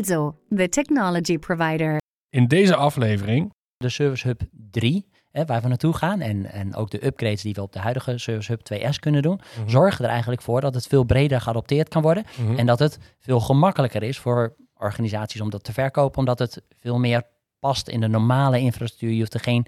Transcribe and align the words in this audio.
Also, 0.00 0.34
the 0.56 0.68
technology 0.68 1.38
provider. 1.38 1.96
In 2.30 2.46
deze 2.46 2.74
aflevering 2.76 3.52
de 3.76 3.88
Service 3.88 4.26
Hub 4.26 4.40
3, 4.70 5.06
hè, 5.30 5.44
waar 5.44 5.62
we 5.62 5.68
naartoe 5.68 5.92
gaan, 5.94 6.20
en, 6.20 6.52
en 6.52 6.74
ook 6.74 6.90
de 6.90 7.06
upgrades 7.06 7.42
die 7.42 7.54
we 7.54 7.62
op 7.62 7.72
de 7.72 7.78
huidige 7.78 8.18
Service 8.18 8.52
Hub 8.52 8.60
2S 8.72 8.98
kunnen 9.00 9.22
doen, 9.22 9.40
zorgen 9.66 10.04
er 10.04 10.10
eigenlijk 10.10 10.42
voor 10.42 10.60
dat 10.60 10.74
het 10.74 10.86
veel 10.86 11.04
breder 11.04 11.40
geadopteerd 11.40 11.88
kan 11.88 12.02
worden 12.02 12.24
Mhm. 12.38 12.58
en 12.58 12.66
dat 12.66 12.78
het 12.78 12.98
veel 13.18 13.40
gemakkelijker 13.40 14.02
is 14.02 14.18
voor 14.18 14.54
organisaties 14.76 15.40
om 15.40 15.50
dat 15.50 15.64
te 15.64 15.72
verkopen, 15.72 16.18
omdat 16.18 16.38
het 16.38 16.62
veel 16.80 16.98
meer 16.98 17.22
past 17.58 17.88
in 17.88 18.00
de 18.00 18.08
normale 18.08 18.58
infrastructuur. 18.60 19.10
Je 19.12 19.18
hoeft 19.18 19.34
er 19.34 19.40
geen 19.40 19.66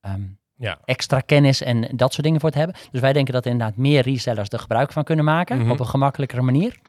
ehm, 0.00 0.22
Ja. 0.56 0.78
extra 0.84 1.20
kennis 1.20 1.62
en 1.62 1.80
dat 1.96 2.12
soort 2.12 2.24
dingen 2.26 2.40
voor 2.40 2.50
te 2.50 2.58
hebben. 2.58 2.76
Dus 2.90 3.00
wij 3.00 3.12
denken 3.12 3.32
dat 3.34 3.44
er 3.44 3.50
inderdaad 3.50 3.76
meer 3.76 4.02
resellers 4.02 4.48
er 4.48 4.58
gebruik 4.58 4.92
van 4.92 5.04
kunnen 5.04 5.24
maken 5.24 5.58
Mhm. 5.58 5.70
op 5.70 5.80
een 5.80 5.86
gemakkelijkere 5.86 6.42
manier. 6.42 6.80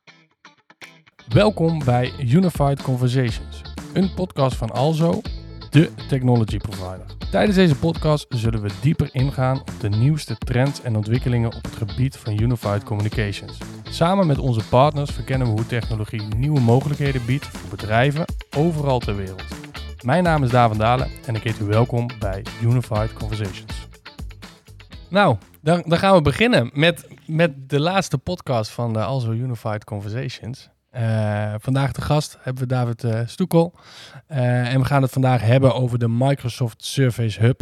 Welkom 1.28 1.84
bij 1.84 2.12
Unified 2.20 2.82
Conversations, 2.82 3.62
een 3.94 4.14
podcast 4.14 4.56
van 4.56 4.72
Alzo, 4.72 5.22
de 5.70 5.92
technology 6.08 6.58
provider. 6.58 7.06
Tijdens 7.32 7.56
deze 7.56 7.76
podcast 7.76 8.26
zullen 8.30 8.62
we 8.62 8.70
dieper 8.82 9.10
ingaan 9.12 9.60
op 9.60 9.72
de 9.80 9.90
nieuwste 9.90 10.38
trends 10.38 10.82
en 10.82 10.96
ontwikkelingen 10.96 11.54
op 11.56 11.64
het 11.64 11.76
gebied 11.76 12.18
van 12.18 12.42
Unified 12.42 12.84
Communications. 12.84 13.58
Samen 13.84 14.28
met 14.28 14.38
onze 14.38 14.68
partners 14.70 15.12
verkennen 15.12 15.48
we 15.48 15.54
hoe 15.54 15.66
technologie 15.66 16.22
nieuwe 16.36 16.60
mogelijkheden 16.60 17.26
biedt 17.26 17.46
voor 17.46 17.70
bedrijven 17.70 18.26
overal 18.58 19.00
ter 19.00 19.16
wereld. 19.16 19.44
Mijn 20.04 20.24
naam 20.24 20.44
is 20.44 20.50
Davan 20.50 20.78
Dalen 20.78 21.10
en 21.26 21.36
ik 21.36 21.44
heet 21.44 21.60
u 21.60 21.66
welkom 21.66 22.08
bij 22.20 22.46
Unified 22.62 23.14
Conversations. 23.14 23.88
Nou, 25.10 25.38
dan, 25.62 25.84
dan 25.86 25.98
gaan 25.98 26.16
we 26.16 26.22
beginnen 26.22 26.70
met, 26.74 27.08
met 27.26 27.70
de 27.70 27.80
laatste 27.80 28.18
podcast 28.18 28.72
van 28.72 28.94
de 28.94 29.04
Alzo 29.04 29.32
Unified 29.32 29.84
Conversations. 29.84 30.74
Eh, 30.96 31.54
vandaag 31.58 31.92
de 31.92 32.02
gast 32.02 32.38
hebben 32.42 32.64
we 32.64 32.70
David 32.70 33.04
eh 33.04 33.20
Stoekel. 33.26 33.74
Eh, 34.28 34.74
en 34.74 34.80
we 34.80 34.86
gaan 34.86 35.02
het 35.02 35.12
vandaag 35.12 35.42
hebben 35.42 35.74
over 35.74 36.00
de 36.00 36.08
Microsoft 36.08 36.86
Surface 36.86 37.40
Hub. 37.40 37.62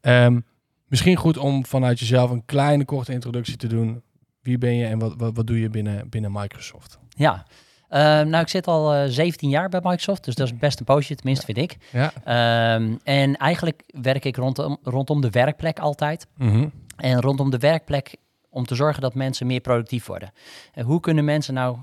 Ehm, 0.00 0.40
misschien 0.86 1.16
goed 1.16 1.36
om 1.36 1.66
vanuit 1.66 1.98
jezelf 1.98 2.30
een 2.30 2.44
kleine 2.44 2.84
korte 2.84 3.12
introductie 3.12 3.56
te 3.56 3.66
doen. 3.66 4.02
Wie 4.42 4.58
ben 4.58 4.74
je 4.74 4.86
en 4.86 4.98
wat, 4.98 5.14
wat, 5.16 5.36
wat 5.36 5.46
doe 5.46 5.60
je 5.60 5.70
binnen, 5.70 6.08
binnen 6.08 6.32
Microsoft? 6.32 6.98
Ja, 7.08 7.46
Eh, 7.88 8.00
nou 8.00 8.36
ik 8.36 8.48
zit 8.48 8.66
al 8.66 8.94
eh, 8.94 9.04
17 9.08 9.48
jaar 9.48 9.68
bij 9.68 9.80
Microsoft, 9.82 10.24
dus 10.24 10.34
dat 10.34 10.46
is 10.46 10.56
best 10.56 10.78
een 10.78 10.84
poosje, 10.84 11.14
tenminste 11.14 11.44
vind 11.44 11.58
ik. 11.58 11.76
Ja. 11.92 12.12
Ehm, 12.24 12.96
en 13.02 13.36
eigenlijk 13.36 13.82
werk 13.86 14.24
ik 14.24 14.36
rondom, 14.36 14.78
rondom 14.82 15.20
de 15.20 15.30
werkplek 15.30 15.78
altijd. 15.78 16.26
Mhm. 16.36 16.68
En 16.96 17.20
rondom 17.20 17.50
de 17.50 17.58
werkplek 17.58 18.16
om 18.50 18.64
te 18.66 18.74
zorgen 18.74 19.02
dat 19.02 19.14
mensen 19.14 19.46
meer 19.46 19.60
productief 19.60 20.06
worden. 20.06 20.32
En 20.72 20.84
hoe 20.84 21.00
kunnen 21.00 21.24
mensen 21.24 21.54
nou 21.54 21.76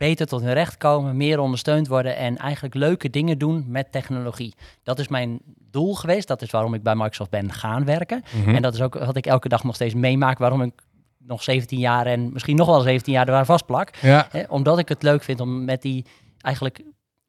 beter 0.00 0.26
tot 0.26 0.40
hun 0.40 0.52
recht 0.52 0.76
komen, 0.76 1.16
meer 1.16 1.38
ondersteund 1.38 1.88
worden 1.88 2.16
en 2.16 2.36
eigenlijk 2.36 2.74
leuke 2.74 3.10
dingen 3.10 3.38
doen 3.38 3.64
met 3.68 3.92
technologie? 3.92 4.54
Dat 4.82 4.98
is 4.98 5.08
mijn 5.08 5.40
doel 5.70 5.94
geweest. 5.94 6.28
Dat 6.28 6.42
is 6.42 6.50
waarom 6.50 6.74
ik 6.74 6.82
bij 6.82 6.94
Microsoft 6.94 7.30
ben 7.30 7.52
gaan 7.52 7.84
werken. 7.84 8.22
Mhm. 8.34 8.54
En 8.54 8.62
dat 8.62 8.74
is 8.74 8.82
ook 8.82 8.94
wat 8.94 9.16
ik 9.16 9.26
elke 9.26 9.48
dag 9.48 9.64
nog 9.64 9.74
steeds 9.74 9.94
meemaak, 9.94 10.38
waarom 10.38 10.62
ik 10.62 10.72
nog 11.18 11.42
17 11.42 11.78
jaar 11.78 12.06
en 12.06 12.32
misschien 12.32 12.56
nog 12.56 12.66
wel 12.66 12.80
17 12.80 13.12
jaar 13.12 13.28
er 13.28 13.44
vastplak. 13.44 13.90
Ja. 14.02 14.28
Omdat 14.48 14.78
ik 14.78 14.88
het 14.88 15.02
leuk 15.02 15.22
vind 15.22 15.40
om 15.40 15.64
met 15.64 15.82
die 15.82 16.04
eigenlijk 16.40 16.80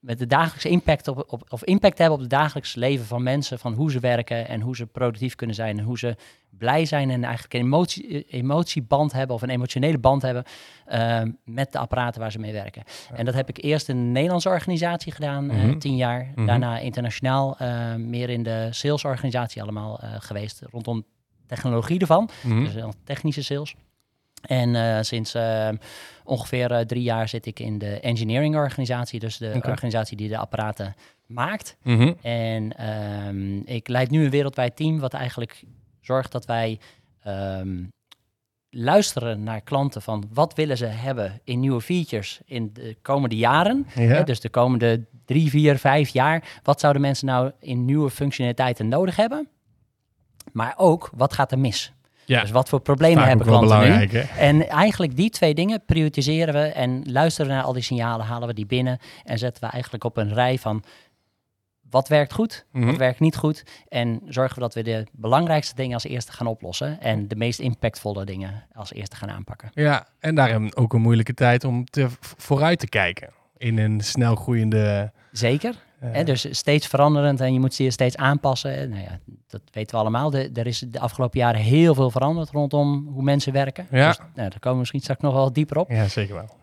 met 0.02 0.20
de 0.20 0.28
dagelijkse 0.28 0.70
impact 0.70 1.08
op, 1.08 1.24
op, 1.28 1.44
of 1.50 1.64
impact 1.64 1.98
hebben 1.98 2.16
op 2.16 2.22
het 2.22 2.30
dagelijks 2.30 2.76
leven 2.76 3.06
van 3.06 3.24
mensen, 3.24 3.60
van 3.60 3.74
hoe 3.74 3.92
ze 3.92 4.00
werken 4.00 4.48
en 4.48 4.62
hoe 4.62 4.76
ze 4.76 4.86
productief 4.86 5.36
kunnen 5.36 5.56
zijn 5.56 5.78
en 5.78 5.84
hoe 5.84 5.98
ze 5.98 6.16
blij 6.50 6.86
zijn 6.86 7.10
en 7.10 7.24
eigenlijk 7.24 7.54
een 7.54 7.60
emotie, 7.62 8.26
eh, 8.26 8.40
emotieband 8.40 9.12
hebben 9.12 9.36
of 9.36 9.42
een 9.42 9.50
emotionele 9.50 9.98
band 9.98 10.22
hebben 10.22 10.44
ehm, 10.86 11.32
met 11.44 11.72
de 11.72 11.78
apparaten 11.78 12.22
waar 12.22 12.32
ze 12.32 12.40
mee 12.40 12.54
werken. 12.54 12.84
En 13.14 13.26
dat 13.26 13.34
heb 13.34 13.50
ik 13.50 13.64
eerst 13.64 13.90
in 13.90 13.98
een 13.98 14.12
Nederlandse 14.12 14.50
organisatie 14.50 15.12
gedaan, 15.12 15.50
eh, 15.50 15.58
Mhm. 15.64 15.78
tien 15.78 15.96
jaar. 15.96 16.32
Mhm. 16.36 16.46
Daarna 16.46 16.80
internationaal, 16.80 17.58
eh, 17.58 17.96
meer 17.96 18.30
in 18.30 18.44
de 18.44 18.68
salesorganisatie 18.72 19.62
allemaal 19.62 20.00
eh, 20.00 20.10
geweest, 20.20 20.62
rondom 20.72 21.06
technologie 21.48 22.00
ervan. 22.00 22.30
Mhm. 22.44 22.64
Dus 22.64 22.74
wel 22.74 22.94
technische 23.04 23.44
sales. 23.44 23.76
En 24.42 24.76
eh, 24.76 25.02
sinds 25.02 25.34
eh, 25.34 25.70
ongeveer 26.24 26.72
eh, 26.72 26.80
drie 26.80 27.04
jaar 27.04 27.30
zit 27.30 27.46
ik 27.46 27.60
in 27.60 27.78
de 27.78 28.00
engineering 28.00 28.56
organisatie, 28.56 29.20
dus 29.20 29.38
de 29.38 29.62
organisatie 29.68 30.18
die 30.18 30.30
de 30.30 30.38
apparaten 30.38 30.96
maakt. 31.26 31.78
Mhm. 31.84 32.14
En 32.22 32.78
ehm, 32.78 33.58
ik 33.58 33.88
leid 33.88 34.10
nu 34.10 34.24
een 34.24 34.30
wereldwijd 34.30 34.76
team 34.76 35.00
wat 35.00 35.14
eigenlijk 35.14 35.64
zorgt 36.02 36.32
dat 36.32 36.46
wij 36.46 36.80
ehm, 37.24 37.84
luisteren 38.70 39.44
naar 39.44 39.62
klanten 39.62 40.02
van 40.02 40.30
wat 40.34 40.54
willen 40.54 40.78
ze 40.78 40.86
hebben 40.86 41.42
in 41.44 41.60
nieuwe 41.60 41.82
features 41.82 42.40
in 42.46 42.70
de 42.74 42.98
komende 43.02 43.36
jaren. 43.36 43.88
Ja. 43.96 44.02
Hè, 44.02 44.24
dus 44.24 44.40
de 44.40 44.50
komende 44.50 45.06
drie, 45.26 45.50
vier, 45.50 45.78
vijf 45.78 46.10
jaar. 46.10 46.60
Wat 46.64 46.80
zouden 46.80 47.02
mensen 47.02 47.28
nou 47.28 47.52
in 47.60 47.86
nieuwe 47.86 48.10
functionaliteiten 48.10 48.88
nodig 48.88 49.16
hebben? 49.16 49.48
Maar 50.52 50.74
ook, 50.78 51.10
wat 51.16 51.34
gaat 51.34 51.52
er 51.52 51.60
mis? 51.60 51.94
Ja. 52.26 52.42
Dus 52.42 52.52
wat 52.52 52.70
voor 52.70 52.80
problemen 52.82 53.18
Vaak 53.18 53.28
hebben 53.28 53.48
klanten 53.48 53.80
nu? 53.80 53.86
hè? 53.88 54.20
En 54.20 54.68
eigenlijk 54.70 55.16
die 55.16 55.30
twee 55.30 55.54
dingen 55.54 55.84
prioritiseren 55.86 56.54
we 56.54 56.60
en 56.60 57.12
luisteren 57.12 57.52
naar 57.52 57.64
al 57.64 57.74
die 57.74 57.84
signalen, 57.84 58.26
halen 58.26 58.48
we 58.48 58.54
die 58.54 58.66
binnen 58.66 59.00
en 59.24 59.38
zetten 59.38 59.64
we 59.64 59.70
eigenlijk 59.70 60.04
op 60.04 60.18
een 60.18 60.34
rij 60.34 60.58
van 60.58 60.84
wat 61.90 62.08
werkt 62.08 62.34
goed, 62.34 62.66
Mhm. 62.72 62.86
wat 62.86 62.98
werkt 62.98 63.20
niet 63.20 63.36
goed 63.36 63.64
en 63.88 64.22
zorgen 64.28 64.56
we 64.56 64.62
dat 64.62 64.74
we 64.74 64.84
de 64.84 65.08
belangrijkste 65.12 65.76
dingen 65.76 65.94
als 65.94 66.04
eerste 66.04 66.32
gaan 66.32 66.48
oplossen 66.48 67.02
en 67.02 67.28
de 67.28 67.36
meest 67.36 67.60
impactvolle 67.60 68.26
dingen 68.26 68.64
als 68.74 68.94
eerste 68.94 69.16
gaan 69.16 69.30
aanpakken. 69.30 69.70
Ja, 69.74 70.08
en 70.20 70.36
daarom 70.36 70.70
ook 70.74 70.94
een 70.94 71.02
moeilijke 71.02 71.34
tijd 71.34 71.64
om 71.64 71.86
te, 71.86 72.08
vooruit 72.20 72.80
te 72.80 72.88
kijken 72.90 73.30
in 73.58 73.78
een 73.78 74.02
snel 74.02 74.36
groeiende... 74.36 75.12
Zeker. 75.32 75.76
Eh, 76.02 76.12
Hè, 76.12 76.24
dus 76.24 76.48
steeds 76.50 76.88
veranderend 76.88 77.40
en 77.42 77.54
je 77.54 77.60
moet 77.60 77.76
je 77.78 77.92
steeds 77.92 78.16
aanpassen. 78.18 78.76
En 78.78 78.90
Nou 78.90 79.02
ja, 79.02 79.20
dat 79.48 79.62
weten 79.72 79.96
we 79.96 80.02
allemaal. 80.02 80.30
De, 80.30 80.50
er 80.54 80.68
is 80.68 80.80
de 80.80 81.00
afgelopen 81.00 81.40
jaren 81.40 81.62
heel 81.62 81.94
veel 81.96 82.12
veranderd 82.12 82.50
rondom 82.50 83.08
hoe 83.14 83.24
mensen 83.24 83.54
werken. 83.54 83.88
Ja. 83.92 84.08
Dus, 84.08 84.18
nou, 84.18 84.32
daar 84.36 84.52
komen 84.60 84.72
we 84.72 84.78
misschien 84.78 85.00
straks 85.02 85.22
nog 85.22 85.34
wel 85.34 85.54
dieper 85.54 85.78
op. 85.78 85.90
ja, 85.92 86.08
zeker 86.08 86.36
wel. 86.36 86.60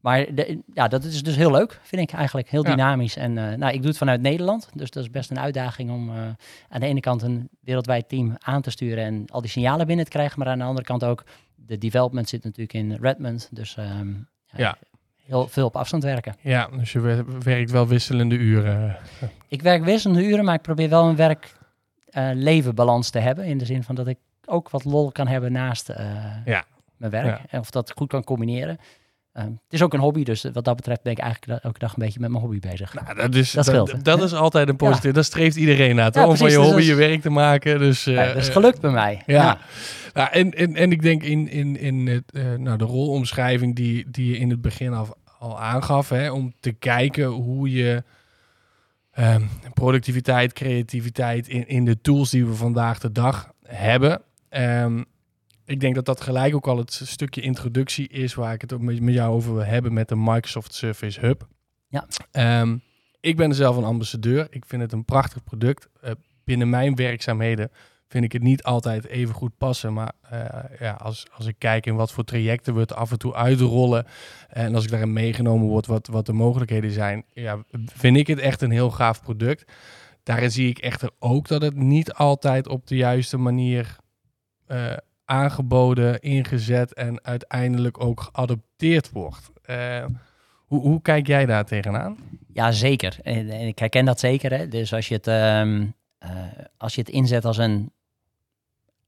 Maar 0.00 0.34
de, 0.34 0.62
ja, 0.74 0.88
dat 0.88 1.04
is 1.04 1.22
dus 1.22 1.36
heel 1.36 1.50
leuk, 1.50 1.80
vind 1.82 2.02
ik 2.02 2.12
eigenlijk. 2.16 2.50
Heel 2.50 2.64
Ja. 2.64 2.70
dynamisch. 2.70 3.16
En 3.16 3.38
eh, 3.38 3.56
nou, 3.56 3.72
ik 3.72 3.78
doe 3.78 3.88
het 3.88 3.98
vanuit 3.98 4.20
Nederland. 4.20 4.68
Dus 4.74 4.90
dat 4.90 5.02
is 5.02 5.10
best 5.10 5.30
een 5.30 5.38
uitdaging 5.38 5.90
om 5.90 6.08
eh, 6.10 6.16
aan 6.68 6.80
de 6.80 6.86
ene 6.86 7.00
kant 7.00 7.22
een 7.22 7.48
wereldwijd 7.60 8.08
team 8.08 8.34
aan 8.38 8.62
te 8.62 8.70
sturen 8.70 9.04
en 9.04 9.24
al 9.26 9.40
die 9.40 9.50
signalen 9.50 9.86
binnen 9.86 10.04
te 10.04 10.10
krijgen. 10.10 10.38
Maar 10.38 10.48
aan 10.48 10.58
de 10.58 10.64
andere 10.64 10.86
kant 10.86 11.04
ook, 11.04 11.24
de 11.54 11.78
development 11.78 12.28
zit 12.28 12.44
natuurlijk 12.44 12.72
in 12.72 12.92
Redmond. 13.00 13.48
Dus 13.52 13.76
ehm, 13.76 14.08
Ja. 14.56 14.76
Heel 15.26 15.48
veel 15.48 15.66
op 15.66 15.76
afstand 15.76 16.02
werken. 16.02 16.34
Ja, 16.40 16.68
dus 16.78 16.92
je 16.92 17.00
wer- 17.00 17.38
werkt 17.42 17.70
wel 17.70 17.86
wisselende 17.86 18.34
uren. 18.36 18.96
Ik 19.48 19.62
werk 19.62 19.84
wisselende 19.84 20.24
uren, 20.26 20.44
maar 20.44 20.54
ik 20.54 20.62
probeer 20.62 20.88
wel 20.88 21.08
een 21.08 21.16
werk-leven-balans 21.16 23.10
te 23.10 23.18
hebben. 23.18 23.44
In 23.44 23.58
de 23.58 23.64
zin 23.64 23.82
van 23.82 23.94
dat 23.94 24.06
ik 24.06 24.18
ook 24.44 24.70
wat 24.70 24.84
lol 24.84 25.12
kan 25.12 25.26
hebben 25.26 25.52
naast 25.52 25.88
eh, 25.88 26.06
Ja. 26.44 26.64
mijn 26.96 27.10
werk. 27.12 27.40
Ja. 27.50 27.58
Of 27.58 27.70
dat 27.70 27.92
goed 27.96 28.08
kan 28.08 28.24
combineren. 28.24 28.78
Ehm, 29.36 29.46
het 29.46 29.72
is 29.72 29.82
ook 29.82 29.94
een 29.94 30.00
hobby, 30.00 30.24
dus 30.24 30.42
wat 30.52 30.64
dat 30.64 30.76
betreft 30.76 31.02
ben 31.02 31.12
ik 31.12 31.18
eigenlijk 31.18 31.62
elke 31.64 31.78
dag 31.78 31.90
een 31.90 32.02
beetje 32.02 32.20
met 32.20 32.30
mijn 32.30 32.42
hobby 32.42 32.58
bezig. 32.58 32.94
Nou, 32.94 33.16
dat 33.16 33.34
is, 33.34 33.52
Dat 33.52 33.64
scheelt, 33.64 34.04
dat, 34.04 34.22
is 34.22 34.34
altijd 34.34 34.68
een 34.68 34.76
positief. 34.76 35.12
Dat 35.12 35.24
streeft 35.24 35.56
iedereen 35.56 35.96
naar? 35.96 36.10
Ja, 36.12 36.26
Om 36.26 36.36
van 36.36 36.50
je 36.50 36.56
dus 36.56 36.66
hobby 36.66 36.82
je 36.82 36.94
werk 36.94 37.20
te 37.20 37.30
maken. 37.30 37.78
Dus, 37.78 38.06
eh, 38.06 38.14
Ja, 38.14 38.26
dat 38.26 38.36
is 38.36 38.48
gelukt 38.48 38.80
bij 38.80 38.90
mij. 38.90 39.22
Ja. 39.26 39.58
Nou, 40.14 40.28
en, 40.30 40.50
en, 40.50 40.74
en 40.76 40.90
ik 40.92 41.02
denk 41.02 41.22
in, 41.22 41.48
in, 41.48 41.78
in 41.78 42.06
het, 42.06 42.32
eh, 42.32 42.54
nou, 42.54 42.78
de 42.78 42.84
rolomschrijving 42.84 43.76
die, 43.76 44.10
die 44.10 44.30
je 44.30 44.38
in 44.38 44.50
het 44.50 44.60
begin 44.60 44.92
al, 44.92 45.16
al 45.38 45.60
aangaf, 45.60 46.08
hè, 46.08 46.30
om 46.30 46.54
te 46.60 46.72
kijken 46.72 47.26
hoe 47.26 47.70
je 47.72 48.02
ehm, 49.12 49.42
productiviteit, 49.74 50.52
creativiteit 50.52 51.48
in, 51.48 51.68
in 51.68 51.84
de 51.84 52.00
tools 52.00 52.30
die 52.30 52.46
we 52.46 52.54
vandaag 52.54 52.98
de 52.98 53.12
dag 53.12 53.52
hebben. 53.62 54.22
ehm, 54.48 55.02
ik 55.66 55.80
denk 55.80 55.94
dat 55.94 56.04
dat 56.04 56.20
gelijk 56.20 56.54
ook 56.54 56.66
al 56.66 56.78
het 56.78 57.00
stukje 57.04 57.40
introductie 57.40 58.08
is 58.08 58.34
waar 58.34 58.52
ik 58.52 58.60
het 58.60 58.80
met, 58.80 59.14
jou 59.14 59.34
over 59.34 59.54
wil 59.54 59.64
hebben 59.64 59.92
met 59.92 60.08
de 60.08 60.16
Microsoft 60.16 60.74
Surface 60.74 61.20
Hub. 61.20 61.46
Ja. 61.88 62.06
Ehm, 62.30 62.76
ik 63.20 63.36
ben 63.36 63.54
zelf 63.54 63.76
een 63.76 63.84
ambassadeur. 63.84 64.46
Ik 64.50 64.64
vind 64.66 64.82
het 64.82 64.92
een 64.92 65.04
prachtig 65.04 65.44
product. 65.44 65.88
Eh, 66.00 66.10
binnen 66.44 66.70
mijn 66.70 66.94
werkzaamheden 66.94 67.70
vind 68.08 68.24
ik 68.24 68.32
het 68.32 68.42
niet 68.42 68.62
altijd 68.62 69.06
even 69.06 69.34
goed 69.34 69.56
passen. 69.58 69.92
Maar 69.92 70.12
eh, 70.20 70.78
ja, 70.80 70.92
als, 70.92 71.26
als 71.36 71.46
ik 71.46 71.54
kijk 71.58 71.86
in 71.86 71.94
wat 71.94 72.12
voor 72.12 72.24
trajecten 72.24 72.74
we 72.74 72.80
het 72.80 72.94
af 72.94 73.10
en 73.10 73.18
toe 73.18 73.34
uitrollen. 73.34 74.06
En 74.48 74.74
als 74.74 74.84
ik 74.84 74.90
daarin 74.90 75.12
meegenomen 75.12 75.66
word 75.66 75.86
wat, 75.86 76.06
wat 76.06 76.26
de 76.26 76.32
mogelijkheden 76.32 76.90
zijn. 76.90 77.24
Ja, 77.32 77.64
vind 77.84 78.16
ik 78.16 78.26
het 78.26 78.38
echt 78.38 78.62
een 78.62 78.70
heel 78.70 78.90
gaaf 78.90 79.22
product. 79.22 79.72
Daarin 80.22 80.50
zie 80.50 80.68
ik 80.68 80.78
echter 80.78 81.10
ook 81.18 81.48
dat 81.48 81.62
het 81.62 81.76
niet 81.76 82.12
altijd 82.12 82.68
op 82.68 82.86
de 82.86 82.96
juiste 82.96 83.36
manier 83.36 83.96
eh, 84.66 84.96
aangeboden, 85.26 86.20
ingezet 86.20 86.94
en 86.94 87.24
uiteindelijk 87.24 88.00
ook 88.04 88.20
geadopteerd 88.20 89.10
wordt. 89.10 89.50
Eh, 89.62 90.04
hoe, 90.66 90.80
hoe 90.80 91.02
kijk 91.02 91.26
jij 91.26 91.46
daar 91.46 91.64
tegenaan? 91.64 92.16
Ja, 92.52 92.72
zeker. 92.72 93.16
En, 93.22 93.50
en 93.50 93.66
ik 93.66 93.78
herken 93.78 94.04
dat 94.04 94.20
zeker. 94.20 94.52
Hè. 94.52 94.68
Dus 94.68 94.92
als 94.92 95.08
je, 95.08 95.14
het, 95.14 95.26
ehm, 95.26 95.86
eh, 96.18 96.30
als 96.76 96.94
je 96.94 97.00
het 97.00 97.10
inzet 97.10 97.44
als 97.44 97.56
een 97.56 97.92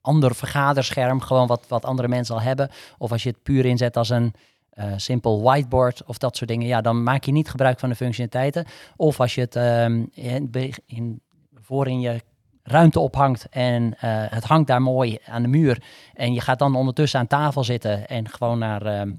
ander 0.00 0.34
vergaderscherm, 0.34 1.20
gewoon 1.20 1.46
wat, 1.46 1.64
wat 1.68 1.84
andere 1.84 2.08
mensen 2.08 2.34
al 2.34 2.40
hebben. 2.40 2.70
Of 2.98 3.12
als 3.12 3.22
je 3.22 3.28
het 3.28 3.42
puur 3.42 3.64
inzet 3.64 3.96
als 3.96 4.08
een 4.08 4.34
eh, 4.70 4.92
simpel 4.96 5.42
whiteboard 5.42 6.04
of 6.04 6.18
dat 6.18 6.36
soort 6.36 6.50
dingen, 6.50 6.66
ja, 6.66 6.80
dan 6.80 7.02
maak 7.02 7.24
je 7.24 7.32
niet 7.32 7.50
gebruik 7.50 7.78
van 7.78 7.88
de 7.88 7.94
functionaliteiten. 7.94 8.64
Of 8.96 9.20
als 9.20 9.34
je 9.34 9.40
het 9.40 9.56
ehm, 9.56 10.04
in, 10.12 10.50
in, 10.86 11.20
voor 11.54 11.88
in 11.88 12.00
je 12.00 12.20
ruimte 12.70 13.00
ophangt 13.00 13.48
en 13.48 13.94
eh, 13.98 14.10
het 14.10 14.44
hangt 14.44 14.66
daar 14.66 14.82
mooi 14.82 15.18
aan 15.26 15.42
de 15.42 15.48
muur 15.48 15.82
en 16.14 16.32
je 16.32 16.40
gaat 16.40 16.58
dan 16.58 16.74
ondertussen 16.74 17.20
aan 17.20 17.26
tafel 17.26 17.64
zitten 17.64 18.08
en 18.08 18.28
gewoon 18.28 18.58
naar, 18.58 18.82
ehm, 18.86 19.12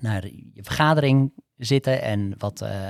naar 0.00 0.26
je 0.26 0.62
vergadering 0.62 1.32
zitten 1.56 2.02
en 2.02 2.34
wat, 2.38 2.60
eh, 2.60 2.86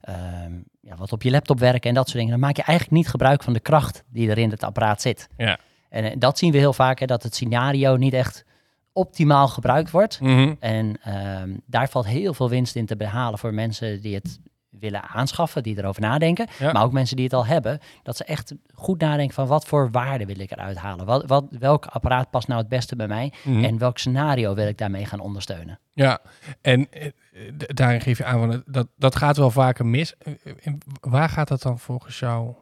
ehm, 0.00 0.52
ja, 0.80 0.96
wat 0.96 1.12
op 1.12 1.22
je 1.22 1.30
laptop 1.30 1.58
werken 1.58 1.88
en 1.88 1.94
dat 1.94 2.04
soort 2.04 2.18
dingen, 2.18 2.30
dan 2.30 2.40
maak 2.40 2.56
je 2.56 2.62
eigenlijk 2.62 2.98
niet 2.98 3.08
gebruik 3.10 3.42
van 3.42 3.52
de 3.52 3.60
kracht 3.60 4.04
die 4.08 4.30
er 4.30 4.38
in 4.38 4.50
het 4.50 4.62
apparaat 4.62 5.02
zit. 5.02 5.28
Ja. 5.36 5.58
En 5.88 6.04
eh, 6.04 6.16
dat 6.18 6.38
zien 6.38 6.52
we 6.52 6.58
heel 6.58 6.72
vaak, 6.72 6.98
hè, 6.98 7.06
dat 7.06 7.22
het 7.22 7.34
scenario 7.34 7.96
niet 7.96 8.12
echt 8.12 8.44
optimaal 8.92 9.48
gebruikt 9.48 9.90
wordt. 9.90 10.20
Mhm. 10.20 10.54
En 10.58 10.96
ehm, 11.02 11.56
daar 11.66 11.88
valt 11.88 12.06
heel 12.06 12.34
veel 12.34 12.48
winst 12.48 12.76
in 12.76 12.86
te 12.86 12.96
behalen 12.96 13.38
voor 13.38 13.54
mensen 13.54 14.00
die 14.00 14.14
het 14.14 14.40
willen 14.80 15.02
aanschaffen, 15.02 15.62
die 15.62 15.78
erover 15.78 16.00
nadenken. 16.00 16.46
Ja. 16.58 16.72
Maar 16.72 16.84
ook 16.84 16.92
mensen 16.92 17.16
die 17.16 17.24
het 17.24 17.34
al 17.34 17.46
hebben, 17.46 17.78
dat 18.02 18.16
ze 18.16 18.24
echt 18.24 18.54
goed 18.74 19.00
nadenken 19.00 19.34
van 19.34 19.46
wat 19.46 19.66
voor 19.66 19.90
waarde 19.90 20.26
wil 20.26 20.40
ik 20.40 20.50
eruit 20.50 20.76
halen? 20.76 21.06
Wat, 21.06 21.26
wat, 21.26 21.44
welk 21.50 21.86
apparaat 21.86 22.30
past 22.30 22.48
nou 22.48 22.60
het 22.60 22.68
beste 22.68 22.96
bij 22.96 23.08
mij? 23.08 23.32
Mhm. 23.44 23.64
En 23.64 23.78
welk 23.78 23.98
scenario 23.98 24.54
wil 24.54 24.66
ik 24.66 24.78
daarmee 24.78 25.06
gaan 25.06 25.20
ondersteunen? 25.20 25.78
Ja, 25.92 26.20
en 26.60 26.92
eh, 26.92 27.10
daarin 27.56 28.00
geef 28.00 28.18
je 28.18 28.24
aan, 28.24 28.38
van, 28.38 28.62
dat, 28.66 28.86
dat 28.96 29.16
gaat 29.16 29.36
wel 29.36 29.50
vaker 29.50 29.86
mis. 29.86 30.14
Eh, 30.18 30.32
eh, 30.62 30.74
Waar 31.00 31.28
gaat 31.28 31.48
dat 31.48 31.62
dan 31.62 31.78
volgens 31.78 32.18
jou 32.18 32.54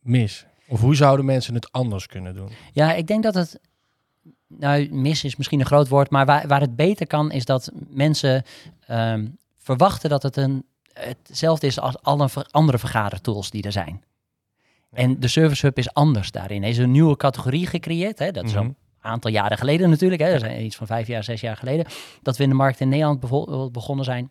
mis? 0.00 0.46
Of 0.66 0.80
hoe 0.80 0.96
zouden 0.96 1.24
mensen 1.24 1.54
het 1.54 1.72
anders 1.72 2.06
kunnen 2.06 2.34
doen? 2.34 2.48
Ja, 2.72 2.92
ik 2.92 3.06
denk 3.06 3.22
dat 3.22 3.34
het. 3.34 3.60
Nou, 4.46 4.94
mis 4.94 5.24
is 5.24 5.36
misschien 5.36 5.60
een 5.60 5.66
groot 5.66 5.88
woord, 5.88 6.10
maar 6.10 6.26
waar, 6.26 6.48
waar 6.48 6.60
het 6.60 6.76
beter 6.76 7.06
kan, 7.06 7.30
is 7.30 7.44
dat 7.44 7.70
mensen 7.88 8.42
ehm, 8.86 9.26
verwachten 9.58 10.10
dat 10.10 10.22
het 10.22 10.36
een, 10.36 10.64
hetzelfde 10.94 11.66
is 11.66 11.80
als 11.80 12.02
alle 12.02 12.28
andere 12.50 12.78
vergadertools 12.78 13.50
die 13.50 13.62
er 13.62 13.72
zijn. 13.72 14.04
En 14.92 15.20
de 15.20 15.28
Service 15.28 15.66
Hub 15.66 15.78
is 15.78 15.92
anders 15.94 16.30
daarin. 16.30 16.62
Er 16.62 16.68
is 16.68 16.78
een 16.78 16.90
nieuwe 16.90 17.16
categorie 17.16 17.66
gecreëerd. 17.66 18.18
Hè? 18.18 18.30
Dat 18.30 18.44
is 18.44 18.52
Mhm. 18.52 18.64
een 18.64 18.76
aantal 19.00 19.30
jaren 19.30 19.58
geleden 19.58 19.90
natuurlijk. 19.90 20.22
Hè? 20.22 20.38
Dat 20.38 20.50
iets 20.58 20.76
van 20.76 20.86
vijf 20.86 21.06
jaar, 21.06 21.24
zes 21.24 21.40
jaar 21.40 21.56
geleden. 21.56 21.86
Dat 22.22 22.36
we 22.36 22.42
in 22.42 22.48
de 22.48 22.54
markt 22.54 22.80
in 22.80 22.88
Nederland 22.88 23.20
bijvoorbeeld 23.20 23.72
begonnen 23.72 24.04
zijn 24.04 24.30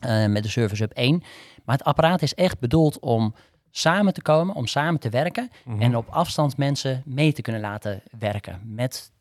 eh, 0.00 0.26
met 0.26 0.42
de 0.42 0.48
Service 0.48 0.82
Hub 0.82 0.92
1. 0.92 1.22
Maar 1.64 1.76
het 1.76 1.86
apparaat 1.86 2.22
is 2.22 2.34
echt 2.34 2.58
bedoeld 2.58 2.98
om 2.98 3.34
samen 3.70 4.12
te 4.12 4.22
komen, 4.22 4.54
om 4.54 4.66
samen 4.66 5.00
te 5.00 5.08
werken. 5.08 5.50
Mhm. 5.64 5.82
En 5.82 5.96
op 5.96 6.08
afstand 6.08 6.56
mensen 6.56 7.02
mee 7.04 7.32
te 7.32 7.42
kunnen 7.42 7.60
laten 7.60 8.02
werken. 8.18 8.60
Met 8.64 9.12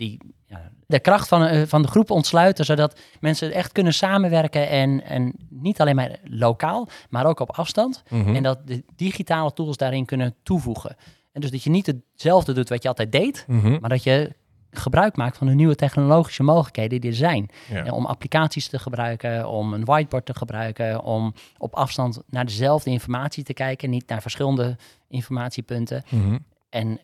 die, 0.00 0.34
ja, 0.46 0.70
de 0.86 1.00
kracht 1.00 1.28
van, 1.28 1.44
eh, 1.44 1.62
van 1.66 1.82
de 1.82 1.88
groep 1.88 2.10
ontsluiten, 2.10 2.64
zodat 2.64 3.00
mensen 3.20 3.52
echt 3.52 3.72
kunnen 3.72 3.94
samenwerken. 3.94 4.68
En, 4.68 5.04
en 5.04 5.34
niet 5.48 5.80
alleen 5.80 5.96
maar 5.96 6.18
lokaal, 6.24 6.88
maar 7.10 7.26
ook 7.26 7.40
op 7.40 7.50
afstand. 7.50 8.02
Mhm. 8.08 8.34
En 8.34 8.42
dat 8.42 8.66
de 8.66 8.84
digitale 8.96 9.52
tools 9.52 9.76
daarin 9.76 10.04
kunnen 10.04 10.34
toevoegen. 10.42 10.96
En 11.32 11.40
dus 11.40 11.50
dat 11.50 11.62
je 11.62 11.70
niet 11.70 11.86
hetzelfde 11.86 12.52
doet 12.52 12.68
wat 12.68 12.82
je 12.82 12.88
altijd 12.88 13.12
deed, 13.12 13.44
Mhm. 13.46 13.76
maar 13.80 13.90
dat 13.90 14.02
je 14.02 14.32
gebruik 14.70 15.16
maakt 15.16 15.36
van 15.36 15.46
de 15.46 15.54
nieuwe 15.54 15.74
technologische 15.74 16.42
mogelijkheden 16.42 17.00
die 17.00 17.10
er 17.10 17.16
zijn. 17.16 17.50
Ja. 17.70 17.84
En 17.84 17.92
om 17.92 18.06
applicaties 18.06 18.68
te 18.68 18.78
gebruiken, 18.78 19.48
om 19.48 19.72
een 19.72 19.84
whiteboard 19.84 20.26
te 20.26 20.34
gebruiken, 20.34 21.02
om 21.02 21.34
op 21.58 21.74
afstand 21.74 22.22
naar 22.26 22.44
dezelfde 22.44 22.90
informatie 22.90 23.44
te 23.44 23.52
kijken, 23.52 23.90
niet 23.90 24.08
naar 24.08 24.22
verschillende 24.22 24.76
informatiepunten. 25.08 26.02
Mhm. 26.08 26.38
En 26.68 27.00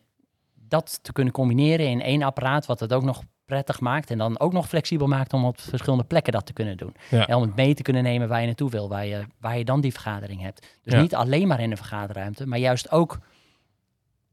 dat 0.67 0.99
te 1.01 1.11
kunnen 1.13 1.33
combineren 1.33 1.87
in 1.87 2.01
één 2.01 2.21
apparaat, 2.23 2.65
wat 2.65 2.79
het 2.79 2.93
ook 2.93 3.03
nog 3.03 3.23
prettig 3.45 3.79
maakt 3.79 4.09
en 4.11 4.17
dan 4.17 4.39
ook 4.39 4.53
nog 4.53 4.67
flexibel 4.67 5.07
maakt 5.07 5.33
om 5.33 5.45
op 5.45 5.59
verschillende 5.61 6.03
plekken 6.03 6.33
dat 6.33 6.45
te 6.45 6.53
kunnen 6.53 6.77
doen. 6.77 6.95
Ja. 7.09 7.27
En 7.27 7.35
om 7.35 7.41
het 7.41 7.55
mee 7.55 7.73
te 7.73 7.81
kunnen 7.81 8.03
nemen 8.03 8.27
waar 8.27 8.39
je 8.39 8.45
naartoe 8.45 8.69
wil, 8.69 8.89
waar 8.89 9.05
je, 9.05 9.23
waar 9.39 9.57
je 9.57 9.65
dan 9.65 9.81
die 9.81 9.91
vergadering 9.91 10.41
hebt. 10.41 10.67
Dus 10.83 10.93
Ja. 10.93 11.01
niet 11.01 11.15
alleen 11.15 11.47
maar 11.47 11.59
in 11.59 11.71
een 11.71 11.77
vergaderruimte, 11.77 12.47
maar 12.47 12.59
juist 12.59 12.91
ook 12.91 13.19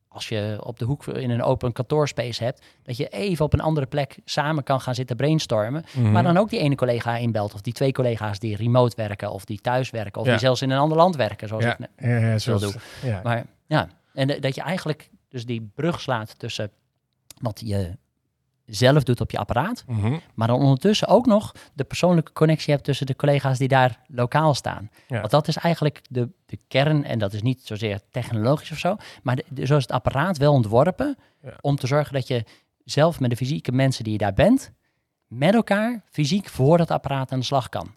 als 0.09 0.29
je 0.29 0.59
op 0.63 0.79
de 0.79 0.85
hoek 0.85 1.07
in 1.07 1.31
een 1.31 1.43
open 1.43 1.73
kantoorspace 1.73 2.45
hebt, 2.45 2.65
dat 2.83 2.97
je 2.97 3.09
even 3.09 3.45
op 3.45 3.53
een 3.53 3.61
andere 3.61 3.87
plek 3.87 4.19
samen 4.25 4.63
kan 4.65 4.81
gaan 4.81 4.95
zitten 4.95 5.17
brainstormen. 5.17 5.85
Mhm. 5.97 6.13
Maar 6.13 6.23
dan 6.23 6.37
ook 6.37 6.51
die 6.51 6.59
ene 6.59 6.75
collega 6.75 7.17
inbelt, 7.17 7.55
of 7.55 7.61
die 7.61 7.73
twee 7.73 7.93
collega's 7.93 8.39
die 8.39 8.57
remote 8.57 8.97
werken, 8.97 9.31
of 9.31 9.45
die 9.45 9.61
thuis 9.61 9.91
werken, 9.91 10.21
of 10.21 10.27
Ja. 10.27 10.33
die 10.33 10.41
zelfs 10.41 10.63
in 10.63 10.71
een 10.71 10.79
ander 10.79 10.97
land 10.97 11.17
werken, 11.17 11.49
zoals 11.49 11.65
ja, 11.65 11.73
ik 11.73 11.79
net 11.79 11.91
ja, 11.99 12.17
ja, 12.17 12.39
zoals, 12.39 12.63
doen. 12.63 12.75
ja. 13.03 13.21
maar 13.23 13.45
ja, 13.67 13.89
en 14.15 14.27
de- 14.27 14.39
dat 14.41 14.55
je 14.55 14.61
eigenlijk 14.61 15.11
dus 15.35 15.47
die 15.47 15.71
brug 15.75 16.01
slaat 16.01 16.39
tussen 16.39 16.71
wat 17.41 17.61
je 17.65 17.97
zelf 18.67 19.03
doet 19.03 19.21
op 19.21 19.31
je 19.31 19.39
apparaat, 19.39 19.85
Mhm. 19.87 20.19
maar 20.35 20.49
dan 20.49 20.61
ondertussen 20.61 21.09
ook 21.09 21.27
nog 21.27 21.53
de 21.73 21.85
persoonlijke 21.85 22.33
connectie 22.33 22.73
hebt 22.73 22.85
tussen 22.85 23.07
de 23.07 23.17
collega's 23.17 23.59
die 23.59 23.69
daar 23.69 24.01
lokaal 24.07 24.55
staan. 24.55 24.91
Ja. 25.09 25.19
Want 25.19 25.31
dat 25.31 25.49
is 25.49 25.57
eigenlijk 25.57 26.01
de, 26.09 26.29
de 26.47 26.59
kern, 26.69 27.05
en 27.05 27.19
dat 27.19 27.33
is 27.33 27.43
niet 27.43 27.61
zozeer 27.67 28.01
technologisch 28.11 28.71
of 28.71 28.79
zo, 28.79 28.97
maar 29.23 29.37
de, 29.37 29.45
de- 29.49 29.67
zo 29.67 29.77
is 29.77 29.83
het 29.83 29.93
apparaat 29.93 30.39
wel 30.39 30.53
ontworpen 30.53 31.17
Ja. 31.43 31.55
om 31.61 31.77
te 31.77 31.87
zorgen 31.87 32.13
dat 32.13 32.27
je 32.29 32.45
zelf 32.85 33.21
met 33.21 33.31
de 33.31 33.37
fysieke 33.37 33.73
mensen 33.73 34.05
die 34.05 34.13
je 34.13 34.19
daar 34.19 34.35
bent, 34.35 34.73
met 35.27 35.55
elkaar 35.55 36.03
fysiek 36.11 36.49
voor 36.49 36.79
dat 36.79 36.91
apparaat 36.91 37.33
aan 37.33 37.39
de 37.39 37.45
slag 37.45 37.69
kan. 37.69 37.95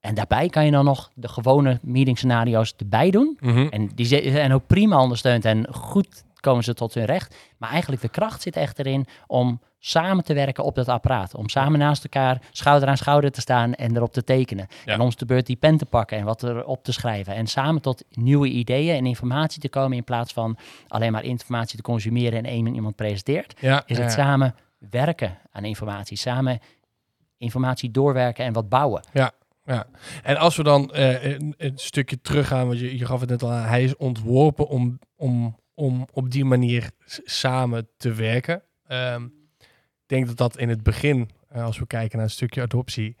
En 0.00 0.14
daarbij 0.14 0.48
kan 0.48 0.64
je 0.64 0.70
dan 0.70 0.84
nog 0.84 1.10
de 1.14 1.28
gewone 1.28 1.78
meeting 1.82 2.18
scenario's 2.18 2.74
erbij 2.76 3.10
doen. 3.10 3.36
Mhm. 3.40 3.66
En 3.70 3.86
die 3.94 4.06
zijn 4.06 4.52
ook 4.52 4.66
prima 4.66 5.02
ondersteund 5.02 5.44
en 5.44 5.74
goed 5.74 6.24
komen 6.40 6.64
ze 6.64 6.74
tot 6.74 6.94
hun 6.94 7.04
recht. 7.04 7.36
Maar 7.58 7.70
eigenlijk 7.70 8.02
de 8.02 8.08
kracht 8.08 8.42
zit 8.42 8.56
echt 8.56 8.78
erin 8.78 9.06
om 9.26 9.60
samen 9.78 10.24
te 10.24 10.34
werken 10.34 10.64
op 10.64 10.74
dat 10.74 10.88
apparaat. 10.88 11.34
Om 11.34 11.48
samen 11.48 11.78
naast 11.78 12.04
elkaar 12.04 12.42
schouder 12.50 12.88
aan 12.88 12.96
schouder 12.96 13.30
te 13.30 13.40
staan 13.40 13.74
en 13.74 13.96
erop 13.96 14.12
te 14.12 14.24
tekenen. 14.24 14.66
Ja. 14.84 14.92
En 14.92 15.00
om 15.00 15.10
de 15.16 15.26
beurt 15.26 15.46
die 15.46 15.56
pen 15.56 15.76
te 15.76 15.86
pakken 15.86 16.18
en 16.18 16.24
wat 16.24 16.42
erop 16.42 16.84
te 16.84 16.92
schrijven. 16.92 17.34
En 17.34 17.46
samen 17.46 17.82
tot 17.82 18.04
nieuwe 18.10 18.48
ideeën 18.48 18.96
en 18.96 19.06
informatie 19.06 19.60
te 19.60 19.68
komen 19.68 19.96
in 19.96 20.04
plaats 20.04 20.32
van 20.32 20.56
alleen 20.88 21.12
maar 21.12 21.24
informatie 21.24 21.76
te 21.76 21.82
consumeren 21.82 22.38
en 22.38 22.44
één 22.44 22.74
iemand 22.74 22.96
presenteert. 22.96 23.54
ja, 23.60 23.82
Is 23.86 23.96
ja. 23.96 24.02
het 24.02 24.12
samen 24.12 24.54
werken 24.90 25.38
aan 25.52 25.64
informatie. 25.64 26.16
Samen 26.16 26.60
informatie 27.36 27.90
doorwerken 27.90 28.44
en 28.44 28.52
wat 28.52 28.68
bouwen. 28.68 29.04
Ja. 29.12 29.32
En 30.22 30.36
als 30.36 30.56
we 30.56 30.62
dan 30.62 30.92
eh, 30.92 31.24
een, 31.24 31.54
een 31.58 31.78
stukje 31.78 32.20
teruggaan, 32.20 32.66
want 32.66 32.78
je, 32.78 32.98
je 32.98 33.06
gaf 33.06 33.20
het 33.20 33.28
net 33.28 33.42
al 33.42 33.52
aan, 33.52 33.66
hij 33.66 33.84
is 33.84 33.96
ontworpen 33.96 34.68
om, 34.68 34.98
om, 35.16 35.56
om 35.80 36.06
op 36.12 36.30
die 36.30 36.44
manier 36.44 36.90
samen 37.24 37.88
te 37.96 38.12
werken. 38.12 38.62
Ehm, 38.86 39.24
ik 39.64 40.06
denk 40.06 40.26
dat 40.26 40.36
dat 40.36 40.58
in 40.58 40.68
het 40.68 40.82
begin, 40.82 41.30
eh, 41.48 41.64
als 41.64 41.78
we 41.78 41.86
kijken 41.86 42.16
naar 42.16 42.26
een 42.26 42.32
stukje 42.32 42.62
adoptie, 42.62 43.16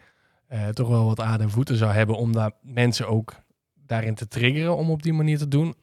eh, 0.46 0.68
toch 0.68 0.88
wel 0.88 1.04
wat 1.04 1.20
aarde 1.20 1.42
en 1.42 1.50
voeten 1.50 1.76
zou 1.76 1.92
hebben 1.92 2.16
om 2.16 2.32
daar 2.32 2.52
mensen 2.62 3.08
ook 3.08 3.34
daarin 3.74 4.14
te 4.14 4.28
triggeren 4.28 4.76
om 4.76 4.90
op 4.90 5.02
die 5.02 5.12
manier 5.12 5.38
te 5.38 5.48
doen. 5.48 5.74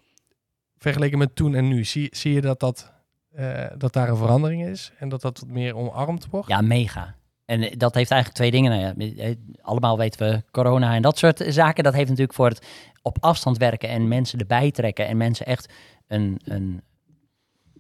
Vergeleken 0.78 1.18
met 1.18 1.36
toen 1.36 1.56
en 1.56 1.68
nu, 1.68 1.84
zie, 1.84 2.08
zie 2.12 2.34
je 2.34 2.42
dat, 2.42 2.60
dat, 2.60 2.94
eh, 3.32 3.66
dat 3.78 3.94
daar 3.94 4.10
een 4.10 4.18
verandering 4.18 4.66
is 4.66 4.92
en 4.98 5.10
dat 5.10 5.22
dat 5.22 5.40
wat 5.40 5.50
meer 5.50 5.76
omarmd 5.76 6.28
wordt? 6.30 6.48
Ja, 6.48 6.62
mega. 6.62 7.16
En 7.48 7.62
eh, 7.62 7.78
dat 7.78 7.94
heeft 7.96 8.12
eigenlijk 8.12 8.40
twee 8.42 8.52
dingen. 8.52 8.72
Nou 8.72 8.82
ja, 9.16 9.24
eh, 9.24 9.36
allemaal 9.62 9.98
weten 9.98 10.30
we 10.30 10.44
corona 10.52 10.96
en 10.96 11.02
dat 11.02 11.18
soort 11.18 11.44
zaken. 11.48 11.84
Dat 11.84 11.94
heeft 11.94 12.10
natuurlijk 12.10 12.36
voor 12.38 12.48
het 12.50 12.66
op 13.02 13.18
afstand 13.20 13.58
werken 13.58 13.90
en 13.90 14.08
mensen 14.08 14.40
erbij 14.40 14.72
trekken. 14.72 15.08
En 15.08 15.18
mensen 15.18 15.46
echt 15.46 15.74
een, 16.08 16.40
een 16.44 16.82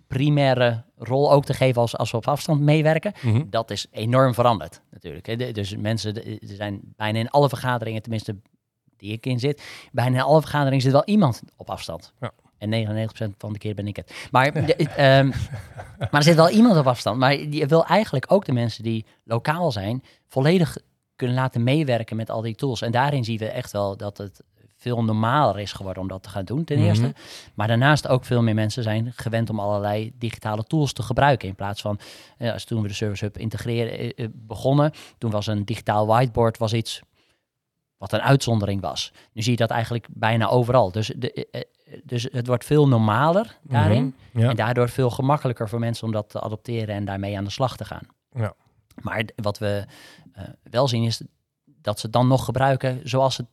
primaire 0.07 0.83
rol 0.95 1.31
ook 1.31 1.45
te 1.45 1.53
geven 1.53 1.81
als, 1.81 1.97
als 1.97 2.11
we 2.11 2.17
op 2.17 2.27
afstand 2.27 2.61
meewerken. 2.61 3.13
Mhm. 3.21 3.43
Dat 3.49 3.71
is 3.71 3.87
enorm 3.91 4.33
veranderd 4.33 4.81
natuurlijk. 4.91 5.55
Dus 5.55 5.75
mensen, 5.75 6.13
de- 6.13 6.23
er 6.41 6.55
zijn 6.55 6.79
bijna 6.83 7.19
in 7.19 7.29
alle 7.29 7.49
vergaderingen, 7.49 8.01
tenminste 8.01 8.35
die 8.97 9.11
ik 9.11 9.25
in 9.25 9.39
zit, 9.39 9.63
bijna 9.91 10.15
in 10.17 10.23
alle 10.23 10.39
vergaderingen 10.41 10.81
zit 10.81 10.91
wel 10.91 11.05
iemand 11.05 11.41
op 11.55 11.69
afstand. 11.69 12.13
Ja. 12.19 12.31
En 12.57 12.69
99% 12.69 13.37
van 13.37 13.53
de 13.53 13.59
keer 13.59 13.75
ben 13.75 13.87
ik 13.87 13.95
het. 13.95 14.27
Maar, 14.31 14.65
de- 14.65 14.75
ehm, 14.75 15.27
maar 15.99 16.07
er 16.11 16.23
zit 16.23 16.35
wel 16.35 16.49
iemand 16.49 16.77
op 16.77 16.87
afstand. 16.87 17.17
Maar 17.19 17.33
je 17.39 17.65
wil 17.65 17.85
eigenlijk 17.85 18.25
ook 18.27 18.45
de 18.45 18.51
mensen 18.53 18.83
die 18.83 19.05
lokaal 19.23 19.71
zijn, 19.71 20.03
volledig 20.27 20.77
kunnen 21.15 21.35
laten 21.35 21.63
meewerken 21.63 22.15
met 22.15 22.29
al 22.29 22.41
die 22.41 22.55
tools. 22.55 22.81
En 22.81 22.91
daarin 22.91 23.23
zien 23.23 23.37
we 23.37 23.47
echt 23.49 23.71
wel 23.71 23.97
dat 23.97 24.17
het 24.17 24.41
veel 24.79 25.03
normaler 25.03 25.59
is 25.59 25.73
geworden 25.73 26.01
om 26.01 26.07
dat 26.07 26.23
te 26.23 26.29
gaan 26.29 26.45
doen, 26.45 26.63
ten 26.63 26.77
Mhm. 26.77 26.87
eerste. 26.87 27.13
Maar 27.53 27.67
daarnaast 27.67 28.07
ook 28.07 28.25
veel 28.25 28.41
meer 28.41 28.53
mensen 28.53 28.83
zijn 28.83 29.11
gewend 29.15 29.49
om 29.49 29.59
allerlei 29.59 30.11
digitale 30.17 30.63
tools 30.63 30.93
te 30.93 31.01
gebruiken. 31.03 31.47
In 31.47 31.55
plaats 31.55 31.81
van, 31.81 31.99
eh, 32.37 32.53
als 32.53 32.63
toen 32.65 32.81
we 32.81 32.87
de 32.87 32.93
Service 32.93 33.23
Hub 33.25 33.37
integreren 33.37 33.99
eh, 33.99 34.23
eh, 34.25 34.29
begonnen, 34.33 34.91
toen 35.17 35.31
was 35.31 35.47
een 35.47 35.65
digitaal 35.65 36.07
whiteboard 36.07 36.57
was 36.57 36.73
iets 36.73 37.01
wat 37.97 38.13
een 38.13 38.21
uitzondering 38.21 38.81
was. 38.81 39.11
Nu 39.33 39.41
zie 39.41 39.51
je 39.51 39.57
dat 39.57 39.69
eigenlijk 39.69 40.07
bijna 40.09 40.47
overal. 40.47 40.91
Dus, 40.91 41.11
de, 41.17 41.47
dus 42.03 42.27
het 42.31 42.47
wordt 42.47 42.65
veel 42.65 42.87
normaler 42.87 43.57
daarin. 43.61 44.15
Mhm. 44.31 44.43
Ja. 44.43 44.49
En 44.49 44.55
daardoor 44.55 44.89
veel 44.89 45.09
gemakkelijker 45.09 45.69
voor 45.69 45.79
mensen 45.79 46.05
om 46.05 46.11
dat 46.11 46.29
te 46.29 46.41
adopteren 46.41 46.95
en 46.95 47.05
daarmee 47.05 47.37
aan 47.37 47.43
de 47.43 47.49
slag 47.49 47.77
te 47.77 47.85
gaan. 47.85 48.07
Ja. 48.31 48.53
Maar 49.01 49.23
wat 49.35 49.57
we 49.57 49.85
eh, 50.33 50.43
wel 50.63 50.87
zien 50.87 51.03
is 51.03 51.21
dat 51.81 51.99
ze 51.99 52.05
het 52.05 52.15
dan 52.15 52.27
nog 52.27 52.45
gebruiken 52.45 53.01
zoals 53.03 53.37
het, 53.37 53.47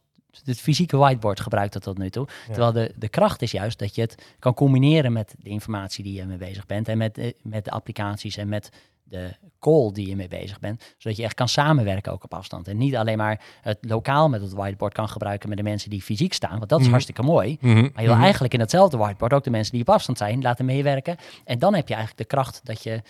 het 0.45 0.61
fysieke 0.61 0.97
whiteboard 0.97 1.41
gebruikt 1.41 1.75
het 1.75 1.83
tot 1.83 1.99
nu 1.99 2.11
toe. 2.11 2.29
Terwijl 2.47 2.73
de, 2.73 2.93
de 2.97 3.09
kracht 3.09 3.43
is 3.43 3.51
juist 3.51 3.79
dat 3.79 3.95
je 3.95 4.01
het 4.01 4.35
kan 4.39 4.55
combineren 4.55 5.13
met 5.13 5.35
de 5.39 5.51
informatie 5.51 6.05
die 6.05 6.15
je 6.15 6.25
mee 6.25 6.37
bezig 6.37 6.67
bent 6.67 6.89
en 6.89 6.99
met, 6.99 7.19
eh, 7.19 7.33
met 7.43 7.65
de 7.65 7.71
applicaties 7.71 8.37
en 8.37 8.49
met 8.49 8.71
de 9.05 9.37
call 9.59 9.93
die 9.93 10.09
je 10.09 10.17
mee 10.17 10.29
bezig 10.29 10.61
bent. 10.61 10.95
Zodat 10.99 11.17
je 11.19 11.25
echt 11.25 11.35
kan 11.35 11.49
samenwerken 11.49 12.13
ook 12.13 12.25
op 12.25 12.35
afstand. 12.35 12.69
En 12.69 12.77
niet 12.77 12.97
alleen 12.97 13.17
maar 13.19 13.41
het 13.61 13.79
lokaal 13.81 14.29
met 14.29 14.41
het 14.41 14.53
whiteboard 14.53 14.93
kan 14.95 15.09
gebruiken 15.09 15.49
met 15.49 15.59
de 15.59 15.65
mensen 15.65 15.91
die 15.91 16.03
fysiek 16.03 16.33
staan. 16.33 16.57
Want 16.59 16.69
dat 16.69 16.79
is 16.79 16.83
Mhm. 16.85 16.93
hartstikke 16.93 17.23
mooi. 17.23 17.57
Mhm, 17.61 17.75
Maar 17.75 17.83
je 17.83 18.03
wil 18.07 18.13
mhm. 18.15 18.23
eigenlijk 18.23 18.53
in 18.53 18.59
datzelfde 18.59 18.97
whiteboard 18.97 19.33
ook 19.33 19.45
de 19.45 19.51
mensen 19.51 19.73
die 19.73 19.81
op 19.81 19.89
afstand 19.91 20.19
zijn 20.19 20.43
laten 20.43 20.65
meewerken. 20.65 21.17
En 21.45 21.59
dan 21.59 21.75
heb 21.75 21.89
je 21.89 21.95
eigenlijk 21.95 22.29
de 22.29 22.37
kracht 22.37 22.61
dat 22.65 22.83
je 22.83 23.03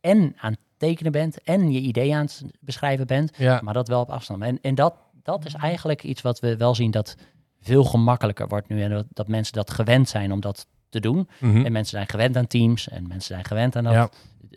en 0.00 0.34
aan 0.38 0.50
het 0.52 0.60
tekenen 0.76 1.12
bent 1.12 1.42
en 1.42 1.72
je 1.72 1.80
idee 1.80 2.14
aan 2.14 2.22
het 2.24 2.42
beschrijven 2.60 3.06
bent. 3.06 3.32
Ja, 3.36 3.60
Maar 3.62 3.74
dat 3.74 3.88
wel 3.88 4.00
op 4.00 4.10
afstand. 4.10 4.42
En, 4.42 4.58
en 4.62 4.74
dat, 4.74 4.94
dat 5.22 5.44
is 5.44 5.54
eigenlijk 5.54 6.02
iets 6.02 6.22
wat 6.22 6.40
we 6.40 6.56
wel 6.56 6.74
zien 6.74 6.90
dat 6.90 7.16
veel 7.60 7.84
gemakkelijker 7.84 8.48
wordt 8.48 8.68
nu. 8.68 8.82
En 8.82 8.90
dat, 8.90 9.06
dat 9.08 9.28
mensen 9.28 9.52
dat 9.52 9.70
gewend 9.70 10.08
zijn 10.08 10.32
om 10.32 10.40
dat 10.40 10.66
te 10.88 11.00
doen. 11.00 11.28
En 11.40 11.72
mensen 11.72 11.84
zijn 11.96 12.08
gewend 12.08 12.36
aan 12.36 12.46
Teams 12.46 12.88
en 12.88 13.02
mensen 13.02 13.34
zijn 13.34 13.44
gewend 13.44 13.76
aan 13.76 13.84
dat. 13.84 13.92
Ja. 13.92 14.08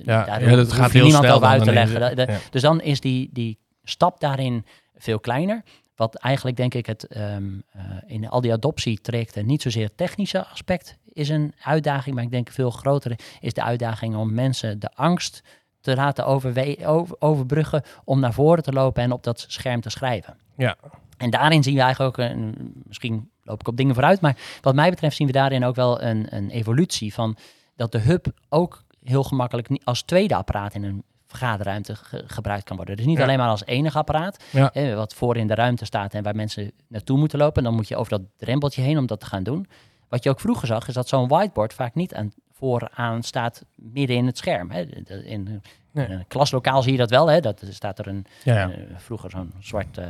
Ja, 0.03 0.25
Daar 0.25 0.49
ja, 0.49 0.55
dat 0.55 0.71
gaat 0.71 0.91
heel 0.91 1.03
niemand 1.03 1.27
over 1.27 1.47
uit 1.47 1.63
te 1.63 1.73
leggen. 1.73 2.15
Ja. 2.15 2.39
Dus 2.49 2.61
dan 2.61 2.81
is 2.81 2.99
die, 2.99 3.29
die 3.33 3.59
stap 3.83 4.19
daarin 4.19 4.65
veel 4.95 5.19
kleiner. 5.19 5.63
Wat 5.95 6.15
eigenlijk 6.15 6.57
denk 6.57 6.73
ik 6.73 6.85
het 6.85 7.07
ehm, 7.07 7.43
eh, 7.71 7.81
in 8.05 8.29
al 8.29 8.41
die 8.41 8.53
adoptietrajecten 8.53 9.45
niet 9.45 9.61
zozeer 9.61 9.85
het 9.85 9.97
technische 9.97 10.45
aspect 10.45 10.97
is 11.05 11.29
een 11.29 11.53
uitdaging, 11.61 12.15
maar 12.15 12.23
ik 12.23 12.31
denk 12.31 12.49
veel 12.49 12.71
groter 12.71 13.19
is 13.39 13.53
de 13.53 13.63
uitdaging 13.63 14.15
om 14.15 14.33
mensen 14.33 14.79
de 14.79 14.89
angst 14.93 15.43
te 15.81 15.95
laten 15.95 16.25
over, 16.25 16.75
overbruggen 17.19 17.83
om 18.03 18.19
naar 18.19 18.33
voren 18.33 18.63
te 18.63 18.71
lopen 18.71 19.03
en 19.03 19.11
op 19.11 19.23
dat 19.23 19.45
scherm 19.47 19.81
te 19.81 19.89
schrijven. 19.89 20.37
Ja. 20.57 20.77
En 21.17 21.29
daarin 21.29 21.63
zien 21.63 21.75
we 21.75 21.81
eigenlijk 21.81 22.19
ook, 22.19 22.25
een, 22.25 22.73
misschien 22.83 23.29
loop 23.43 23.59
ik 23.59 23.67
op 23.67 23.77
dingen 23.77 23.93
vooruit, 23.93 24.21
maar 24.21 24.37
wat 24.61 24.75
mij 24.75 24.89
betreft 24.89 25.15
zien 25.15 25.27
we 25.27 25.33
daarin 25.33 25.63
ook 25.63 25.75
wel 25.75 26.01
een, 26.01 26.35
een 26.35 26.49
evolutie 26.49 27.13
van 27.13 27.37
dat 27.75 27.91
de 27.91 27.99
hub 27.99 28.27
ook 28.49 28.83
heel 29.05 29.23
gemakkelijk 29.23 29.69
niet 29.69 29.85
als 29.85 30.01
tweede 30.01 30.35
apparaat 30.35 30.73
in 30.73 30.83
een 30.83 31.03
vergaderruimte 31.27 31.95
ge- 31.95 32.23
gebruikt 32.27 32.63
kan 32.63 32.75
worden. 32.77 32.95
Dus 32.95 33.05
niet 33.05 33.17
Ja. 33.17 33.23
alleen 33.23 33.37
maar 33.37 33.49
als 33.49 33.65
enige 33.65 33.97
apparaat, 33.97 34.43
Ja. 34.51 34.95
wat 34.95 35.13
voor 35.13 35.37
in 35.37 35.47
de 35.47 35.55
ruimte 35.55 35.85
staat 35.85 36.13
en 36.13 36.23
waar 36.23 36.35
mensen 36.35 36.71
naartoe 36.87 37.17
moeten 37.17 37.39
lopen. 37.39 37.63
Dan 37.63 37.73
moet 37.75 37.87
je 37.87 37.95
over 37.95 38.11
dat 38.11 38.21
drempeltje 38.37 38.81
heen 38.81 38.97
om 38.97 39.05
dat 39.05 39.19
te 39.19 39.25
gaan 39.25 39.43
doen. 39.43 39.67
Wat 40.09 40.23
je 40.23 40.29
ook 40.29 40.39
vroeger 40.39 40.67
zag, 40.67 40.87
is 40.87 40.93
dat 40.93 41.07
zo'n 41.07 41.27
whiteboard 41.27 41.73
vaak 41.73 41.95
niet 41.95 42.13
aan, 42.13 42.31
vooraan 42.51 43.23
staat 43.23 43.65
midden 43.75 44.15
in 44.15 44.25
het 44.25 44.37
scherm. 44.37 44.71
Hè. 44.71 44.81
In, 45.23 45.61
Nee. 45.91 46.07
een 46.09 46.27
klaslokaal 46.27 46.81
zie 46.83 46.91
je 46.91 46.97
dat 46.97 47.09
wel. 47.09 47.27
Hè. 47.29 47.39
Dat 47.39 47.61
staat 47.69 47.99
er 47.99 48.07
een, 48.07 48.25
Ja, 48.43 48.69
eh, 48.71 48.77
vroeger 48.97 49.29
zo'n 49.29 49.53
zwart 49.59 49.97
eh, 49.97 50.07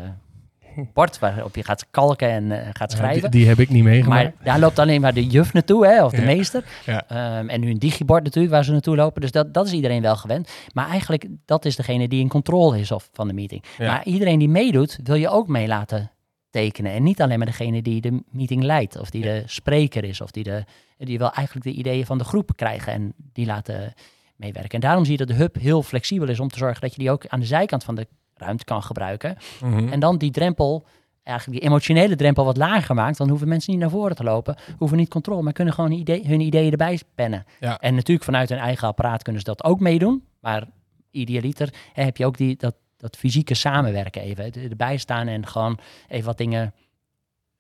bord 0.93 1.19
waarop 1.19 1.55
je 1.55 1.63
gaat 1.63 1.85
kalken 1.91 2.29
en 2.29 2.51
eh, 2.51 2.67
gaat 2.73 2.91
Ja, 2.91 2.97
schrijven. 2.97 3.31
die, 3.31 3.39
die 3.39 3.49
heb 3.49 3.59
ik 3.59 3.69
niet 3.69 3.83
meegemaakt. 3.83 4.23
Maar 4.23 4.45
daar 4.45 4.59
loopt 4.59 4.79
alleen 4.79 5.01
maar 5.01 5.13
de 5.13 5.27
juf 5.27 5.53
naartoe, 5.53 5.85
hè, 5.87 6.03
of 6.03 6.11
de 6.11 6.17
Ja. 6.21 6.25
meester. 6.25 6.63
Ja. 6.85 7.03
Ehm, 7.07 7.49
en 7.49 7.59
nu 7.59 7.69
een 7.69 7.79
digibord 7.79 8.23
natuurlijk, 8.23 8.53
waar 8.53 8.63
ze 8.63 8.71
naartoe 8.71 8.95
lopen. 8.95 9.21
Dus 9.21 9.31
dat, 9.31 9.53
dat 9.53 9.65
is 9.65 9.71
iedereen 9.73 10.01
wel 10.01 10.15
gewend. 10.15 10.51
Maar 10.73 10.87
eigenlijk, 10.89 11.27
dat 11.45 11.65
is 11.65 11.75
degene 11.75 12.07
die 12.07 12.19
in 12.19 12.27
controle 12.27 12.79
is 12.79 12.91
of, 12.91 13.09
van 13.13 13.27
de 13.27 13.33
meeting. 13.33 13.63
Ja. 13.77 13.91
Maar 13.91 14.05
iedereen 14.05 14.39
die 14.39 14.49
meedoet, 14.49 14.99
wil 15.03 15.15
je 15.15 15.29
ook 15.29 15.47
mee 15.47 15.67
laten 15.67 16.11
tekenen. 16.49 16.91
En 16.91 17.03
niet 17.03 17.21
alleen 17.21 17.37
maar 17.37 17.47
degene 17.47 17.81
die 17.81 18.01
de 18.01 18.23
meeting 18.31 18.63
leidt, 18.63 18.99
of 18.99 19.09
die 19.09 19.21
de 19.21 19.43
spreker 19.45 20.03
is, 20.03 20.21
of 20.21 20.31
die, 20.31 20.43
de, 20.43 20.63
die 20.97 21.17
wil 21.17 21.31
eigenlijk 21.31 21.65
de 21.65 21.73
ideeën 21.73 22.05
van 22.05 22.17
de 22.17 22.23
groep 22.23 22.51
krijgen 22.55 22.93
en 22.93 23.13
die 23.33 23.45
laten 23.45 23.93
meewerken. 24.35 24.71
En 24.71 24.79
daarom 24.79 25.03
zie 25.03 25.11
je 25.11 25.25
dat 25.25 25.27
de 25.27 25.33
hub 25.43 25.55
heel 25.59 25.83
flexibel 25.83 26.27
is 26.29 26.39
om 26.39 26.47
te 26.49 26.57
zorgen 26.57 26.81
dat 26.81 26.91
je 26.91 26.99
die 26.99 27.11
ook 27.11 27.27
aan 27.27 27.39
de 27.39 27.45
zijkant 27.45 27.83
van 27.83 27.95
de 27.95 28.07
ruimte 28.35 28.63
kan 28.63 28.83
gebruiken. 28.83 29.37
Mhm. 29.61 29.87
En 29.87 29.99
dan 29.99 30.17
die 30.17 30.31
drempel, 30.31 30.85
eigenlijk 31.23 31.59
die 31.59 31.69
emotionele 31.69 32.15
drempel 32.15 32.45
wat 32.45 32.57
lager 32.57 32.95
maakt. 32.95 33.17
Dan 33.17 33.29
hoeven 33.29 33.47
mensen 33.47 33.71
niet 33.71 33.81
naar 33.81 33.89
voren 33.89 34.15
te 34.15 34.23
lopen, 34.23 34.55
hoeven 34.77 34.97
niet 34.97 35.09
controle, 35.09 35.41
maar 35.41 35.53
kunnen 35.53 35.73
gewoon 35.73 35.91
idee, 35.91 36.27
hun 36.27 36.39
ideeën 36.41 36.71
erbij 36.71 36.99
pennen. 37.15 37.45
Ja. 37.59 37.79
En 37.79 37.95
natuurlijk 37.95 38.25
vanuit 38.25 38.49
hun 38.49 38.57
eigen 38.57 38.87
apparaat 38.87 39.21
kunnen 39.23 39.41
ze 39.41 39.47
dat 39.47 39.63
ook 39.63 39.79
meedoen. 39.79 40.23
Maar 40.39 40.63
idealiter 41.11 41.73
hè, 41.93 42.03
heb 42.03 42.17
je 42.17 42.25
ook 42.25 42.37
die, 42.37 42.55
dat, 42.55 42.75
dat 42.97 43.15
fysieke 43.17 43.53
samenwerken 43.53 44.21
even. 44.21 44.43
er- 44.43 44.69
Erbij 44.69 44.97
staan 44.97 45.27
en 45.27 45.47
gewoon 45.47 45.79
even 46.07 46.25
wat 46.25 46.37
dingen 46.37 46.73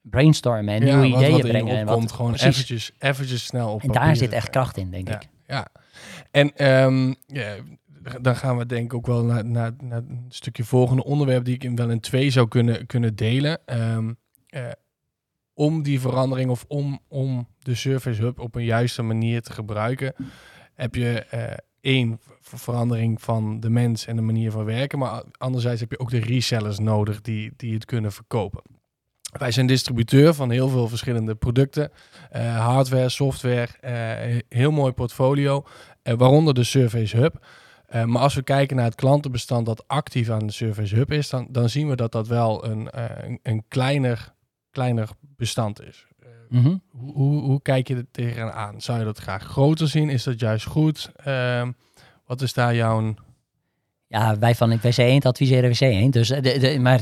brainstormen 0.01 0.73
en 0.73 0.85
Ja, 0.85 0.95
nieuwe 0.95 1.09
wat- 1.09 1.21
ideeën 1.21 1.41
wat 1.41 1.49
brengen. 1.51 1.77
En, 1.77 1.85
wat, 1.85 2.11
gewoon 2.11 2.31
precies. 2.31 2.47
eventjes, 2.49 2.91
eventjes 2.99 3.45
snel 3.45 3.73
op 3.73 3.81
en 3.81 3.91
daar 3.91 4.15
zit 4.15 4.31
echt 4.31 4.49
kracht 4.49 4.77
in, 4.77 4.91
denk 4.91 5.07
Ja. 5.07 5.15
ik. 5.15 5.27
Ja, 5.47 5.67
en 6.31 6.55
ehm, 6.55 7.13
ja, 7.27 7.55
dan 8.21 8.35
gaan 8.35 8.57
we 8.57 8.65
denk 8.65 8.85
ik 8.85 8.93
ook 8.93 9.07
wel 9.07 9.23
naar, 9.23 9.45
naar, 9.45 9.71
naar 9.83 9.97
een 9.97 10.25
stukje 10.29 10.63
volgende 10.63 11.03
onderwerp 11.03 11.45
die 11.45 11.55
ik 11.55 11.63
in 11.63 11.75
wel 11.75 11.89
in 11.89 11.99
twee 11.99 12.29
zou 12.29 12.47
kunnen, 12.47 12.85
kunnen 12.85 13.15
delen. 13.15 13.65
Ehm, 13.65 14.13
eh, 14.47 14.71
om 15.53 15.83
die 15.83 15.99
verandering 15.99 16.49
of 16.49 16.65
om, 16.67 16.99
om 17.07 17.47
de 17.59 17.75
Service 17.75 18.21
Hub 18.21 18.39
op 18.39 18.55
een 18.55 18.63
juiste 18.63 19.01
manier 19.01 19.41
te 19.41 19.53
gebruiken, 19.53 20.13
heb 20.73 20.95
je 20.95 21.19
eh, 21.19 21.57
één 21.81 22.19
ver- 22.41 22.59
verandering 22.59 23.21
van 23.21 23.59
de 23.59 23.69
mens 23.69 24.05
en 24.05 24.15
de 24.15 24.21
manier 24.21 24.51
van 24.51 24.65
werken, 24.65 24.99
maar 24.99 25.23
anderzijds 25.37 25.81
heb 25.81 25.91
je 25.91 25.99
ook 25.99 26.09
de 26.09 26.19
resellers 26.19 26.79
nodig 26.79 27.21
die, 27.21 27.53
die 27.57 27.73
het 27.73 27.85
kunnen 27.85 28.11
verkopen. 28.11 28.61
Wij 29.37 29.51
zijn 29.51 29.67
distributeur 29.67 30.33
van 30.33 30.49
heel 30.49 30.69
veel 30.69 30.87
verschillende 30.87 31.35
producten, 31.35 31.91
eh, 32.29 32.65
hardware, 32.65 33.09
software, 33.09 34.43
heel 34.49 34.71
mooi 34.71 34.91
portfolio, 34.91 35.65
waaronder 36.03 36.53
de 36.53 36.63
Surface 36.63 37.17
Hub. 37.17 37.45
Eh, 37.95 38.03
maar 38.03 38.21
als 38.21 38.33
we 38.33 38.41
kijken 38.43 38.75
naar 38.75 38.85
het 38.85 38.95
klantenbestand 38.95 39.65
dat 39.65 39.87
actief 39.87 40.29
aan 40.29 40.47
de 40.47 40.51
Surface 40.53 40.95
Hub 40.95 41.11
is, 41.11 41.29
dan, 41.29 41.47
dan 41.49 41.69
zien 41.69 41.89
we 41.89 41.95
dat 41.95 42.11
dat 42.11 42.27
wel 42.27 42.65
een, 42.65 42.89
eh, 42.89 43.03
een, 43.27 43.39
een 43.43 43.63
kleiner, 43.67 44.33
kleiner 44.71 45.09
bestand 45.19 45.81
is. 45.81 46.07
Eh, 46.19 46.29
Mhm. 46.49 46.77
hoe, 46.89 47.13
hoe, 47.13 47.41
hoe 47.41 47.61
kijk 47.61 47.87
je 47.87 47.95
er 47.95 48.05
tegenaan? 48.11 48.81
Zou 48.81 48.99
je 48.99 49.05
dat 49.05 49.17
graag 49.17 49.43
groter 49.43 49.87
zien? 49.87 50.09
Is 50.09 50.23
dat 50.23 50.39
juist 50.39 50.65
goed? 50.65 51.11
Ehm, 51.15 51.71
wat 52.25 52.41
is 52.41 52.53
daar 52.53 52.75
jouw... 52.75 53.13
Ja, 54.07 54.37
wij 54.39 54.55
van 54.55 54.79
WC 54.81 54.97
1 54.97 55.21
adviseren 55.21 55.69
WC 55.69 55.81
1. 55.81 56.11
Dus, 56.11 56.27
de, 56.27 56.41
de, 56.41 56.79
maar 56.79 57.01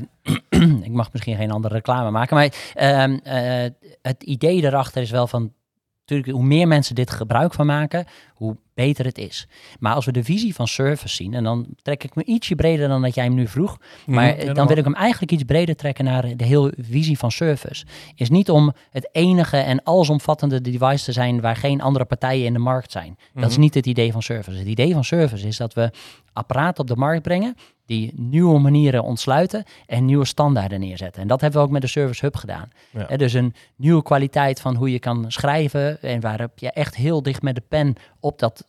ik 0.88 0.92
mag 0.92 1.14
misschien 1.14 1.36
geen 1.36 1.52
andere 1.52 1.74
reclame 1.74 2.12
maken. 2.12 2.36
Maar 2.36 2.54
ehm, 2.74 3.18
eh, 3.24 3.72
het 4.02 4.24
idee 4.24 4.64
erachter 4.64 5.02
is 5.02 5.12
wel 5.12 5.28
van... 5.28 5.54
Natuurlijk, 6.00 6.38
hoe 6.38 6.48
meer 6.48 6.68
mensen 6.68 6.96
dit 6.96 7.12
gebruik 7.12 7.54
van 7.54 7.66
maken, 7.66 8.06
hoe 8.34 8.58
beter 8.74 9.06
het 9.06 9.18
is. 9.18 9.48
Maar 9.80 9.94
als 9.94 10.06
we 10.06 10.12
de 10.12 10.24
visie 10.24 10.56
van 10.56 10.68
service 10.68 11.16
zien, 11.16 11.34
en 11.34 11.44
dan 11.44 11.66
trek 11.82 12.04
ik 12.04 12.16
me 12.16 12.24
ietsje 12.24 12.56
breder 12.56 12.88
dan 12.88 13.02
dat 13.02 13.16
jij 13.16 13.24
hem 13.24 13.34
nu 13.34 13.48
vroeg. 13.48 13.78
Maar 14.06 14.30
Mhm, 14.32 14.40
eh, 14.40 14.46
ja, 14.46 14.54
dan 14.54 14.68
wil 14.68 14.78
ik 14.78 14.84
hem 14.84 14.94
eigenlijk 14.96 15.32
iets 15.32 15.44
breder 15.44 15.76
trekken 15.76 16.06
naar 16.06 16.38
de 16.38 16.44
hele 16.46 16.74
visie 16.78 17.18
van 17.18 17.32
service. 17.32 17.86
Is 18.16 18.30
niet 18.30 18.50
om 18.50 18.74
het 18.90 19.10
enige 19.12 19.58
en 19.58 19.84
allesomvattende 19.84 20.62
device 20.62 21.04
te 21.06 21.12
zijn 21.12 21.42
waar 21.42 21.56
geen 21.56 21.82
andere 21.82 22.06
partijen 22.06 22.46
in 22.46 22.54
de 22.54 22.60
markt 22.60 22.92
zijn. 22.92 23.18
Dat 23.34 23.44
is 23.46 23.52
Mhm. 23.52 23.62
niet 23.62 23.74
het 23.74 23.86
idee 23.86 24.12
van 24.12 24.22
service. 24.24 24.58
Het 24.58 24.68
idee 24.68 24.94
van 24.94 25.04
service 25.04 25.48
is 25.48 25.58
dat 25.58 25.74
we 25.74 25.92
apparaten 26.34 26.82
op 26.82 26.88
de 26.88 26.96
markt 26.96 27.22
brengen 27.24 27.56
die 27.86 28.12
nieuwe 28.16 28.60
manieren 28.60 29.04
ontsluiten 29.04 29.64
en 29.86 30.06
nieuwe 30.06 30.26
standaarden 30.26 30.80
neerzetten. 30.80 31.22
En 31.22 31.28
dat 31.28 31.42
hebben 31.42 31.60
we 31.60 31.66
ook 31.66 31.72
met 31.72 31.82
de 31.82 31.88
Service 31.88 32.26
Hub 32.26 32.36
gedaan. 32.36 32.70
Ja. 33.10 33.18
Dus 33.18 33.34
een 33.34 33.54
nieuwe 33.76 34.04
kwaliteit 34.04 34.62
van 34.62 34.76
hoe 34.76 34.92
je 34.92 35.00
kan 35.00 35.26
schrijven 35.28 36.02
en 36.02 36.22
waarop 36.22 36.52
je 36.60 36.72
echt 36.72 36.96
heel 36.96 37.22
dicht 37.24 37.42
met 37.42 37.56
de 37.56 37.64
pen 37.70 37.96
op 38.20 38.40
dat 38.40 38.63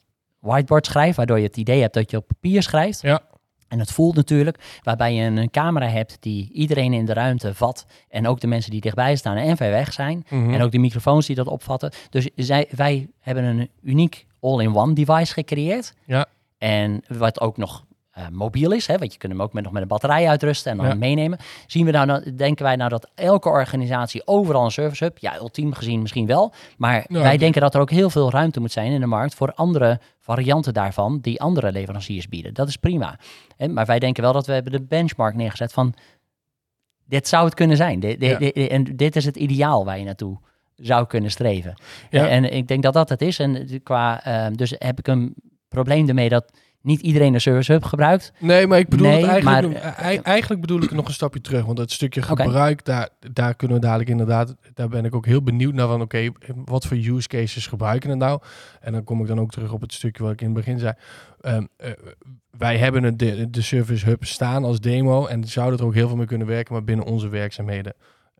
whiteboard 0.44 0.86
schrijft, 0.86 1.16
waardoor 1.16 1.38
je 1.38 1.46
het 1.46 1.56
idee 1.56 1.80
hebt 1.80 1.94
dat 1.94 2.10
je 2.10 2.16
op 2.16 2.26
papier 2.26 2.62
schrijft. 2.62 3.00
Ja. 3.02 3.20
En 3.68 3.78
het 3.78 3.92
voelt 3.92 4.14
natuurlijk, 4.14 4.80
waarbij 4.82 5.14
je 5.14 5.22
een, 5.22 5.50
camera 5.50 5.88
hebt 5.88 6.16
die 6.20 6.50
iedereen 6.52 6.92
in 6.92 7.04
de 7.04 7.12
ruimte 7.12 7.54
vat 7.54 7.86
en 8.08 8.26
ook 8.26 8.40
de 8.40 8.46
mensen 8.46 8.70
die 8.70 8.80
dichtbij 8.80 9.16
staan 9.16 9.36
en 9.36 9.56
ver 9.56 9.70
weg 9.70 9.92
zijn. 9.92 10.24
Mhm. 10.28 10.54
En 10.54 10.62
ook 10.62 10.70
de 10.70 10.78
microfoons 10.78 11.26
die 11.26 11.36
dat 11.36 11.46
opvatten. 11.46 11.92
Dus 12.10 12.28
zij, 12.36 12.68
wij 12.70 13.08
hebben 13.20 13.44
een 13.44 13.70
uniek 13.82 14.26
all-in-one 14.40 14.92
device 14.92 15.32
gecreëerd. 15.32 15.94
Ja. 16.06 16.26
En 16.58 17.02
wat 17.08 17.40
ook 17.40 17.56
nog 17.56 17.84
eh, 18.10 18.28
mobiel 18.30 18.72
is, 18.72 18.86
hè, 18.86 18.98
want 18.98 19.12
je 19.12 19.18
kunt 19.18 19.32
hem 19.32 19.42
ook 19.42 19.52
met, 19.52 19.64
nog 19.64 19.72
met 19.72 19.82
een 19.82 19.88
batterij 19.88 20.28
uitrusten 20.28 20.70
en 20.70 20.76
dan 20.76 20.86
Ja. 20.86 20.94
meenemen. 20.94 21.38
Zien 21.66 21.84
we 21.84 21.90
nou, 21.90 22.06
dan 22.06 22.22
denken 22.36 22.64
wij 22.64 22.76
nou 22.76 22.90
dat 22.90 23.10
elke 23.14 23.48
organisatie 23.48 24.26
overal 24.26 24.64
een 24.64 24.70
service 24.70 25.04
hub, 25.04 25.18
ja, 25.18 25.36
ultiem 25.36 25.72
gezien 25.72 26.00
misschien 26.00 26.26
wel, 26.26 26.52
maar 26.76 27.04
Ja, 27.08 27.20
wij 27.20 27.36
denken 27.36 27.60
dat 27.60 27.74
er 27.74 27.80
ook 27.80 27.90
heel 27.90 28.10
veel 28.10 28.30
ruimte 28.30 28.60
moet 28.60 28.72
zijn 28.72 28.92
in 28.92 29.00
de 29.00 29.06
markt 29.06 29.34
voor 29.34 29.52
andere 29.54 30.00
varianten 30.24 30.72
daarvan 30.74 31.18
die 31.20 31.40
andere 31.40 31.72
leveranciers 31.72 32.28
bieden. 32.28 32.54
Dat 32.54 32.68
is 32.68 32.76
prima. 32.76 33.18
Maar 33.70 33.86
wij 33.86 33.98
denken 33.98 34.22
wel 34.22 34.32
dat 34.32 34.46
we 34.46 34.52
hebben 34.52 34.72
de 34.72 34.82
benchmark 34.82 35.34
neergezet 35.34 35.72
van 35.72 35.94
dit 37.04 37.28
zou 37.28 37.44
het 37.44 37.54
kunnen 37.54 37.76
zijn. 37.76 38.00
Dit, 38.00 38.20
dit- 38.20 38.30
Ja. 38.30 38.38
dit- 38.38 38.68
en 38.68 38.84
dit 38.96 39.16
is 39.16 39.24
het 39.24 39.36
ideaal 39.36 39.84
waar 39.84 39.98
je 39.98 40.04
naartoe 40.04 40.38
zou 40.76 41.06
kunnen 41.06 41.30
streven. 41.30 41.74
Ja. 42.10 42.28
En, 42.28 42.44
en 42.44 42.52
ik 42.56 42.68
denk 42.68 42.82
dat 42.82 42.92
dat 42.92 43.08
het 43.08 43.22
is. 43.22 43.38
En 43.38 43.82
qua, 43.82 44.24
ehm, 44.24 44.52
dus 44.52 44.74
heb 44.78 44.98
ik 44.98 45.06
een 45.06 45.34
probleem 45.68 46.08
ermee 46.08 46.28
dat 46.28 46.52
niet 46.84 47.00
iedereen 47.00 47.32
de 47.32 47.38
Service 47.38 47.72
Hub 47.72 47.84
gebruikt. 47.84 48.32
Nee, 48.38 48.66
maar 48.66 48.78
ik 48.78 48.88
bedoel 48.88 49.06
Nee, 49.06 49.20
het 49.20 49.30
eigenlijk, 49.30 49.72
maar- 49.72 49.82
ei- 49.94 50.18
eigenlijk 50.18 50.60
bedoel 50.60 50.82
ik 50.82 50.90
nog 50.90 51.06
een 51.06 51.12
stapje 51.12 51.40
terug. 51.40 51.64
Want 51.64 51.78
het 51.78 51.92
stukje 51.92 52.22
gebruik, 52.22 52.84
daar, 52.84 53.08
daar 53.32 53.54
kunnen 53.54 53.76
we 53.76 53.82
dadelijk 53.82 54.10
inderdaad, 54.10 54.54
daar 54.74 54.88
ben 54.88 55.04
ik 55.04 55.14
ook 55.14 55.26
heel 55.26 55.42
benieuwd 55.42 55.74
naar 55.74 55.86
van, 55.86 56.00
oké, 56.02 56.28
wat 56.64 56.86
voor 56.86 56.96
use 56.96 57.28
cases 57.28 57.66
gebruiken 57.66 58.10
we 58.10 58.16
nou? 58.16 58.40
En 58.80 58.92
dan 58.92 59.04
kom 59.04 59.20
ik 59.20 59.26
dan 59.26 59.40
ook 59.40 59.50
terug 59.50 59.72
op 59.72 59.80
het 59.80 59.92
stukje 59.92 60.22
wat 60.22 60.32
ik 60.32 60.40
in 60.40 60.46
het 60.46 60.56
begin 60.56 60.78
zei. 60.78 60.92
Ehm, 61.40 61.64
eh, 61.76 61.90
wij 62.58 62.76
hebben 62.78 63.02
het 63.02 63.18
de, 63.18 63.50
de 63.50 63.62
Service 63.62 64.06
Hub 64.06 64.24
staan 64.24 64.64
als 64.64 64.80
demo 64.80 65.26
en 65.26 65.44
zouden 65.44 65.78
er 65.78 65.84
ook 65.86 65.94
heel 65.94 66.08
veel 66.08 66.16
mee 66.16 66.26
kunnen 66.26 66.46
werken, 66.46 66.72
maar 66.72 66.84
binnen 66.84 67.06
onze 67.06 67.28
werkzaamheden 67.28 67.94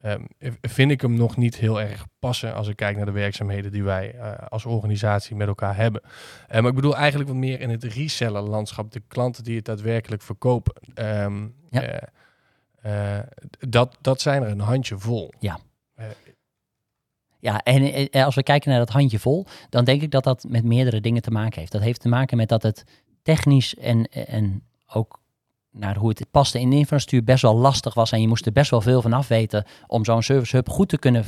ehm, 0.04 0.22
vind 0.60 0.90
ik 0.90 1.00
hem 1.00 1.14
nog 1.14 1.36
niet 1.36 1.56
heel 1.56 1.80
erg 1.80 2.06
passen 2.18 2.54
als 2.54 2.68
ik 2.68 2.76
kijk 2.76 2.96
naar 2.96 3.06
de 3.06 3.12
werkzaamheden 3.12 3.72
die 3.72 3.82
wij 3.82 4.14
eh, 4.14 4.46
als 4.48 4.64
organisatie 4.64 5.36
met 5.36 5.48
elkaar 5.48 5.76
hebben. 5.76 6.02
Uh, 6.04 6.60
maar 6.60 6.68
ik 6.68 6.74
bedoel 6.74 6.96
eigenlijk 6.96 7.28
wat 7.28 7.38
meer 7.38 7.60
in 7.60 7.70
het 7.70 7.84
reseller 7.84 8.42
landschap, 8.42 8.92
de 8.92 9.02
klanten 9.08 9.44
die 9.44 9.56
het 9.56 9.64
daadwerkelijk 9.64 10.22
verkopen. 10.22 10.74
Ehm, 10.94 11.46
Ja. 11.70 11.82
eh, 11.82 13.18
eh, 13.18 13.24
dat, 13.68 13.98
dat 14.00 14.20
zijn 14.20 14.42
er 14.42 14.48
een 14.48 14.60
handje 14.60 14.98
vol. 14.98 15.32
Ja. 15.38 15.58
Ja, 17.38 17.62
en 17.62 18.10
als 18.10 18.34
we 18.34 18.42
kijken 18.42 18.70
naar 18.70 18.78
dat 18.78 18.88
handje 18.88 19.18
vol, 19.18 19.46
dan 19.68 19.84
denk 19.84 20.02
ik 20.02 20.10
dat 20.10 20.24
dat 20.24 20.44
met 20.48 20.64
meerdere 20.64 21.00
dingen 21.00 21.22
te 21.22 21.30
maken 21.30 21.60
heeft. 21.60 21.72
Dat 21.72 21.82
heeft 21.82 22.00
te 22.00 22.08
maken 22.08 22.36
met 22.36 22.48
dat 22.48 22.62
het 22.62 22.84
technisch 23.22 23.74
en, 23.74 24.04
en 24.08 24.62
ook 24.92 25.20
naar 25.74 25.96
hoe 25.96 26.08
het 26.08 26.30
paste 26.30 26.60
in 26.60 26.70
de 26.70 26.76
infrastructuur 26.76 27.24
best 27.24 27.42
wel 27.42 27.56
lastig 27.56 27.94
was. 27.94 28.12
En 28.12 28.20
je 28.20 28.28
moest 28.28 28.46
er 28.46 28.52
best 28.52 28.70
wel 28.70 28.80
veel 28.80 29.02
van 29.02 29.12
af 29.12 29.28
weten 29.28 29.64
om 29.86 30.04
zo'n 30.04 30.22
service 30.22 30.56
hub 30.56 30.68
goed 30.68 30.88
te 30.88 30.98
kunnen 30.98 31.24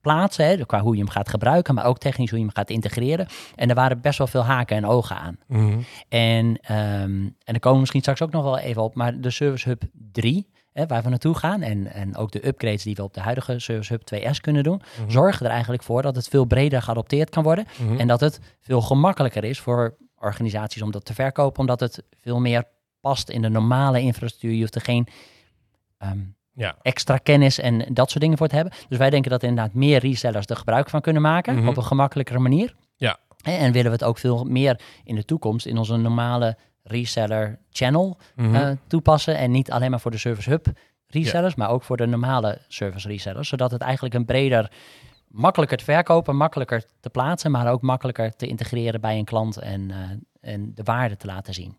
plaatsen. 0.00 0.46
Hè, 0.46 0.66
qua 0.66 0.80
hoe 0.80 0.92
je 0.94 1.00
hem 1.02 1.10
gaat 1.10 1.28
gebruiken, 1.28 1.74
maar 1.74 1.84
ook 1.84 1.98
technisch 1.98 2.30
hoe 2.30 2.38
je 2.38 2.44
hem 2.44 2.54
gaat 2.54 2.70
integreren. 2.70 3.26
En 3.54 3.68
er 3.68 3.74
waren 3.74 4.00
best 4.00 4.18
wel 4.18 4.26
veel 4.26 4.44
haken 4.44 4.76
en 4.76 4.86
ogen 4.86 5.16
aan. 5.16 5.38
Mhm. 5.46 5.78
En, 6.08 6.58
ehm, 6.60 6.76
en 7.10 7.32
daar 7.44 7.58
komen 7.58 7.72
we 7.72 7.78
misschien 7.78 8.00
straks 8.00 8.22
ook 8.22 8.30
nog 8.32 8.42
wel 8.42 8.58
even 8.58 8.82
op. 8.82 8.94
Maar 8.94 9.20
de 9.20 9.30
Service 9.30 9.68
Hub 9.68 9.82
3, 10.12 10.46
hè, 10.72 10.86
waar 10.86 11.02
we 11.02 11.08
naartoe 11.08 11.34
gaan, 11.34 11.62
en, 11.62 11.92
en 11.92 12.16
ook 12.16 12.32
de 12.32 12.46
upgrades 12.46 12.82
die 12.82 12.94
we 12.94 13.02
op 13.02 13.14
de 13.14 13.20
huidige 13.20 13.58
Service 13.58 13.92
Hub 13.92 14.02
2S 14.02 14.40
kunnen 14.40 14.62
doen, 14.62 14.82
Mhm. 15.00 15.10
zorgen 15.10 15.46
er 15.46 15.52
eigenlijk 15.52 15.82
voor 15.82 16.02
dat 16.02 16.16
het 16.16 16.28
veel 16.28 16.44
breder 16.44 16.82
geadopteerd 16.82 17.30
kan 17.30 17.42
worden. 17.42 17.66
Mhm. 17.78 17.98
En 17.98 18.06
dat 18.06 18.20
het 18.20 18.40
veel 18.60 18.80
gemakkelijker 18.80 19.44
is 19.44 19.60
voor 19.60 19.96
organisaties 20.18 20.82
om 20.82 20.90
dat 20.90 21.04
te 21.04 21.14
verkopen, 21.14 21.60
omdat 21.60 21.80
het 21.80 22.02
veel 22.20 22.40
meer 22.40 22.64
past 23.06 23.28
in 23.30 23.42
de 23.42 23.48
normale 23.48 24.00
infrastructuur. 24.00 24.52
Je 24.52 24.60
hoeft 24.60 24.74
er 24.74 24.80
geen 24.80 25.06
ehm, 25.98 26.18
Ja. 26.52 26.76
extra 26.82 27.16
kennis 27.16 27.58
en 27.58 27.84
dat 27.94 28.08
soort 28.10 28.20
dingen 28.22 28.38
voor 28.38 28.48
te 28.48 28.54
hebben. 28.54 28.72
Dus 28.88 28.98
wij 28.98 29.10
denken 29.10 29.30
dat 29.30 29.42
inderdaad 29.42 29.74
meer 29.74 29.98
resellers 30.00 30.46
er 30.46 30.56
gebruik 30.56 30.90
van 30.90 31.00
kunnen 31.00 31.22
maken 31.22 31.54
Mhm. 31.56 31.68
op 31.68 31.76
een 31.76 31.84
gemakkelijkere 31.84 32.38
manier. 32.38 32.74
Ja. 32.96 33.18
En 33.42 33.72
willen 33.72 33.90
we 33.90 33.96
het 33.96 34.04
ook 34.04 34.18
veel 34.18 34.44
meer 34.44 34.80
in 35.04 35.14
de 35.14 35.24
toekomst 35.24 35.66
in 35.66 35.78
onze 35.78 35.96
normale 35.96 36.56
reseller 36.82 37.58
channel 37.70 38.18
Mhm. 38.36 38.54
eh, 38.54 38.70
toepassen. 38.86 39.36
En 39.36 39.50
niet 39.50 39.70
alleen 39.70 39.90
maar 39.90 40.00
voor 40.00 40.10
de 40.10 40.18
Service 40.18 40.50
Hub 40.50 40.66
resellers, 41.06 41.54
maar 41.54 41.70
ook 41.70 41.82
voor 41.82 41.96
de 41.96 42.06
normale 42.06 42.58
service 42.68 43.08
resellers. 43.08 43.48
Zodat 43.48 43.70
het 43.70 43.80
eigenlijk 43.80 44.14
een 44.14 44.24
breder, 44.24 44.70
makkelijker 45.28 45.76
te 45.78 45.84
verkopen, 45.84 46.36
makkelijker 46.36 46.84
te 47.00 47.10
plaatsen, 47.10 47.50
maar 47.50 47.70
ook 47.72 47.82
makkelijker 47.82 48.36
te 48.36 48.46
integreren 48.46 49.00
bij 49.00 49.18
een 49.18 49.24
klant 49.24 49.56
en, 49.56 49.90
eh, 49.90 50.50
en 50.52 50.72
de 50.74 50.82
waarde 50.82 51.16
te 51.16 51.26
laten 51.26 51.54
zien. 51.54 51.76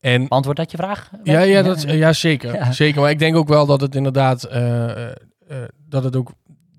En 0.00 0.28
Beantwoord 0.28 0.56
dat 0.56 0.70
je 0.70 0.76
vraag? 0.76 1.10
Ja, 1.24 1.40
ja, 1.40 1.62
dat, 1.62 1.82
ja 1.82 2.12
zeker. 2.12 2.54
Ja. 2.54 2.72
zeker. 2.72 3.00
Maar 3.00 3.10
ik 3.10 3.18
denk 3.18 3.36
ook 3.36 3.48
wel 3.48 3.66
dat 3.66 3.80
het 3.80 3.94
inderdaad, 3.94 4.44
eh, 4.44 4.90
eh, 4.90 5.10
eh, 5.48 5.56
dat 5.88 6.04
het 6.04 6.16
ook 6.16 6.32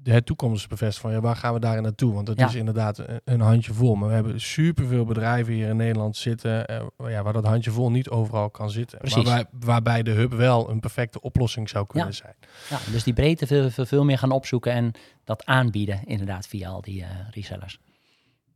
de 0.03 0.23
toekomst 0.23 0.69
bevestigt 0.69 1.01
van 1.01 1.11
ja, 1.11 1.19
waar 1.21 1.35
gaan 1.35 1.53
we 1.53 1.59
daar 1.59 1.81
naartoe? 1.81 2.13
Want 2.13 2.27
het 2.27 2.39
Ja. 2.39 2.47
is 2.47 2.55
inderdaad 2.55 2.97
een, 2.97 3.21
een 3.23 3.39
handje 3.41 3.73
vol. 3.73 3.95
Maar 3.95 4.07
we 4.09 4.13
hebben 4.13 4.41
superveel 4.41 5.05
bedrijven 5.05 5.53
hier 5.53 5.67
in 5.69 5.75
Nederland 5.75 6.17
zitten 6.17 6.65
eh, 6.67 6.81
ja, 6.97 7.23
waar 7.23 7.33
dat 7.33 7.45
handje 7.45 7.71
vol 7.71 7.91
niet 7.91 8.09
overal 8.09 8.49
kan 8.49 8.71
zitten. 8.71 8.97
Precies. 8.97 9.23
Maar 9.23 9.33
waar, 9.35 9.45
waarbij 9.51 10.03
de 10.03 10.11
hub 10.11 10.33
wel 10.33 10.69
een 10.69 10.79
perfecte 10.79 11.21
oplossing 11.21 11.69
zou 11.69 11.85
kunnen 11.88 12.07
Ja. 12.09 12.13
zijn. 12.15 12.35
Ja, 12.69 12.91
dus 12.91 13.03
die 13.03 13.13
breedte 13.13 13.47
veel, 13.47 13.69
veel, 13.69 13.85
veel 13.85 14.03
meer 14.03 14.17
gaan 14.17 14.31
opzoeken 14.31 14.71
en 14.71 14.91
dat 15.23 15.45
aanbieden 15.45 15.99
inderdaad 16.05 16.47
via 16.47 16.69
al 16.69 16.81
die 16.81 17.05
resellers. 17.31 17.79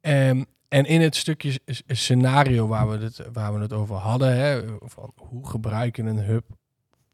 Ehm, 0.01 0.43
en 0.74 0.86
in 0.86 1.01
het 1.01 1.15
stukje 1.15 1.60
scenario 1.88 2.68
waar 2.68 2.89
we 2.89 2.98
het, 2.98 3.22
waar 3.34 3.53
we 3.53 3.60
het 3.60 3.74
over 3.74 3.96
hadden, 3.96 4.36
hè, 4.36 4.62
van 4.80 5.12
hoe 5.15 5.48
gebruik 5.48 5.96
je 5.96 6.03
een 6.03 6.20
hub 6.20 6.46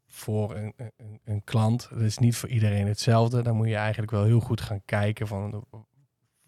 voor 0.06 0.56
een, 0.56 0.74
een, 0.76 1.20
een 1.24 1.44
klant. 1.44 1.88
Dat 1.90 2.00
is 2.00 2.18
niet 2.18 2.36
voor 2.36 2.48
iedereen 2.48 2.86
hetzelfde. 2.86 3.42
Dan 3.42 3.56
moet 3.56 3.68
je 3.68 3.76
eigenlijk 3.76 4.10
wel 4.10 4.24
heel 4.24 4.40
goed 4.40 4.60
gaan 4.60 4.82
kijken 4.84 5.26
van 5.26 5.64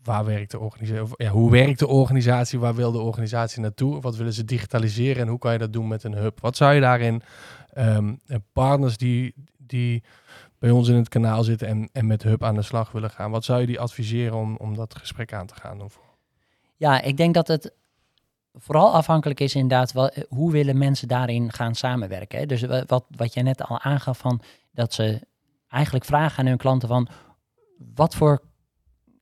waar 0.02 0.24
werkt 0.24 0.50
de 0.50 0.58
organisatie, 0.58 1.14
ja, 1.16 1.30
hoe 1.30 1.50
werkt 1.50 1.78
de 1.78 1.86
organisatie, 1.86 2.58
waar 2.58 2.74
wil 2.74 2.92
de 2.92 3.00
organisatie 3.00 3.60
naartoe, 3.60 4.00
wat 4.00 4.16
willen 4.16 4.32
ze 4.32 4.44
digitaliseren 4.44 5.22
en 5.22 5.28
hoe 5.28 5.38
kan 5.38 5.52
je 5.52 5.58
dat 5.58 5.72
doen 5.72 5.88
met 5.88 6.04
een 6.04 6.14
hub. 6.14 6.40
Wat 6.40 6.56
zou 6.56 6.74
je 6.74 6.80
daarin 6.80 7.22
ehm, 7.72 8.14
partners 8.52 8.96
die, 8.96 9.34
die 9.56 10.02
bij 10.58 10.70
ons 10.70 10.88
in 10.88 10.94
het 10.94 11.08
kanaal 11.08 11.44
zitten 11.44 11.68
en, 11.68 11.88
en 11.92 12.06
met 12.06 12.22
hub 12.22 12.44
aan 12.44 12.54
de 12.54 12.62
slag 12.62 12.92
willen 12.92 13.10
gaan, 13.10 13.30
wat 13.30 13.44
zou 13.44 13.60
je 13.60 13.66
die 13.66 13.80
adviseren 13.80 14.36
om, 14.36 14.56
om 14.56 14.74
dat 14.76 14.94
gesprek 14.94 15.32
aan 15.32 15.46
te 15.46 15.54
gaan? 15.54 15.80
Of, 15.80 16.00
Ja, 16.82 17.00
ik 17.00 17.16
denk 17.16 17.34
dat 17.34 17.48
het 17.48 17.72
vooral 18.54 18.92
afhankelijk 18.94 19.40
is 19.40 19.54
inderdaad, 19.54 19.92
wel, 19.92 20.08
eh, 20.08 20.22
hoe 20.28 20.52
willen 20.52 20.78
mensen 20.78 21.08
daarin 21.08 21.52
gaan 21.52 21.74
samenwerken. 21.74 22.38
Hè? 22.38 22.46
Dus 22.46 22.62
wa- 22.62 22.84
wat, 22.86 23.04
wat 23.16 23.34
jij 23.34 23.42
net 23.42 23.62
al 23.62 23.80
aangaf 23.80 24.18
van 24.18 24.40
dat 24.72 24.94
ze 24.94 25.20
eigenlijk 25.68 26.04
vragen 26.04 26.38
aan 26.38 26.46
hun 26.46 26.56
klanten 26.56 26.88
van 26.88 27.08
wat 27.94 28.14
voor 28.14 28.42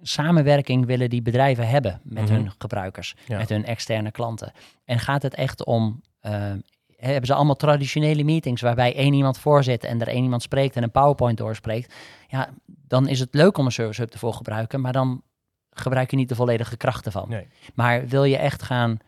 samenwerking 0.00 0.86
willen 0.86 1.10
die 1.10 1.22
bedrijven 1.22 1.68
hebben 1.68 2.00
met 2.04 2.24
Mhm. 2.24 2.32
hun 2.32 2.52
gebruikers, 2.58 3.14
Ja. 3.26 3.38
met 3.38 3.48
hun 3.48 3.64
externe 3.64 4.10
klanten. 4.10 4.52
En 4.84 4.98
gaat 4.98 5.22
het 5.22 5.34
echt 5.34 5.64
om, 5.64 6.00
eh, 6.20 6.52
hebben 6.96 7.26
ze 7.26 7.34
allemaal 7.34 7.54
traditionele 7.56 8.24
meetings 8.24 8.62
waarbij 8.62 8.94
één 8.96 9.12
iemand 9.12 9.38
voorzit 9.38 9.84
en 9.84 10.00
er 10.00 10.08
één 10.08 10.22
iemand 10.22 10.42
spreekt 10.42 10.76
en 10.76 10.82
een 10.82 10.90
PowerPoint 10.90 11.38
doorspreekt. 11.38 11.94
Ja, 12.28 12.48
dan 12.66 13.08
is 13.08 13.20
het 13.20 13.34
leuk 13.34 13.58
om 13.58 13.64
een 13.66 13.72
service 13.72 14.00
hub 14.00 14.12
ervoor 14.12 14.30
te 14.30 14.36
gebruiken, 14.36 14.80
maar 14.80 14.92
dan 14.92 15.22
gebruik 15.70 16.10
je 16.10 16.16
niet 16.16 16.28
de 16.28 16.34
volledige 16.34 16.76
krachten 16.76 17.12
van. 17.12 17.28
Nee. 17.28 17.48
Maar 17.74 18.06
wil 18.06 18.24
je 18.24 18.36
echt 18.36 18.62
gaan 18.62 18.98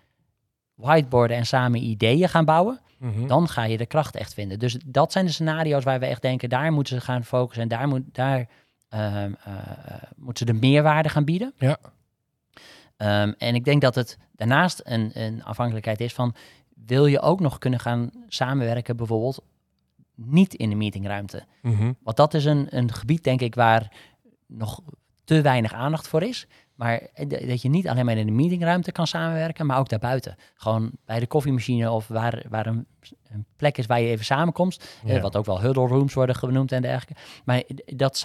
whiteboarden 0.74 1.36
en 1.36 1.46
samen 1.46 1.82
ideeën 1.82 2.28
gaan 2.28 2.44
bouwen, 2.44 2.80
Mhm. 2.98 3.26
dan 3.26 3.48
ga 3.48 3.64
je 3.64 3.76
de 3.76 3.86
kracht 3.86 4.16
echt 4.16 4.34
vinden. 4.34 4.58
Dus 4.58 4.78
dat 4.86 5.12
zijn 5.12 5.26
de 5.26 5.32
scenario's 5.32 5.84
waar 5.84 6.00
we 6.00 6.06
echt 6.06 6.22
denken, 6.22 6.48
daar 6.48 6.72
moeten 6.72 6.94
ze 6.96 7.00
gaan 7.04 7.24
focussen 7.24 7.62
en 7.62 7.68
daar, 7.68 7.88
moet, 7.88 8.02
daar 8.12 8.48
ehm, 8.88 9.32
eh, 9.44 9.54
eh, 9.86 10.02
moeten 10.16 10.46
ze 10.46 10.52
de 10.52 10.58
meerwaarde 10.58 11.08
gaan 11.08 11.24
bieden. 11.24 11.52
Ja. 11.58 11.78
Ehm, 12.96 13.32
en 13.38 13.54
ik 13.54 13.64
denk 13.64 13.80
dat 13.80 13.94
het 13.94 14.18
daarnaast 14.32 14.80
een, 14.84 15.10
een 15.14 15.44
afhankelijkheid 15.44 16.00
is 16.00 16.14
van, 16.14 16.34
wil 16.86 17.06
je 17.06 17.20
ook 17.20 17.40
nog 17.40 17.58
kunnen 17.58 17.80
gaan 17.80 18.10
samenwerken 18.28 18.96
bijvoorbeeld 18.96 19.44
niet 20.14 20.54
in 20.54 20.70
de 20.70 20.76
meetingruimte? 20.76 21.42
Mhm. 21.62 21.92
Want 22.02 22.16
dat 22.16 22.34
is 22.34 22.44
een, 22.44 22.66
een 22.76 22.92
gebied, 22.92 23.24
denk 23.24 23.40
ik, 23.40 23.54
waar 23.54 23.92
nog 24.46 24.80
te 25.24 25.40
weinig 25.40 25.72
aandacht 25.72 26.08
voor 26.08 26.22
is. 26.22 26.46
Maar 26.74 26.98
d- 26.98 27.48
dat 27.48 27.62
je 27.62 27.68
niet 27.68 27.88
alleen 27.88 28.04
maar 28.04 28.16
in 28.16 28.26
de 28.26 28.32
meetingruimte 28.32 28.92
kan 28.92 29.06
samenwerken, 29.06 29.66
maar 29.66 29.78
ook 29.78 29.88
daarbuiten. 29.88 30.36
Gewoon 30.54 30.90
bij 31.04 31.20
de 31.20 31.26
koffiemachine 31.26 31.90
of 31.90 32.08
waar, 32.08 32.42
waar 32.48 32.66
een, 32.66 32.86
een 33.30 33.44
plek 33.56 33.78
is 33.78 33.86
waar 33.86 34.00
je 34.00 34.08
even 34.08 34.24
samenkomt. 34.24 34.78
eh, 35.04 35.14
Ja. 35.14 35.20
wat 35.20 35.36
ook 35.36 35.44
wel 35.46 35.60
huddle 35.60 35.86
rooms 35.86 36.14
worden 36.14 36.34
genoemd 36.36 36.72
en 36.72 36.82
dergelijke. 36.82 37.22
Maar 37.44 37.60
d- 37.62 37.98
dat 37.98 38.16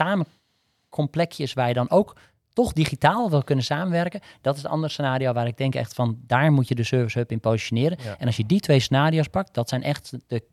samenkomplekjes 0.92 1.54
waar 1.54 1.68
je 1.68 1.74
dan 1.74 1.90
ook 1.90 2.16
toch 2.54 2.74
digitaal 2.74 3.30
wil 3.30 3.44
kunnen 3.44 3.66
samenwerken. 3.66 4.20
Dat 4.42 4.56
is 4.58 4.64
een 4.64 4.70
ander 4.70 4.90
scenario 4.90 5.34
waar 5.34 5.48
ik 5.48 5.58
denk 5.58 5.76
echt 5.76 5.94
van, 5.94 6.20
daar 6.28 6.52
moet 6.52 6.68
je 6.68 6.76
de 6.76 6.84
service 6.84 7.18
hub 7.20 7.32
in 7.32 7.40
positioneren. 7.40 7.98
Ja. 8.04 8.16
En 8.18 8.26
als 8.26 8.38
je 8.38 8.46
die 8.46 8.60
twee 8.60 8.80
scenario's 8.80 9.28
pakt, 9.28 9.54
dat 9.54 9.70
zijn 9.70 9.84
echt 9.84 10.14
de 10.28 10.44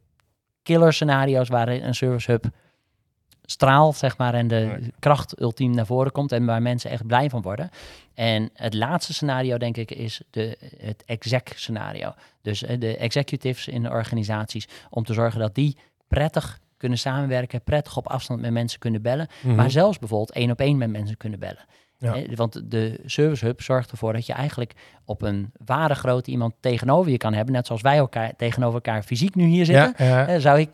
killer 0.63 0.93
scenario's 0.93 1.49
waar 1.49 1.69
een 1.69 1.95
service 1.95 2.31
hub 2.31 2.45
straalt, 3.47 3.97
zeg 3.97 4.17
maar, 4.19 4.35
en 4.35 4.49
de 4.49 4.79
kracht 4.99 5.41
ultiem 5.41 5.75
naar 5.75 5.87
voren 5.87 6.13
komt 6.13 6.33
en 6.33 6.45
waar 6.45 6.63
mensen 6.63 6.91
echt 6.91 7.07
blij 7.07 7.31
van 7.31 7.43
worden. 7.43 7.71
En 8.15 8.51
het 8.55 8.75
laatste 8.75 9.13
scenario, 9.13 9.57
denk 9.59 9.77
ik, 9.77 9.91
is 9.91 10.21
de, 10.31 10.57
het 10.79 11.03
exec 11.07 11.53
scenario. 11.55 12.15
Dus 12.43 12.63
eh, 12.63 12.81
de 12.81 12.97
executives 12.97 13.69
in 13.69 13.83
de 13.83 13.91
organisaties, 13.91 14.69
om 14.91 15.05
te 15.05 15.13
zorgen 15.13 15.41
dat 15.41 15.55
die 15.55 15.77
prettig 16.09 16.59
kunnen 16.77 16.99
samenwerken, 16.99 17.61
prettig 17.63 17.97
op 17.97 18.07
afstand 18.09 18.41
met 18.41 18.51
mensen 18.51 18.79
kunnen 18.79 19.03
bellen, 19.03 19.29
Mhm. 19.43 19.55
maar 19.55 19.71
zelfs 19.71 19.99
bijvoorbeeld 19.99 20.33
één 20.33 20.51
op 20.51 20.61
één 20.61 20.79
met 20.79 20.91
mensen 20.91 21.17
kunnen 21.17 21.39
bellen. 21.39 21.65
Ja. 21.99 22.15
Eh, 22.15 22.37
Want 22.37 22.71
de 22.71 23.01
Service 23.07 23.45
Hub 23.45 23.63
zorgt 23.63 23.91
ervoor 23.91 24.13
dat 24.13 24.27
je 24.27 24.33
eigenlijk 24.33 24.73
op 25.05 25.23
een 25.23 25.53
ware 25.65 25.95
grote 25.95 26.31
iemand 26.31 26.55
tegenover 26.61 27.11
je 27.11 27.17
kan 27.17 27.33
hebben. 27.35 27.55
Net 27.55 27.67
zoals 27.67 27.83
wij 27.83 27.97
elkaar 27.97 28.33
tegenover 28.37 28.75
elkaar 28.75 29.03
fysiek 29.03 29.35
nu 29.35 29.45
hier 29.47 29.65
zitten. 29.65 29.95
Ja, 29.97 30.05
ja. 30.07 30.27
Eh, 30.27 30.41
zou 30.41 30.59
ik 30.59 30.71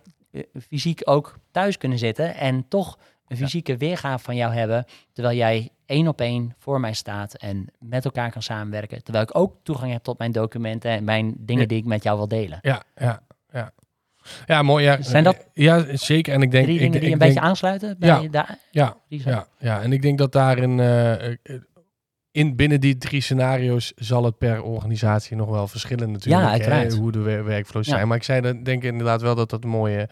fysiek 0.68 1.00
ook 1.04 1.38
thuis 1.50 1.76
kunnen 1.76 1.98
zitten 1.98 2.34
en 2.34 2.68
toch 2.68 2.98
een 3.28 3.36
fysieke 3.36 3.76
weergave 3.76 4.24
van 4.24 4.36
jou 4.36 4.52
hebben, 4.52 4.84
terwijl 5.12 5.36
jij 5.36 5.70
één 5.86 6.08
op 6.08 6.20
één 6.20 6.54
voor 6.58 6.80
mij 6.80 6.92
staat 6.92 7.34
en 7.34 7.66
met 7.78 8.04
elkaar 8.04 8.30
kan 8.30 8.42
samenwerken, 8.42 9.02
terwijl 9.02 9.24
ik 9.24 9.36
ook 9.36 9.56
toegang 9.62 9.92
heb 9.92 10.02
tot 10.02 10.18
mijn 10.18 10.32
documenten 10.32 10.90
en 10.90 11.04
mijn 11.04 11.34
dingen 11.38 11.62
Ja. 11.62 11.68
die 11.68 11.78
ik 11.78 11.84
met 11.84 12.02
jou 12.02 12.16
wil 12.16 12.28
delen. 12.28 12.58
Ja, 12.62 12.82
ja, 12.96 13.22
ja. 13.52 13.72
Ja, 14.46 14.62
mooi. 14.62 14.84
Ja. 14.84 15.02
Zijn 15.02 15.24
dat 15.24 15.46
Ja, 15.52 15.96
zeker. 15.96 16.34
En 16.34 16.42
ik 16.42 16.50
denk... 16.50 16.64
Drie 16.64 16.76
ik, 16.76 16.82
dingen 16.82 17.00
die 17.00 17.06
ik 17.08 17.12
een 17.12 17.18
denk, 17.18 17.32
beetje 17.32 17.48
aansluiten 17.48 17.98
bij 17.98 18.08
Ja. 18.22 18.28
daar? 18.28 18.58
Ja, 18.70 18.96
die 19.08 19.22
ja, 19.24 19.46
ja, 19.58 19.82
en 19.82 19.92
ik 19.92 20.02
denk 20.02 20.18
dat 20.18 20.32
daarin... 20.32 20.80
eh, 20.80 21.26
eh, 21.26 21.36
in, 22.32 22.56
binnen 22.56 22.80
die 22.80 22.98
drie 22.98 23.20
scenario's 23.20 23.92
zal 23.96 24.24
het 24.24 24.38
per 24.38 24.62
organisatie 24.62 25.36
nog 25.36 25.48
wel 25.48 25.68
verschillen 25.68 26.10
natuurlijk. 26.12 26.44
Ja, 26.44 26.50
uiteraard. 26.50 26.92
Hè, 26.92 26.98
hoe 26.98 27.12
de 27.12 27.18
wer- 27.18 27.44
workflows 27.44 27.86
Ja. 27.86 27.94
zijn. 27.94 28.08
Maar 28.08 28.16
ik 28.16 28.22
zei 28.22 28.40
dat, 28.40 28.64
denk 28.64 28.82
inderdaad 28.82 29.22
wel 29.22 29.34
dat 29.34 29.50
dat 29.50 29.64
mooie, 29.64 30.08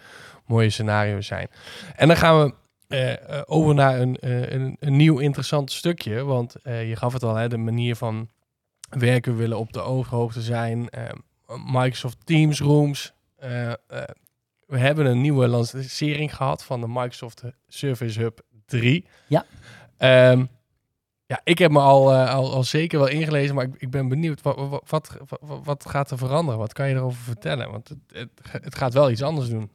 mooie 0.47 0.71
scenario's 0.71 1.27
zijn. 1.27 1.49
En 1.97 2.09
dan 2.09 2.17
gaan 2.17 2.45
we 2.45 2.55
eh, 2.89 3.13
eh, 3.13 3.43
over 3.47 3.75
naar 3.75 4.01
een, 4.01 4.17
eh, 4.17 4.51
een, 4.51 4.77
een 4.81 4.97
nieuw 4.97 5.19
interessant 5.19 5.73
stukje. 5.73 6.25
Want 6.25 6.55
je 6.63 6.93
gaf 6.97 7.13
het 7.13 7.23
al, 7.23 7.35
hè, 7.35 7.49
de 7.49 7.57
manier 7.57 7.97
van 7.97 8.29
werken 8.89 9.33
we 9.33 9.39
willen 9.39 9.59
op 9.59 9.73
de 9.73 9.81
ooghoogte 9.81 10.43
zijn. 10.43 10.89
Microsoft 11.67 12.17
Teams 12.25 12.61
rooms. 12.61 13.13
we 14.67 14.79
hebben 14.79 15.07
een 15.07 15.21
nieuwe 15.21 15.49
lancering 15.49 16.37
gehad 16.37 16.65
van 16.65 16.81
de 16.81 16.89
Microsoft 16.89 17.43
Service 17.67 18.21
Hub 18.21 18.41
3. 18.67 19.05
Ja. 19.27 19.45
Ehm, 19.97 20.45
ja, 21.29 21.41
ik 21.45 21.59
heb 21.59 21.71
me 21.71 21.81
al, 21.81 22.13
eh, 22.13 22.35
al, 22.35 22.53
al 22.53 22.65
zeker 22.65 22.99
wel 22.99 23.09
ingelezen, 23.09 23.55
maar 23.55 23.65
ik, 23.65 23.75
ik 23.79 23.91
ben 23.91 24.09
benieuwd. 24.09 24.43
Wat, 24.43 24.83
wat, 24.87 25.19
wat, 25.65 25.87
gaat 25.89 26.11
er 26.11 26.19
veranderen? 26.19 26.61
Wat 26.61 26.73
kan 26.73 26.89
je 26.89 26.95
erover 26.95 27.23
vertellen? 27.23 27.71
Want 27.71 27.89
het, 28.13 28.29
het 28.63 28.75
gaat 28.75 28.95
wel 28.95 29.11
iets 29.11 29.23
anders 29.23 29.49
doen. 29.49 29.71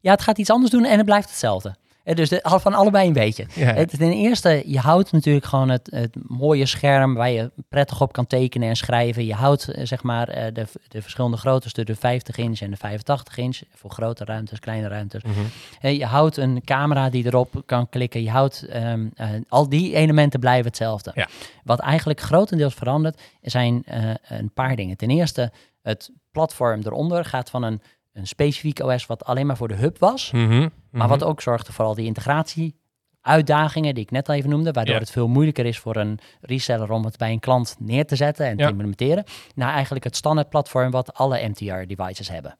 Ja, 0.00 0.10
het 0.10 0.22
gaat 0.22 0.38
iets 0.38 0.50
anders 0.50 0.70
doen 0.70 0.84
en 0.84 0.96
het 0.96 1.04
blijft 1.04 1.28
hetzelfde. 1.28 1.74
Dus 2.14 2.28
de, 2.28 2.40
van 2.42 2.74
allebei 2.74 3.06
een 3.06 3.12
beetje. 3.12 3.46
Ja. 3.54 3.72
Het, 3.72 3.98
ten 3.98 4.12
eerste, 4.12 4.62
je 4.66 4.78
houdt 4.78 5.12
natuurlijk 5.12 5.46
gewoon 5.46 5.68
het, 5.68 5.88
het 5.90 6.16
mooie 6.28 6.66
scherm 6.66 7.14
waar 7.14 7.30
je 7.30 7.50
prettig 7.68 8.00
op 8.00 8.12
kan 8.12 8.26
tekenen 8.26 8.68
en 8.68 8.76
schrijven. 8.76 9.26
Je 9.26 9.34
houdt 9.34 9.68
eh, 9.68 9.86
zeg 9.86 10.02
maar 10.02 10.28
eh, 10.28 10.54
de, 10.54 10.66
de 10.88 11.02
verschillende 11.02 11.36
groottes, 11.36 11.72
de 11.72 11.94
50 11.94 12.36
inch 12.36 12.60
en 12.60 12.70
de 12.70 12.76
85 12.76 13.36
inch, 13.36 13.60
voor 13.74 13.90
grote 13.90 14.24
ruimtes, 14.24 14.58
kleine 14.58 14.88
ruimtes. 14.88 15.22
Mhm. 15.22 15.34
Eh, 15.80 15.98
Je 15.98 16.04
houdt 16.04 16.36
een 16.36 16.62
camera 16.64 17.10
die 17.10 17.26
erop 17.26 17.62
kan 17.66 17.88
klikken. 17.88 18.22
Je 18.22 18.30
houdt 18.30 18.66
ehm, 18.66 19.06
eh, 19.14 19.28
al 19.48 19.68
die 19.68 19.94
elementen 19.94 20.40
blijven 20.40 20.66
hetzelfde. 20.66 21.10
Ja. 21.14 21.28
Wat 21.64 21.78
eigenlijk 21.78 22.20
grotendeels 22.20 22.74
verandert, 22.74 23.20
zijn 23.42 23.82
een 24.28 24.52
paar 24.54 24.76
dingen. 24.76 24.96
Ten 24.96 25.10
eerste, 25.10 25.52
het 25.82 26.10
platform 26.30 26.80
eronder 26.84 27.24
gaat 27.24 27.50
van 27.50 27.62
een, 27.62 27.80
een 28.18 28.26
specifiek 28.26 28.78
OS 28.80 29.06
wat 29.06 29.24
alleen 29.24 29.46
maar 29.46 29.56
voor 29.56 29.68
de 29.68 29.74
hub 29.74 29.98
was. 29.98 30.30
Mhm. 30.30 30.68
Maar 30.90 31.08
wat 31.08 31.24
ook 31.24 31.40
zorgde 31.40 31.72
voor 31.72 31.84
al 31.84 31.94
die 31.94 32.06
integratie 32.06 32.76
uitdagingen 33.20 33.94
die 33.94 34.02
ik 34.02 34.10
net 34.10 34.28
al 34.28 34.34
even 34.34 34.50
noemde, 34.50 34.72
waardoor 34.72 34.94
Ja. 34.94 35.00
het 35.00 35.10
veel 35.10 35.28
moeilijker 35.28 35.66
is 35.66 35.78
voor 35.78 35.96
een 35.96 36.18
reseller 36.40 36.90
om 36.90 37.04
het 37.04 37.16
bij 37.16 37.32
een 37.32 37.40
klant 37.40 37.76
neer 37.78 38.06
te 38.06 38.16
zetten 38.16 38.46
en 38.46 38.56
Ja. 38.56 38.64
te 38.64 38.70
implementeren, 38.70 39.24
naar 39.54 39.72
eigenlijk 39.72 40.04
het 40.04 40.16
standaard 40.16 40.48
platform 40.48 40.90
wat 40.90 41.14
alle 41.14 41.48
MTR-devices 41.48 42.28
hebben. 42.28 42.58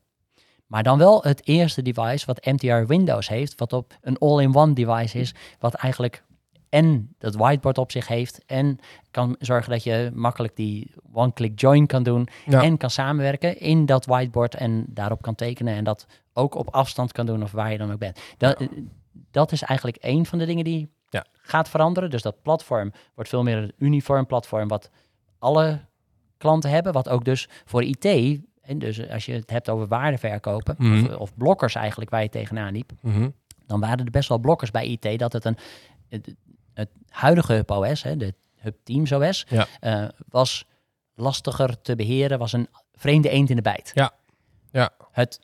Maar 0.66 0.82
dan 0.82 0.98
wel 0.98 1.22
het 1.22 1.46
eerste 1.46 1.82
device 1.82 2.26
wat 2.26 2.44
MTR 2.44 2.86
Windows 2.86 3.28
heeft, 3.28 3.58
wat 3.58 3.72
op 3.72 3.96
een 4.00 4.18
all-in-one 4.18 4.72
device 4.72 5.18
is, 5.18 5.34
wat 5.58 5.74
eigenlijk 5.74 6.24
en 6.68 7.14
dat 7.18 7.34
whiteboard 7.34 7.78
op 7.78 7.90
zich 7.90 8.08
heeft 8.08 8.44
en 8.46 8.78
kan 9.10 9.36
zorgen 9.38 9.70
dat 9.70 9.82
je 9.84 10.10
makkelijk 10.14 10.56
die 10.56 10.90
one-click 11.12 11.60
join 11.60 11.86
kan 11.86 12.02
doen 12.02 12.28
Ja. 12.46 12.62
en 12.62 12.76
kan 12.76 12.90
samenwerken 12.90 13.60
in 13.60 13.86
dat 13.86 14.06
whiteboard 14.06 14.54
en 14.54 14.84
daarop 14.88 15.22
kan 15.22 15.34
tekenen 15.34 15.74
en 15.74 15.84
dat 15.84 16.06
ook 16.32 16.54
op 16.54 16.68
afstand 16.74 17.12
kan 17.12 17.26
doen 17.26 17.42
of 17.42 17.52
waar 17.52 17.72
je 17.72 17.78
dan 17.78 17.92
ook 17.92 17.98
bent. 17.98 18.20
Dat, 18.36 18.68
dat 19.30 19.52
is 19.52 19.62
eigenlijk 19.62 19.98
één 19.98 20.26
van 20.26 20.38
de 20.38 20.46
dingen 20.46 20.64
die 20.64 20.88
Ja. 21.10 21.24
gaat 21.32 21.68
veranderen. 21.68 22.10
Dus 22.10 22.22
dat 22.22 22.42
platform 22.42 22.92
wordt 23.14 23.30
veel 23.30 23.42
meer 23.42 23.56
een 23.56 23.72
uniform 23.78 24.26
platform 24.26 24.68
wat 24.68 24.90
alle 25.38 25.80
klanten 26.36 26.70
hebben, 26.70 26.92
wat 26.92 27.08
ook 27.08 27.24
dus 27.24 27.48
voor 27.64 27.82
IT, 27.82 28.04
en 28.62 28.78
dus 28.78 29.08
als 29.10 29.26
je 29.26 29.32
het 29.32 29.50
hebt 29.50 29.68
over 29.68 29.86
waardeverkopen 29.86 30.74
Mhm. 30.78 31.04
of, 31.04 31.16
of 31.16 31.34
blokkers 31.36 31.74
eigenlijk 31.74 32.10
waar 32.10 32.22
je 32.22 32.28
tegenaan 32.28 32.72
liep, 32.72 32.92
Mhm. 33.02 33.28
dan 33.66 33.80
waren 33.80 34.04
er 34.04 34.10
best 34.10 34.28
wel 34.28 34.38
blokkers 34.38 34.70
bij 34.70 34.86
IT 34.86 35.18
dat 35.18 35.32
het 35.32 35.44
een 35.44 35.56
het, 36.78 36.90
huidige 37.08 37.52
Hub 37.52 37.70
OS, 37.70 38.02
hè, 38.02 38.16
de 38.16 38.34
Hub 38.56 38.76
Teams 38.84 39.12
OS, 39.12 39.46
Ja. 39.48 39.66
eh, 39.80 40.08
was 40.28 40.64
lastiger 41.14 41.80
te 41.80 41.96
beheren, 41.96 42.38
was 42.38 42.52
een 42.52 42.68
vreemde 42.94 43.28
eend 43.28 43.50
in 43.50 43.56
de 43.56 43.62
bijt. 43.62 43.90
Ja. 43.94 44.12
Ja. 44.70 44.90
Het 45.10 45.40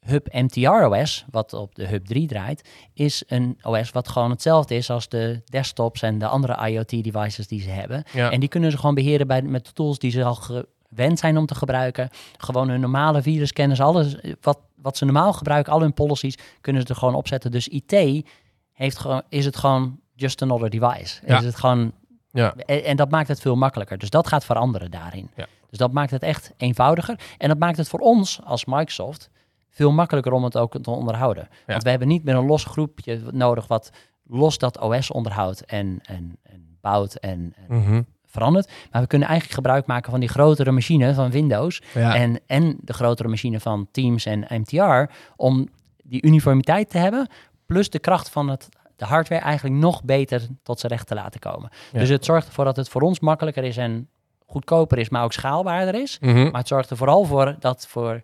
Hub 0.00 0.32
MTR 0.32 0.68
OS, 0.68 1.24
wat 1.30 1.52
op 1.52 1.74
de 1.74 1.86
Hub 1.86 2.04
3 2.06 2.26
draait, 2.26 2.68
is 2.92 3.22
een 3.26 3.58
OS 3.62 3.90
wat 3.90 4.08
gewoon 4.08 4.30
hetzelfde 4.30 4.74
is 4.74 4.90
als 4.90 5.08
de 5.08 5.42
desktops 5.44 6.02
en 6.02 6.18
de 6.18 6.26
andere 6.26 6.68
IoT-devices 6.68 7.46
die 7.48 7.60
ze 7.60 7.70
hebben. 7.70 8.02
Ja. 8.12 8.30
En 8.30 8.40
die 8.40 8.48
kunnen 8.48 8.70
ze 8.70 8.76
gewoon 8.78 8.94
beheren 8.94 9.26
bij, 9.26 9.42
met 9.42 9.66
de 9.66 9.72
tools 9.72 9.98
die 9.98 10.10
ze 10.10 10.24
al 10.24 10.34
gewend 10.34 11.18
zijn 11.18 11.36
om 11.36 11.46
te 11.46 11.54
gebruiken. 11.54 12.08
Gewoon 12.36 12.68
hun 12.68 12.80
normale 12.80 13.22
virusscanners, 13.22 13.80
alles 13.80 14.20
eh, 14.20 14.32
wat, 14.40 14.58
wat 14.76 14.96
ze 14.96 15.04
normaal 15.04 15.32
gebruiken, 15.32 15.72
al 15.72 15.80
hun 15.80 15.94
policies, 15.94 16.38
kunnen 16.60 16.82
ze 16.82 16.88
er 16.88 16.96
gewoon 16.96 17.14
opzetten. 17.14 17.50
Dus 17.50 17.68
IT 17.68 18.26
heeft 18.72 18.98
gewoon, 18.98 19.22
is 19.28 19.44
het 19.44 19.56
gewoon 19.56 20.00
just 20.16 20.42
another 20.42 20.70
device. 20.70 21.20
Ja. 21.26 21.38
Is 21.38 21.44
het 21.44 21.56
gewoon, 21.56 21.92
Ja. 22.30 22.54
en, 22.54 22.84
en 22.84 22.96
dat 22.96 23.10
maakt 23.10 23.28
het 23.28 23.40
veel 23.40 23.56
makkelijker. 23.56 23.98
Dus 23.98 24.10
dat 24.10 24.26
gaat 24.26 24.44
veranderen 24.44 24.90
daarin. 24.90 25.30
Ja. 25.36 25.46
Dus 25.70 25.78
dat 25.78 25.92
maakt 25.92 26.10
het 26.10 26.22
echt 26.22 26.52
eenvoudiger. 26.56 27.18
En 27.38 27.48
dat 27.48 27.58
maakt 27.58 27.76
het 27.76 27.88
voor 27.88 28.00
ons 28.00 28.40
als 28.44 28.64
Microsoft 28.64 29.30
veel 29.70 29.92
makkelijker 29.92 30.32
om 30.32 30.44
het 30.44 30.56
ook 30.56 30.78
te 30.82 30.90
onderhouden. 30.90 31.48
Want 31.66 31.82
we 31.82 31.90
hebben 31.90 32.08
niet 32.08 32.24
meer 32.24 32.34
een 32.34 32.46
los 32.46 32.64
groepje 32.64 33.20
nodig 33.30 33.66
wat 33.66 33.90
los 34.28 34.58
dat 34.58 34.80
OS 34.80 35.10
onderhoudt 35.10 35.64
en, 35.64 35.98
en, 36.02 36.36
en 36.42 36.76
bouwt 36.80 37.14
en, 37.14 37.54
en 37.68 37.76
Mhm. 37.78 38.02
verandert. 38.26 38.70
Maar 38.90 39.02
we 39.02 39.08
kunnen 39.08 39.28
eigenlijk 39.28 39.58
gebruik 39.60 39.86
maken 39.86 40.10
van 40.10 40.20
die 40.20 40.28
grotere 40.28 40.70
machine 40.70 41.14
van 41.14 41.30
Windows 41.30 41.82
en, 41.94 42.40
en 42.46 42.76
de 42.80 42.92
grotere 42.92 43.28
machine 43.28 43.60
van 43.60 43.88
Teams 43.90 44.26
en 44.26 44.46
MTR 44.48 45.12
om 45.36 45.68
die 46.02 46.22
uniformiteit 46.22 46.90
te 46.90 46.98
hebben, 46.98 47.28
plus 47.66 47.90
de 47.90 47.98
kracht 47.98 48.30
van 48.30 48.48
het, 48.48 48.68
de 48.96 49.04
hardware 49.04 49.42
eigenlijk 49.42 49.80
nog 49.80 50.04
beter 50.04 50.46
tot 50.62 50.80
zijn 50.80 50.92
recht 50.92 51.06
te 51.06 51.14
laten 51.14 51.40
komen. 51.40 51.70
Ja. 51.92 51.98
Dus 51.98 52.08
het 52.08 52.24
zorgt 52.24 52.46
ervoor 52.46 52.64
dat 52.64 52.76
het 52.76 52.88
voor 52.88 53.02
ons 53.02 53.20
makkelijker 53.20 53.64
is 53.64 53.76
en 53.76 54.08
goedkoper 54.46 54.98
is, 54.98 55.08
maar 55.08 55.24
ook 55.24 55.32
schaalbaarder 55.32 55.94
is. 55.94 56.18
Mhm. 56.20 56.42
Maar 56.44 56.60
het 56.60 56.68
zorgt 56.68 56.90
er 56.90 56.96
vooral 56.96 57.24
voor 57.24 57.56
dat 57.58 57.86
voor 57.86 58.22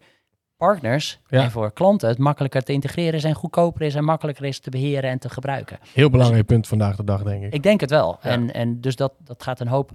partners 0.56 1.20
Ja. 1.26 1.42
en 1.42 1.50
voor 1.50 1.72
klanten 1.72 2.08
het 2.08 2.18
makkelijker 2.18 2.62
te 2.62 2.72
integreren 2.72 3.14
is 3.14 3.24
en 3.24 3.35
goedkoper 3.35 3.82
is 3.82 3.94
en 3.94 4.04
makkelijker 4.04 4.44
is 4.44 4.58
te 4.58 4.70
beheren 4.70 5.11
en 5.11 5.18
te 5.18 5.28
gebruiken. 5.28 5.78
Heel 5.92 6.11
belangrijk 6.11 6.46
punt 6.46 6.66
vandaag 6.68 6.96
de 6.96 7.04
dag, 7.04 7.22
denk 7.22 7.44
ik. 7.44 7.52
Ik 7.52 7.62
denk 7.62 7.80
het 7.80 7.90
wel. 7.90 8.18
Ja. 8.22 8.30
En, 8.30 8.52
en 8.52 8.80
dus 8.80 8.96
dat, 8.96 9.12
dat 9.18 9.42
gaat 9.42 9.61
een 9.61 9.68
hoop 9.68 9.90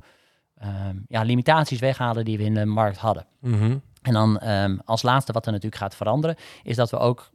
ehm, 0.57 0.95
ja, 1.07 1.21
limitaties 1.21 1.79
weghalen 1.79 2.25
die 2.25 2.37
we 2.37 2.43
in 2.43 2.53
de 2.53 2.65
markt 2.65 2.97
hadden. 2.97 3.25
Mhm. 3.39 3.77
En 4.01 4.13
dan 4.13 4.39
ehm, 4.39 4.77
als 4.85 5.01
laatste 5.01 5.31
wat 5.31 5.45
er 5.45 5.51
natuurlijk 5.51 5.81
gaat 5.81 5.95
veranderen, 5.95 6.35
is 6.63 6.75
dat 6.75 6.89
we 6.89 6.97
ook 6.97 7.31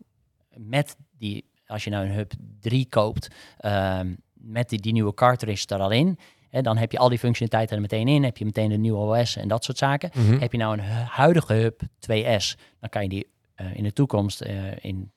met 0.57 0.97
die, 1.19 1.45
als 1.73 1.85
je 1.85 1.91
nou 1.91 2.07
een 2.07 2.13
Hub 2.13 2.33
3 2.61 2.87
koopt, 2.89 3.29
ehm, 3.59 4.15
met 4.33 4.69
die, 4.69 4.81
die 4.81 4.93
nieuwe 4.93 5.15
cartridge 5.15 5.75
er 5.75 5.81
al 5.81 5.91
in, 5.91 6.19
hè, 6.51 6.63
dan 6.63 6.77
heb 6.77 6.93
je 6.93 6.99
al 6.99 7.09
die 7.09 7.19
functionaliteiten 7.19 7.77
er 7.77 7.83
meteen 7.83 8.09
in, 8.09 8.25
heb 8.25 8.37
je 8.37 8.45
meteen 8.45 8.69
de 8.69 8.77
nieuwe 8.77 9.19
OS 9.19 9.37
en 9.37 9.49
dat 9.49 9.65
soort 9.65 9.79
zaken. 9.79 10.11
Mhm. 10.15 10.39
Heb 10.39 10.53
je 10.53 10.59
nou 10.59 10.73
een 10.79 10.85
hu- 10.85 11.05
huidige 11.09 11.53
Hub 11.53 11.81
2S, 11.99 12.57
dan 12.81 12.89
kan 12.89 13.03
je 13.03 13.09
die 13.09 13.31
eh, 13.55 13.75
in 13.77 13.83
de 13.83 13.93
toekomst, 13.93 14.41
eh, 14.41 14.55
in 14.81 15.11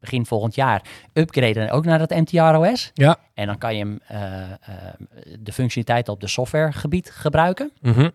begin 0.00 0.26
volgend 0.26 0.54
jaar, 0.54 0.84
upgraden 1.12 1.70
ook 1.70 1.84
naar 1.84 1.98
dat 1.98 2.10
MTR-OS. 2.10 2.90
Ja. 2.94 3.18
En 3.34 3.46
dan 3.46 3.58
kan 3.58 3.76
je 3.76 3.84
hem, 3.84 4.00
eh, 4.06 4.50
de 5.40 5.52
functionaliteiten 5.52 6.12
op 6.12 6.20
de 6.20 6.26
softwaregebied 6.26 7.10
gebruiken. 7.10 7.72
Mhm. 7.80 8.08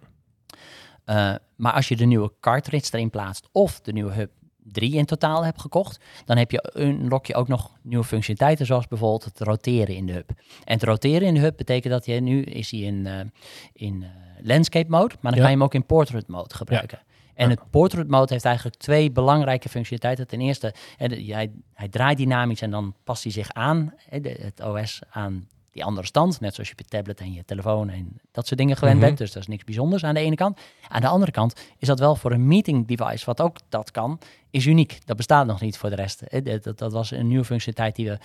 Maar 1.55 1.73
als 1.73 1.87
je 1.87 1.95
de 1.95 2.05
nieuwe 2.05 2.31
cartridge 2.39 2.89
erin 2.93 3.09
plaatst 3.09 3.47
of 3.51 3.81
de 3.81 3.93
nieuwe 3.93 4.11
Hub 4.13 4.31
3 4.71 4.93
in 4.93 5.05
totaal 5.05 5.45
hebt 5.45 5.61
gekocht, 5.61 5.99
dan 6.25 6.37
heb 6.37 6.51
je, 6.51 6.73
unlock 6.77 7.25
je 7.25 7.35
ook 7.35 7.47
nog 7.47 7.71
nieuwe 7.81 8.03
functionaliteiten, 8.03 8.65
zoals 8.65 8.87
bijvoorbeeld 8.87 9.23
het 9.23 9.39
roteren 9.39 9.95
in 9.95 10.05
de 10.05 10.13
hub. 10.13 10.29
En 10.63 10.73
het 10.73 10.83
roteren 10.83 11.27
in 11.27 11.33
de 11.33 11.39
hub 11.39 11.57
betekent 11.57 11.93
dat 11.93 12.05
je 12.05 12.13
nu 12.21 12.41
is 12.41 12.71
hij 12.71 12.79
in, 12.79 13.05
eh, 13.05 13.19
in 13.73 14.03
eh, 14.03 14.09
landscape 14.45 14.89
mode, 14.89 15.15
maar 15.21 15.31
dan 15.31 15.41
Ja. 15.41 15.47
kan 15.47 15.49
je 15.49 15.55
hem 15.57 15.63
ook 15.63 15.73
in 15.73 15.85
portrait 15.85 16.27
mode 16.27 16.55
gebruiken. 16.55 16.99
En 17.33 17.49
het 17.49 17.59
portrait 17.69 18.07
mode 18.07 18.33
heeft 18.33 18.45
eigenlijk 18.45 18.75
twee 18.75 19.11
belangrijke 19.11 19.69
functionaliteiten. 19.69 20.27
Ten 20.27 20.41
eerste, 20.41 20.73
hij, 20.97 21.51
hij 21.73 21.87
draait 21.89 22.17
dynamisch 22.17 22.61
en 22.61 22.71
dan 22.71 22.95
past 23.03 23.23
hij 23.23 23.31
zich 23.31 23.53
aan, 23.53 23.93
het 24.09 24.63
OS 24.63 24.99
aan 25.09 25.47
die 25.77 25.85
andere 25.85 26.07
stand. 26.07 26.39
Net 26.39 26.53
zoals 26.53 26.69
je 26.69 26.75
op 26.75 26.79
je 26.81 26.97
tablet 26.97 27.19
en 27.19 27.33
je 27.33 27.45
telefoon 27.45 27.89
en 27.89 28.19
dat 28.31 28.47
soort 28.47 28.59
dingen 28.59 28.77
gewend 28.77 28.97
Mhm. 28.97 29.05
bent. 29.05 29.17
Dus 29.17 29.31
dat 29.31 29.41
is 29.41 29.47
niks 29.47 29.63
bijzonders 29.63 30.03
aan 30.03 30.13
de 30.13 30.19
ene 30.19 30.35
kant. 30.35 30.59
Aan 30.87 31.01
de 31.01 31.07
andere 31.07 31.31
kant 31.31 31.53
is 31.77 31.87
dat 31.87 31.99
wel 31.99 32.15
voor 32.15 32.31
een 32.31 32.47
meeting 32.47 32.87
device, 32.87 33.25
wat 33.25 33.41
ook 33.41 33.57
dat 33.69 33.91
kan, 33.91 34.19
is 34.49 34.65
uniek. 34.65 34.99
Dat 35.05 35.17
bestaat 35.17 35.45
nog 35.45 35.61
niet 35.61 35.77
voor 35.77 35.89
de 35.89 35.95
rest. 35.95 36.21
hè. 36.25 36.41
Dat, 36.41 36.63
dat, 36.63 36.77
dat 36.77 36.91
was 36.91 37.11
een 37.11 37.27
nieuwe 37.27 37.45
functionaliteit 37.45 37.95
die 37.95 38.09
we 38.09 38.17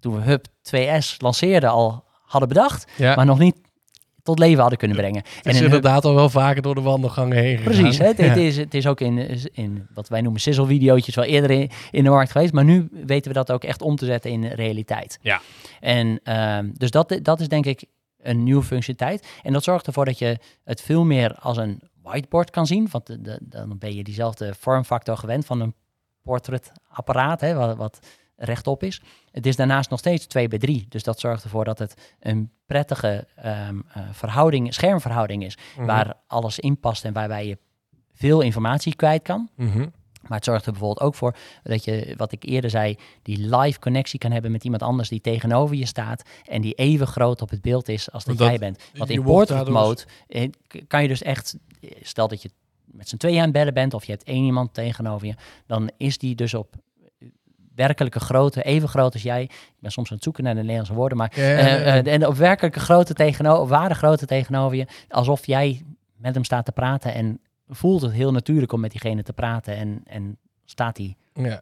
toen 0.00 0.14
we 0.16 0.22
Hub 0.22 0.46
2S 0.62 1.16
lanceerden 1.18 1.70
al 1.70 2.04
hadden 2.24 2.48
bedacht, 2.48 2.90
Ja. 2.96 3.14
maar 3.14 3.26
nog 3.26 3.38
niet 3.38 3.56
tot 4.24 4.38
leven 4.38 4.60
hadden 4.60 4.78
kunnen 4.78 4.96
brengen. 4.96 5.22
Het 5.36 5.46
is 5.46 5.54
Hub- 5.54 5.64
inderdaad 5.64 6.04
al 6.04 6.14
wel 6.14 6.28
vaker 6.30 6.62
door 6.62 6.74
de 6.74 6.80
wandelgangen 6.80 7.36
heen 7.36 7.56
gegaan. 7.58 7.72
Precies, 7.72 7.98
hè? 7.98 8.06
Het, 8.06 8.16
Ja. 8.16 8.24
het 8.24 8.36
is, 8.36 8.56
het 8.56 8.74
is 8.74 8.86
ook 8.86 9.00
in, 9.00 9.18
in 9.52 9.86
wat 9.94 10.08
wij 10.08 10.20
noemen 10.20 10.40
sizzle-videootjes 10.40 11.14
wel 11.14 11.24
eerder 11.24 11.50
in, 11.50 11.70
in 11.90 12.04
de 12.04 12.10
markt 12.10 12.30
geweest. 12.32 12.52
Maar 12.52 12.64
nu 12.64 12.88
weten 12.90 13.30
we 13.32 13.36
dat 13.38 13.52
ook 13.52 13.64
echt 13.64 13.82
om 13.82 13.96
te 13.96 14.04
zetten 14.06 14.30
in 14.30 14.44
realiteit. 14.46 15.18
Ja. 15.20 15.40
En 15.80 16.20
ehm, 16.22 16.70
dus 16.72 16.90
dat, 16.90 17.18
dat 17.22 17.40
is 17.40 17.48
denk 17.48 17.66
ik 17.66 17.84
een 18.22 18.42
nieuwe 18.42 18.62
functionaliteit. 18.62 19.26
En 19.42 19.52
dat 19.52 19.64
zorgt 19.64 19.86
ervoor 19.86 20.04
dat 20.04 20.18
je 20.18 20.38
het 20.64 20.80
veel 20.80 21.04
meer 21.04 21.34
als 21.34 21.56
een 21.56 21.80
whiteboard 22.02 22.50
kan 22.50 22.66
zien. 22.66 22.88
Want 22.90 23.06
de, 23.06 23.22
de- 23.22 23.40
dan 23.42 23.78
ben 23.78 23.94
je 23.96 24.04
diezelfde 24.04 24.54
vormfactor 24.58 25.16
gewend 25.16 25.46
van 25.46 25.60
een 25.60 25.74
portretapparaat, 26.22 27.40
hè, 27.40 27.54
wat, 27.54 27.76
wat 27.76 27.98
rechtop 28.36 28.82
is. 28.82 29.00
Het 29.34 29.46
is 29.46 29.56
daarnaast 29.56 29.90
nog 29.90 29.98
steeds 29.98 30.26
2 30.26 30.48
bij 30.48 30.58
3. 30.58 30.86
Dus 30.88 31.02
dat 31.02 31.20
zorgt 31.20 31.44
ervoor 31.44 31.64
dat 31.64 31.78
het 31.78 32.14
een 32.20 32.50
prettige 32.66 33.26
ehm, 33.36 33.80
eh, 33.92 34.02
verhouding, 34.12 34.74
schermverhouding 34.74 35.44
is 35.44 35.56
Mhm. 35.76 35.86
waar 35.86 36.14
alles 36.26 36.58
in 36.58 36.80
past 36.80 37.04
en 37.04 37.12
waarbij 37.12 37.46
je 37.46 37.58
veel 38.12 38.40
informatie 38.40 38.94
kwijt 38.96 39.22
kan. 39.22 39.48
Mhm. 39.56 39.78
Maar 40.22 40.36
het 40.36 40.44
zorgt 40.44 40.66
er 40.66 40.72
bijvoorbeeld 40.72 41.06
ook 41.06 41.14
voor 41.14 41.36
dat 41.62 41.84
je, 41.84 42.14
wat 42.16 42.32
ik 42.32 42.44
eerder 42.44 42.70
zei, 42.70 42.96
die 43.22 43.56
live 43.56 43.78
connectie 43.78 44.18
kan 44.18 44.30
hebben 44.30 44.50
met 44.52 44.64
iemand 44.64 44.82
anders 44.82 45.08
die 45.08 45.20
tegenover 45.20 45.76
je 45.76 45.86
staat 45.86 46.22
en 46.44 46.60
die 46.60 46.74
even 46.74 47.06
groot 47.06 47.42
op 47.42 47.50
het 47.50 47.60
beeld 47.62 47.88
is 47.88 48.10
als 48.12 48.24
dat, 48.24 48.38
jij 48.38 48.58
bent. 48.58 48.78
Want 48.94 49.10
in 49.10 49.22
portrait 49.22 49.68
mode 49.68 50.02
eh, 50.28 50.50
kan 50.86 51.02
je 51.02 51.08
dus 51.08 51.22
echt, 51.22 51.56
eh, 51.80 51.90
stel 52.02 52.28
dat 52.28 52.42
je 52.42 52.50
met 52.84 53.08
z'n 53.08 53.16
tweeën 53.16 53.36
aan 53.38 53.42
het 53.44 53.52
bellen 53.52 53.74
bent 53.74 53.94
of 53.94 54.04
je 54.04 54.12
hebt 54.12 54.24
één 54.24 54.44
iemand 54.44 54.74
tegenover 54.74 55.26
je, 55.26 55.34
dan 55.66 55.90
is 55.96 56.18
die 56.18 56.34
dus 56.34 56.54
op 56.54 56.74
werkelijke 57.74 58.20
grootte, 58.20 58.62
even 58.62 58.88
groot 58.88 59.12
als 59.12 59.22
jij. 59.22 59.42
Ik 59.42 59.80
ben 59.80 59.90
soms 59.90 60.08
aan 60.08 60.14
het 60.14 60.24
zoeken 60.24 60.44
naar 60.44 60.54
de 60.54 60.60
Nederlandse 60.60 60.94
woorden, 60.94 61.18
maar 61.18 61.32
Ja, 61.34 61.42
ja, 61.42 61.56
eh, 61.58 61.84
ja. 61.84 62.02
eh, 62.02 62.12
en 62.12 62.26
op 62.26 62.36
werkelijke 62.36 62.80
grootte 62.80 63.14
tegenover, 63.14 63.66
ware 63.66 63.94
grootte 63.94 64.26
tegenover 64.26 64.76
je, 64.76 64.86
alsof 65.08 65.46
jij 65.46 65.84
met 66.16 66.34
hem 66.34 66.44
staat 66.44 66.64
te 66.64 66.72
praten 66.72 67.14
en 67.14 67.40
voelt 67.68 68.02
het 68.02 68.12
heel 68.12 68.32
natuurlijk 68.32 68.72
om 68.72 68.80
met 68.80 68.90
diegene 68.90 69.22
te 69.22 69.32
praten 69.32 69.76
en, 69.76 70.02
en 70.06 70.38
staat 70.64 70.96
hij 70.96 71.16
Ja. 71.34 71.60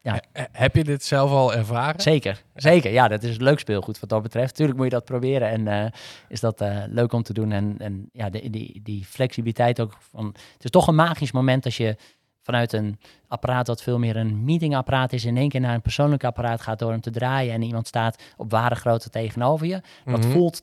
Ja. 0.00 0.22
Heb 0.52 0.76
je 0.76 0.84
dit 0.84 1.04
zelf 1.04 1.30
al 1.30 1.54
ervaren? 1.54 2.00
Zeker, 2.00 2.42
zeker. 2.54 2.92
Ja, 2.92 3.08
dat 3.08 3.22
is 3.22 3.30
het 3.30 3.40
leuk 3.40 3.58
speelgoed 3.58 4.00
wat 4.00 4.08
dat 4.08 4.22
betreft. 4.22 4.54
Tuurlijk 4.54 4.76
moet 4.76 4.86
je 4.86 4.92
dat 4.92 5.04
proberen 5.04 5.48
en 5.48 5.68
eh, 5.68 5.90
is 6.28 6.40
dat 6.40 6.64
leuk 6.88 7.12
om 7.12 7.22
te 7.22 7.32
doen. 7.32 7.52
En, 7.52 7.74
en 7.78 8.08
ja, 8.12 8.30
de, 8.30 8.50
die, 8.50 8.80
die 8.82 9.04
flexibiliteit 9.04 9.80
ook 9.80 9.96
van... 10.10 10.26
Het 10.26 10.64
is 10.64 10.70
toch 10.70 10.86
een 10.86 10.94
magisch 10.94 11.32
moment 11.32 11.64
als 11.64 11.76
je 11.76 11.96
vanuit 12.44 12.72
een 12.72 12.98
apparaat 13.28 13.66
wat 13.66 13.82
veel 13.82 13.98
meer 13.98 14.16
een 14.16 14.44
meetingapparaat 14.44 15.12
is... 15.12 15.24
in 15.24 15.36
één 15.36 15.48
keer 15.48 15.60
naar 15.60 15.74
een 15.74 15.82
persoonlijk 15.82 16.24
apparaat 16.24 16.60
gaat 16.60 16.78
door 16.78 16.90
hem 16.90 17.00
te 17.00 17.10
draaien... 17.10 17.52
en 17.54 17.62
iemand 17.62 17.86
staat 17.86 18.22
op 18.36 18.50
ware 18.50 18.74
grootte 18.74 19.10
tegenover 19.10 19.66
je. 19.66 19.80
Dat 20.04 20.18
Mhm. 20.20 20.30
voelt... 20.30 20.62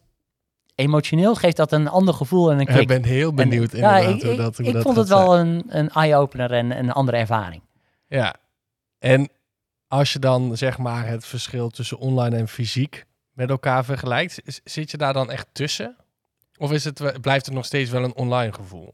Emotioneel 0.75 1.35
geeft 1.35 1.57
dat 1.57 1.71
een 1.71 1.87
ander 1.87 2.13
gevoel 2.13 2.51
en 2.51 2.55
een 2.55 2.67
Ik 2.67 2.67
kick. 2.67 2.87
ben 2.87 3.03
heel 3.03 3.33
benieuwd 3.33 3.73
En, 3.73 3.79
ja, 3.79 3.97
ik, 3.97 4.21
hoe 4.21 4.31
ik, 4.31 4.37
dat 4.37 4.57
hoe 4.57 4.65
ik 4.65 4.73
dat 4.73 4.81
vond 4.83 4.95
het 4.97 5.07
wel 5.07 5.37
een, 5.39 5.63
een 5.67 5.89
eye-opener 5.89 6.51
en 6.51 6.77
een 6.77 6.91
andere 6.91 7.17
ervaring. 7.17 7.61
Ja. 8.07 8.35
En 8.99 9.29
als 9.87 10.13
je 10.13 10.19
dan 10.19 10.57
zeg 10.57 10.77
maar 10.77 11.07
het 11.07 11.25
verschil 11.25 11.69
tussen 11.69 11.97
online 11.97 12.35
en 12.35 12.47
fysiek 12.47 13.05
met 13.33 13.49
elkaar 13.49 13.85
vergelijkt, 13.85 14.61
zit 14.63 14.91
je 14.91 14.97
daar 14.97 15.13
dan 15.13 15.31
echt 15.31 15.47
tussen? 15.51 15.95
Of 16.57 16.71
is 16.71 16.83
het, 16.83 17.21
blijft 17.21 17.45
het 17.45 17.55
nog 17.55 17.65
steeds 17.65 17.89
wel 17.89 18.03
een 18.03 18.15
online 18.15 18.53
gevoel? 18.53 18.93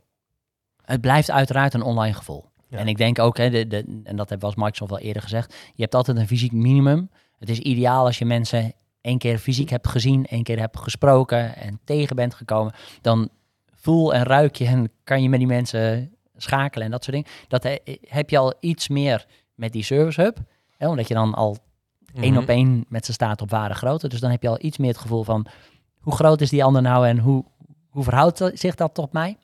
Het 0.85 1.01
blijft 1.01 1.31
uiteraard 1.31 1.73
een 1.73 1.81
online 1.81 2.13
gevoel. 2.13 2.45
Ja. 2.69 2.77
En 2.77 2.87
ik 2.87 2.97
denk 2.97 3.19
ook, 3.19 3.37
hè, 3.37 3.49
de, 3.49 3.67
de, 3.67 3.77
en 4.03 4.15
dat 4.15 4.29
hebben 4.29 4.39
we 4.49 4.55
als 4.55 4.63
Microsoft 4.63 4.91
al 4.91 4.99
eerder 4.99 5.21
gezegd, 5.21 5.53
je 5.73 5.81
hebt 5.81 5.95
altijd 5.95 6.17
een 6.17 6.27
fysiek 6.27 6.51
minimum. 6.51 7.09
Het 7.39 7.49
is 7.49 7.59
ideaal 7.59 8.05
als 8.05 8.17
je 8.17 8.25
mensen 8.25 8.73
één 9.01 9.17
keer 9.17 9.37
fysiek 9.37 9.69
hebt 9.69 9.87
gezien, 9.87 10.25
één 10.25 10.43
keer 10.43 10.59
hebt 10.59 10.77
gesproken 10.79 11.55
en 11.55 11.79
tegen 11.83 12.15
bent 12.15 12.33
gekomen. 12.33 12.73
Dan 13.01 13.29
voel 13.75 14.13
en 14.13 14.23
ruik 14.23 14.55
je 14.55 14.65
en 14.65 14.91
kan 15.03 15.21
je 15.21 15.29
met 15.29 15.39
die 15.39 15.47
mensen 15.47 16.11
schakelen 16.35 16.85
en 16.85 16.91
dat 16.91 17.03
soort 17.03 17.15
dingen. 17.15 17.31
Dat 17.47 17.63
he- 17.63 17.97
heb 18.07 18.29
je 18.29 18.37
al 18.37 18.53
iets 18.59 18.87
meer 18.87 19.25
met 19.55 19.71
die 19.71 19.83
Service 19.83 20.21
Hub. 20.21 20.37
Hè, 20.77 20.87
omdat 20.89 21.07
je 21.07 21.13
dan 21.13 21.33
al 21.33 21.57
één 22.13 22.31
Mhm. 22.33 22.41
op 22.41 22.47
één 22.49 22.85
met 22.87 23.05
ze 23.05 23.13
staat 23.13 23.41
op 23.41 23.49
ware 23.49 23.73
grootte. 23.73 24.07
Dus 24.07 24.19
dan 24.19 24.31
heb 24.31 24.41
je 24.41 24.49
al 24.49 24.57
iets 24.61 24.77
meer 24.77 24.89
het 24.89 24.97
gevoel 24.97 25.23
van 25.23 25.45
hoe 25.99 26.13
groot 26.15 26.41
is 26.41 26.49
die 26.49 26.63
ander 26.63 26.81
nou 26.81 27.07
en 27.07 27.17
hoe, 27.19 27.45
hoe 27.89 28.03
verhoudt 28.03 28.51
zich 28.53 28.75
dat 28.75 28.93
tot 28.93 29.11
mij? 29.11 29.37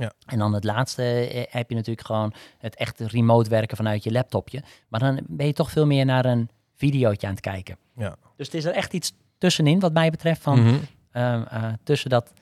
Ja. 0.00 0.12
En 0.26 0.38
dan 0.38 0.52
het 0.54 0.64
laatste 0.64 1.02
eh, 1.02 1.42
heb 1.48 1.68
je 1.70 1.74
natuurlijk 1.76 2.06
gewoon 2.06 2.32
het 2.58 2.74
echte 2.76 3.06
remote 3.06 3.50
werken 3.50 3.76
vanuit 3.76 4.04
je 4.04 4.12
laptopje. 4.12 4.62
Maar 4.88 5.00
dan 5.00 5.20
ben 5.26 5.46
je 5.46 5.52
toch 5.52 5.70
veel 5.70 5.86
meer 5.86 6.04
naar 6.04 6.24
een 6.24 6.48
videootje 6.76 7.26
aan 7.26 7.32
het 7.32 7.42
kijken. 7.42 7.76
Ja. 7.96 8.16
Dus 8.36 8.46
het 8.46 8.54
is 8.54 8.64
er 8.64 8.72
echt 8.74 8.92
iets 8.92 9.12
tussenin 9.38 9.80
wat 9.80 9.92
mij 9.92 10.10
betreft 10.10 10.42
van 10.42 10.60
Mhm. 10.62 10.74
ehm, 11.12 11.42
eh, 11.42 11.72
tussen 11.84 12.10
dat 12.10 12.32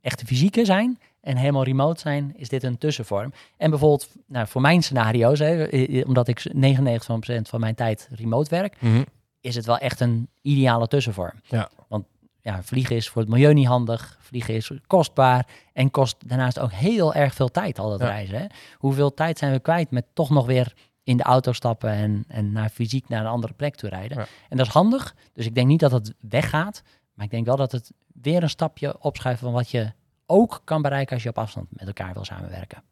echte 0.00 0.26
fysieke 0.26 0.64
zijn 0.64 0.98
en 1.20 1.36
helemaal 1.36 1.64
remote 1.64 2.00
zijn, 2.00 2.32
is 2.36 2.48
dit 2.48 2.62
een 2.62 2.78
tussenvorm. 2.78 3.32
En 3.56 3.70
bijvoorbeeld 3.70 4.08
nou, 4.26 4.46
voor 4.46 4.60
mijn 4.60 4.82
scenario's, 4.82 5.38
hè, 5.38 5.64
eh, 5.64 6.06
omdat 6.06 6.28
ik 6.28 6.44
99% 6.54 7.48
van 7.48 7.60
mijn 7.60 7.74
tijd 7.74 8.08
remote 8.12 8.50
werk, 8.50 8.76
Mhm. 8.82 9.02
is 9.40 9.54
het 9.54 9.66
wel 9.66 9.78
echt 9.78 10.00
een 10.00 10.28
ideale 10.42 10.88
tussenvorm. 10.88 11.32
Ja. 11.42 11.70
Want 11.88 12.04
ja, 12.42 12.62
vliegen 12.62 12.96
is 12.96 13.08
voor 13.08 13.22
het 13.22 13.30
milieu 13.30 13.52
niet 13.52 13.66
handig, 13.66 14.16
vliegen 14.20 14.54
is 14.54 14.70
kostbaar 14.86 15.46
en 15.72 15.90
kost 15.90 16.28
daarnaast 16.28 16.58
ook 16.58 16.72
heel 16.72 17.14
erg 17.14 17.34
veel 17.34 17.48
tijd 17.50 17.78
al 17.78 17.90
dat 17.90 18.00
Ja. 18.00 18.06
reizen. 18.06 18.38
Hè? 18.38 18.46
Hoeveel 18.76 19.14
tijd 19.14 19.38
zijn 19.38 19.52
we 19.52 19.58
kwijt 19.60 19.90
met 19.90 20.04
toch 20.12 20.30
nog 20.30 20.46
weer 20.46 20.72
in 21.02 21.16
de 21.16 21.22
auto 21.22 21.52
stappen 21.52 21.90
en, 21.90 22.24
en 22.28 22.52
naar 22.52 22.68
fysiek 22.68 23.08
naar 23.08 23.20
een 23.20 23.26
andere 23.30 23.52
plek 23.52 23.74
toe 23.74 23.88
rijden. 23.88 24.18
Ja. 24.18 24.26
En 24.48 24.56
dat 24.56 24.66
is 24.66 24.72
handig, 24.72 25.14
dus 25.32 25.46
ik 25.46 25.54
denk 25.54 25.66
niet 25.66 25.80
dat 25.80 25.92
het 25.92 26.14
weggaat, 26.20 26.82
maar 27.14 27.24
ik 27.24 27.30
denk 27.30 27.46
wel 27.46 27.56
dat 27.56 27.72
het 27.72 27.92
weer 28.22 28.42
een 28.42 28.50
stapje 28.50 29.00
opschuift 29.00 29.40
van 29.40 29.52
wat 29.52 29.70
je 29.70 29.92
ook 30.26 30.60
kan 30.64 30.82
bereiken 30.82 31.14
als 31.14 31.22
je 31.22 31.28
op 31.28 31.38
afstand 31.38 31.66
met 31.70 31.86
elkaar 31.86 32.12
wil 32.12 32.24
samenwerken. 32.24 32.82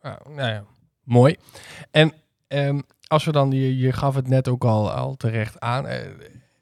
Ah, 0.00 0.14
nou 0.26 0.50
ja, 0.50 0.64
mooi. 1.02 1.36
En 1.90 2.12
ehm, 2.48 2.80
als 3.06 3.24
we 3.24 3.32
dan, 3.32 3.50
je, 3.50 3.76
je 3.78 3.92
gaf 3.92 4.14
het 4.14 4.28
net 4.28 4.48
ook 4.48 4.64
al, 4.64 4.90
al 4.90 5.16
terecht 5.16 5.60
aan, 5.60 5.86
eh, 5.86 5.98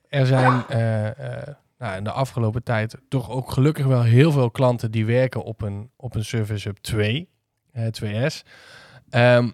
er 0.09 0.27
zijn 0.27 0.67
eh, 0.69 1.38
eh, 1.38 1.55
nou, 1.85 1.97
in 1.97 2.05
de 2.05 2.11
afgelopen 2.11 2.62
tijd 2.62 2.97
toch 3.09 3.31
ook 3.31 3.51
gelukkig 3.51 3.87
wel 3.87 4.03
heel 4.03 4.33
veel 4.33 4.51
klanten 4.51 4.90
die 4.90 5.07
werken 5.07 5.42
op 5.42 5.62
een, 5.62 5.90
op 5.97 6.14
een 6.14 6.25
Service 6.25 6.68
Hub 6.68 6.77
2, 6.77 7.29
eh, 7.73 7.87
2S. 7.87 8.42
Ehm, 9.11 9.51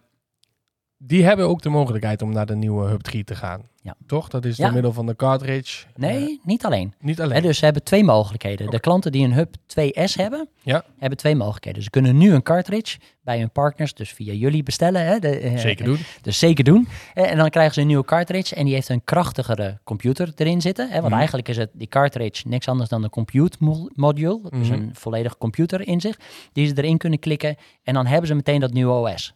die 0.97 1.25
hebben 1.25 1.47
ook 1.47 1.62
de 1.62 1.69
mogelijkheid 1.69 2.23
om 2.23 2.33
naar 2.33 2.47
de 2.47 2.55
nieuwe 2.55 2.88
Hub 2.88 3.01
3 3.01 3.25
te 3.25 3.35
gaan. 3.35 3.69
Ja. 3.83 3.95
Toch? 4.07 4.29
Dat 4.29 4.45
is 4.45 4.57
Ja. 4.57 4.64
door 4.64 4.73
middel 4.73 4.93
van 4.93 5.07
de 5.07 5.16
cartridge. 5.16 5.87
Nee, 5.97 6.29
Eh, 6.29 6.38
niet 6.45 6.64
alleen. 6.64 6.95
niet 7.01 7.21
alleen. 7.21 7.35
Hè, 7.35 7.40
dus 7.40 7.59
ze 7.59 7.64
hebben 7.64 7.83
twee 7.85 8.05
mogelijkheden. 8.05 8.71
De 8.71 8.81
klanten 8.81 9.12
die 9.12 9.25
een 9.25 9.33
Hub 9.33 9.55
2S 9.66 10.14
hebben, 10.14 10.49
Ja. 10.62 10.85
hebben 10.99 11.19
twee 11.19 11.35
mogelijkheden. 11.37 11.83
Ze 11.83 11.90
kunnen 11.90 12.16
nu 12.16 12.33
een 12.35 12.43
cartridge 12.43 12.99
bij 13.23 13.38
hun 13.38 13.51
partners, 13.51 13.95
dus 13.95 14.11
via 14.12 14.33
jullie 14.33 14.62
bestellen. 14.62 15.05
Hè, 15.07 15.19
de, 15.19 15.38
eh, 15.38 15.59
Zeker 15.59 15.85
doen. 15.85 15.99
Dus 16.23 16.38
zeker 16.38 16.64
doen. 16.64 16.88
Eh, 17.14 17.31
En 17.31 17.37
dan 17.37 17.51
krijgen 17.51 17.75
ze 17.75 17.81
een 17.81 17.87
nieuwe 17.87 18.05
cartridge 18.05 18.55
en 18.55 18.64
die 18.64 18.75
heeft 18.75 18.88
een 18.88 19.05
krachtigere 19.05 19.79
computer 19.85 20.33
erin 20.37 20.61
zitten. 20.61 20.87
Hè, 20.88 20.95
want 20.95 21.07
Mhm. 21.09 21.16
eigenlijk 21.16 21.49
is 21.49 21.57
het 21.57 21.71
die 21.73 21.88
cartridge 21.88 22.49
niks 22.49 22.69
anders 22.69 22.88
dan 22.88 23.03
een 23.05 23.11
compute 23.11 23.57
mo- 23.61 23.88
module. 23.95 24.40
Dus 24.51 24.69
Mhm. 24.69 24.73
een 24.81 24.90
volledige 24.95 25.37
computer 25.38 25.87
in 25.88 26.01
zich. 26.01 26.16
Die 26.53 26.66
ze 26.66 26.73
erin 26.77 26.99
kunnen 26.99 27.19
klikken 27.19 27.57
en 27.83 27.95
dan 27.95 28.07
hebben 28.07 28.27
ze 28.27 28.35
meteen 28.35 28.61
dat 28.61 28.73
nieuwe 28.73 28.93
OS. 29.11 29.35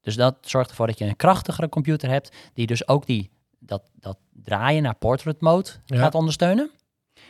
Dus 0.00 0.14
dat 0.16 0.36
zorgt 0.40 0.70
ervoor 0.70 0.86
dat 0.86 0.98
je 0.98 1.04
een 1.04 1.16
krachtigere 1.16 1.68
computer 1.68 2.10
hebt, 2.10 2.36
die 2.54 2.66
dus 2.66 2.88
ook 2.88 3.06
die, 3.06 3.30
dat, 3.66 3.90
dat 3.94 4.18
draaien 4.42 4.82
naar 4.82 4.94
portrait 4.94 5.40
mode 5.40 5.68
Ja. 5.84 5.96
gaat 5.98 6.14
ondersteunen. 6.14 6.70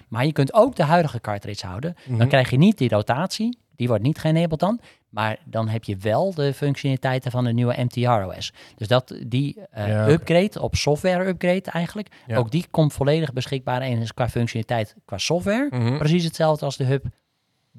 Maar 0.09 0.27
je 0.27 0.33
kunt 0.33 0.53
ook 0.55 0.77
de 0.77 0.83
huidige 0.83 1.21
cartridge 1.21 1.67
houden. 1.67 1.95
Mhm. 2.07 2.19
Dan 2.19 2.29
krijg 2.29 2.51
je 2.51 2.57
niet 2.57 2.79
die 2.79 2.89
rotatie, 2.89 3.59
die 3.77 3.89
wordt 3.89 4.03
niet 4.03 4.19
geënabled 4.19 4.61
dan. 4.61 4.81
Maar 5.09 5.39
dan 5.45 5.69
heb 5.69 5.85
je 5.85 5.97
wel 5.97 6.35
de 6.35 6.55
functionaliteiten 6.55 7.31
van 7.31 7.45
de 7.45 7.53
nieuwe 7.53 7.83
MTR-OS. 7.83 8.53
Dus 8.77 8.89
dat, 8.89 9.15
die 9.27 9.61
eh, 9.71 9.89
Ja, 9.89 10.09
upgrade, 10.09 10.61
op 10.63 10.75
software 10.75 11.27
upgrade 11.27 11.71
eigenlijk, 11.71 12.09
Ja. 12.27 12.37
ook 12.37 12.51
die 12.51 12.67
komt 12.71 12.93
volledig 12.93 13.33
beschikbaar 13.33 13.81
en 13.81 13.99
is 14.01 14.15
qua 14.15 14.29
functionaliteit, 14.29 14.97
qua 15.05 15.19
software, 15.19 15.67
Mhm. 15.71 15.99
precies 15.99 16.25
hetzelfde 16.25 16.65
als 16.65 16.77
de 16.77 16.85
Hub 16.85 17.05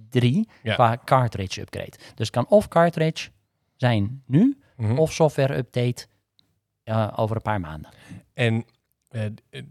3 0.10 0.50
Ja. 0.64 0.74
qua 0.74 0.98
cartridge 1.06 1.62
upgrade. 1.62 1.92
Dus 2.16 2.28
het 2.28 2.30
kan 2.30 2.48
of 2.48 2.68
cartridge 2.68 3.30
zijn 3.76 4.24
nu, 4.28 4.58
Mhm. 4.78 4.98
of 4.98 5.14
software 5.14 5.56
update 5.58 6.06
eh, 6.84 7.08
over 7.16 7.36
een 7.36 7.42
paar 7.42 7.60
maanden. 7.60 7.90
En 8.36 8.66
eh, 9.10 9.26
eh, 9.26 9.64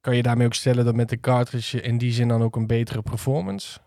kan 0.00 0.16
je 0.16 0.22
daarmee 0.22 0.46
ook 0.46 0.54
stellen 0.54 0.84
dat 0.84 0.94
met 0.94 1.08
de 1.08 1.20
cartridge 1.20 1.80
in 1.80 1.98
die 1.98 2.12
zin 2.12 2.28
dan 2.28 2.42
ook 2.42 2.56
een 2.56 2.66
betere 2.66 3.02
performance? 3.02 3.78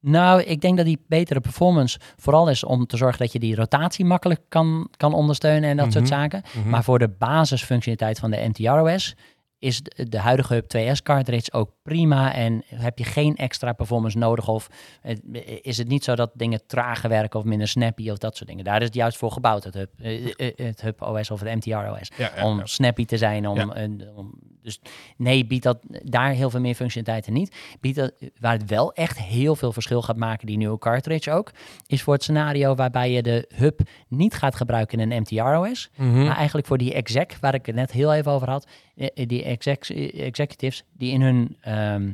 Nou, 0.00 0.42
ik 0.42 0.60
denk 0.60 0.76
dat 0.76 0.86
die 0.86 1.04
betere 1.08 1.40
performance 1.40 1.98
vooral 2.16 2.50
is 2.50 2.64
om 2.64 2.86
te 2.86 2.96
zorgen 2.96 3.18
dat 3.18 3.32
je 3.32 3.38
die 3.38 3.54
rotatie 3.54 4.04
makkelijk 4.04 4.40
kan, 4.48 4.88
kan 4.96 5.14
ondersteunen 5.14 5.70
en 5.70 5.76
dat 5.76 5.92
soort 5.92 6.04
Mhm. 6.04 6.12
zaken. 6.14 6.42
Mhm. 6.56 6.68
Maar 6.68 6.84
voor 6.84 6.98
de 6.98 7.08
basisfunctionaliteit 7.08 8.18
van 8.18 8.30
de 8.30 8.48
MTROS 8.48 9.14
is 9.58 9.80
de, 9.82 10.08
de 10.08 10.18
huidige 10.18 10.54
Hub 10.54 10.68
2S 10.68 11.02
cartridge 11.02 11.52
ook 11.52 11.70
prima 11.86 12.34
en 12.34 12.62
heb 12.66 12.98
je 12.98 13.04
geen 13.04 13.36
extra 13.36 13.72
performance 13.72 14.18
nodig 14.18 14.48
of 14.48 14.68
eh, 15.02 15.16
is 15.62 15.78
het 15.78 15.88
niet 15.88 16.04
zo 16.04 16.14
dat 16.14 16.30
dingen 16.34 16.66
trager 16.66 17.08
werken 17.08 17.38
of 17.38 17.44
minder 17.44 17.68
snappy 17.68 18.10
of 18.10 18.18
dat 18.18 18.36
soort 18.36 18.48
dingen. 18.48 18.64
Daar 18.64 18.80
is 18.80 18.86
het 18.86 18.94
juist 18.94 19.18
voor 19.18 19.32
gebouwd, 19.32 19.64
het 19.64 19.74
Hub, 19.74 19.90
eh, 19.98 20.26
eh, 20.36 20.52
het 20.56 20.80
Hub 20.80 21.02
OS 21.02 21.30
of 21.30 21.40
het 21.40 21.54
MTROS. 21.54 22.10
ja, 22.16 22.30
ja, 22.36 22.44
om 22.44 22.58
ja. 22.58 22.66
snappy 22.66 23.04
te 23.04 23.16
zijn. 23.16 23.48
Om, 23.48 23.72
om, 24.16 24.34
dus 24.62 24.80
nee, 25.16 25.46
biedt 25.46 25.62
dat 25.62 25.78
daar 26.02 26.30
heel 26.30 26.50
veel 26.50 26.60
meer 26.60 26.74
functionaliteiten 26.74 27.32
niet. 27.32 27.56
Biedt 27.80 27.96
dat, 27.96 28.12
waar 28.40 28.52
het 28.52 28.70
wel 28.70 28.92
echt 28.92 29.18
heel 29.18 29.56
veel 29.56 29.72
verschil 29.72 30.02
gaat 30.02 30.16
maken, 30.16 30.46
die 30.46 30.56
nieuwe 30.56 30.78
cartridge 30.78 31.32
ook, 31.32 31.50
is 31.86 32.02
voor 32.02 32.12
het 32.12 32.22
scenario 32.22 32.74
waarbij 32.74 33.10
je 33.10 33.22
de 33.22 33.48
hub 33.54 33.80
niet 34.08 34.34
gaat 34.34 34.54
gebruiken 34.54 35.00
in 35.00 35.10
een 35.10 35.20
MTROS, 35.20 35.90
Mhm. 35.96 36.24
maar 36.24 36.36
eigenlijk 36.36 36.66
voor 36.66 36.78
die 36.78 36.94
exec, 36.94 37.36
waar 37.40 37.54
ik 37.54 37.66
het 37.66 37.74
net 37.74 37.92
heel 37.92 38.12
even 38.14 38.32
over 38.32 38.50
had, 38.50 38.66
die 39.14 39.44
exec, 39.44 39.88
executives 40.14 40.84
die 40.92 41.12
in 41.12 41.20
hun, 41.22 41.56
ehm, 41.76 42.12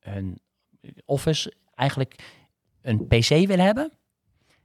hun 0.00 0.40
office 1.04 1.52
eigenlijk 1.74 2.40
een 2.82 3.06
PC 3.06 3.28
willen 3.28 3.64
hebben, 3.64 3.92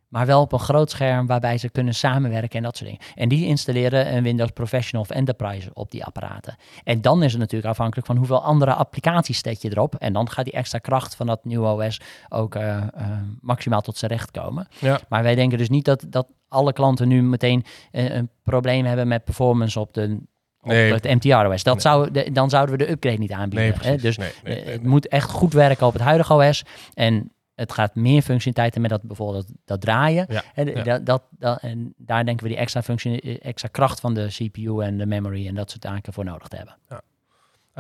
maar 0.08 0.26
wel 0.26 0.42
op 0.42 0.52
een 0.52 0.60
groot 0.60 0.92
scherm 0.92 1.28
waarbij 1.28 1.58
ze 1.58 1.70
kunnen 1.70 1.94
samenwerken 1.94 2.58
en 2.58 2.64
dat 2.64 2.78
soort 2.78 2.90
dingen. 2.90 3.06
En 3.16 3.30
die 3.30 3.46
installeren 3.46 4.16
een 4.16 4.24
Windows 4.24 4.52
Professional 4.52 5.02
of 5.02 5.10
Enterprise 5.10 5.70
op 5.74 5.92
die 5.92 6.06
apparaten. 6.06 6.56
En 6.84 7.02
dan 7.02 7.24
is 7.24 7.32
het 7.32 7.42
natuurlijk 7.42 7.70
afhankelijk 7.70 8.08
van 8.08 8.18
hoeveel 8.18 8.44
andere 8.44 8.74
applicaties 8.74 9.40
zet 9.40 9.62
je 9.62 9.70
erop. 9.70 9.96
En 9.96 10.14
dan 10.14 10.30
gaat 10.30 10.46
die 10.46 10.54
extra 10.54 10.80
kracht 10.80 11.16
van 11.16 11.28
dat 11.28 11.46
nieuwe 11.46 11.86
OS 11.86 12.02
ook 12.30 12.56
eh, 12.56 12.78
eh, 12.78 12.88
maximaal 13.42 13.82
tot 13.82 13.98
zijn 13.98 14.12
recht 14.12 14.32
komen. 14.32 14.68
Ja. 14.80 15.00
Maar 15.10 15.24
wij 15.24 15.36
denken 15.36 15.58
dus 15.58 15.70
niet 15.70 15.86
dat, 15.86 16.06
dat 16.08 16.28
alle 16.48 16.74
klanten 16.74 17.08
nu 17.08 17.22
meteen 17.22 17.66
eh, 17.92 18.16
een 18.16 18.30
probleem 18.44 18.86
hebben 18.86 19.08
met 19.08 19.24
performance 19.24 19.80
op 19.80 19.94
de 19.94 20.20
op 20.68 20.74
Nee. 20.74 20.94
het 20.94 21.04
MTR-OS. 21.04 21.64
Dat 21.64 21.74
Nee. 21.74 21.82
zou, 21.82 22.12
de- 22.12 22.32
dan 22.32 22.50
zouden 22.50 22.78
we 22.78 22.86
de 22.86 22.92
upgrade 22.92 23.18
niet 23.18 23.32
aanbieden. 23.32 23.74
Hè? 23.82 23.96
Dus 23.96 24.18
eh, 24.18 24.26
het 24.66 24.84
moet 24.84 25.08
echt 25.08 25.30
goed 25.32 25.54
werken 25.54 25.88
op 25.88 25.94
het 25.94 26.02
huidige 26.02 26.34
OS. 26.34 26.64
En 26.94 27.32
het 27.56 27.74
gaat 27.74 27.96
meer 27.96 28.22
functionaliteiten 28.22 28.82
met 28.82 28.90
dat 28.90 29.02
bijvoorbeeld 29.02 29.48
dat, 29.66 29.82
draaien. 29.82 30.26
Ja, 30.30 30.44
ja. 30.56 30.84
dat, 30.84 31.06
dat, 31.06 31.24
dat- 31.32 31.60
en 31.62 31.94
daar 31.98 32.26
denken 32.26 32.44
we 32.44 32.50
die 32.50 32.60
extra, 32.60 32.82
functie, 32.84 33.22
eh, 33.22 33.38
extra 33.42 33.68
kracht 33.72 34.00
van 34.00 34.14
de 34.14 34.28
CPU 34.28 34.80
en 34.84 34.98
de 34.98 35.06
memory 35.06 35.48
en 35.48 35.56
dat 35.56 35.70
soort 35.72 35.84
zaken 35.84 36.14
voor 36.14 36.26
nodig 36.26 36.48
te 36.48 36.56
hebben. 36.56 36.76
Ah, 36.88 36.98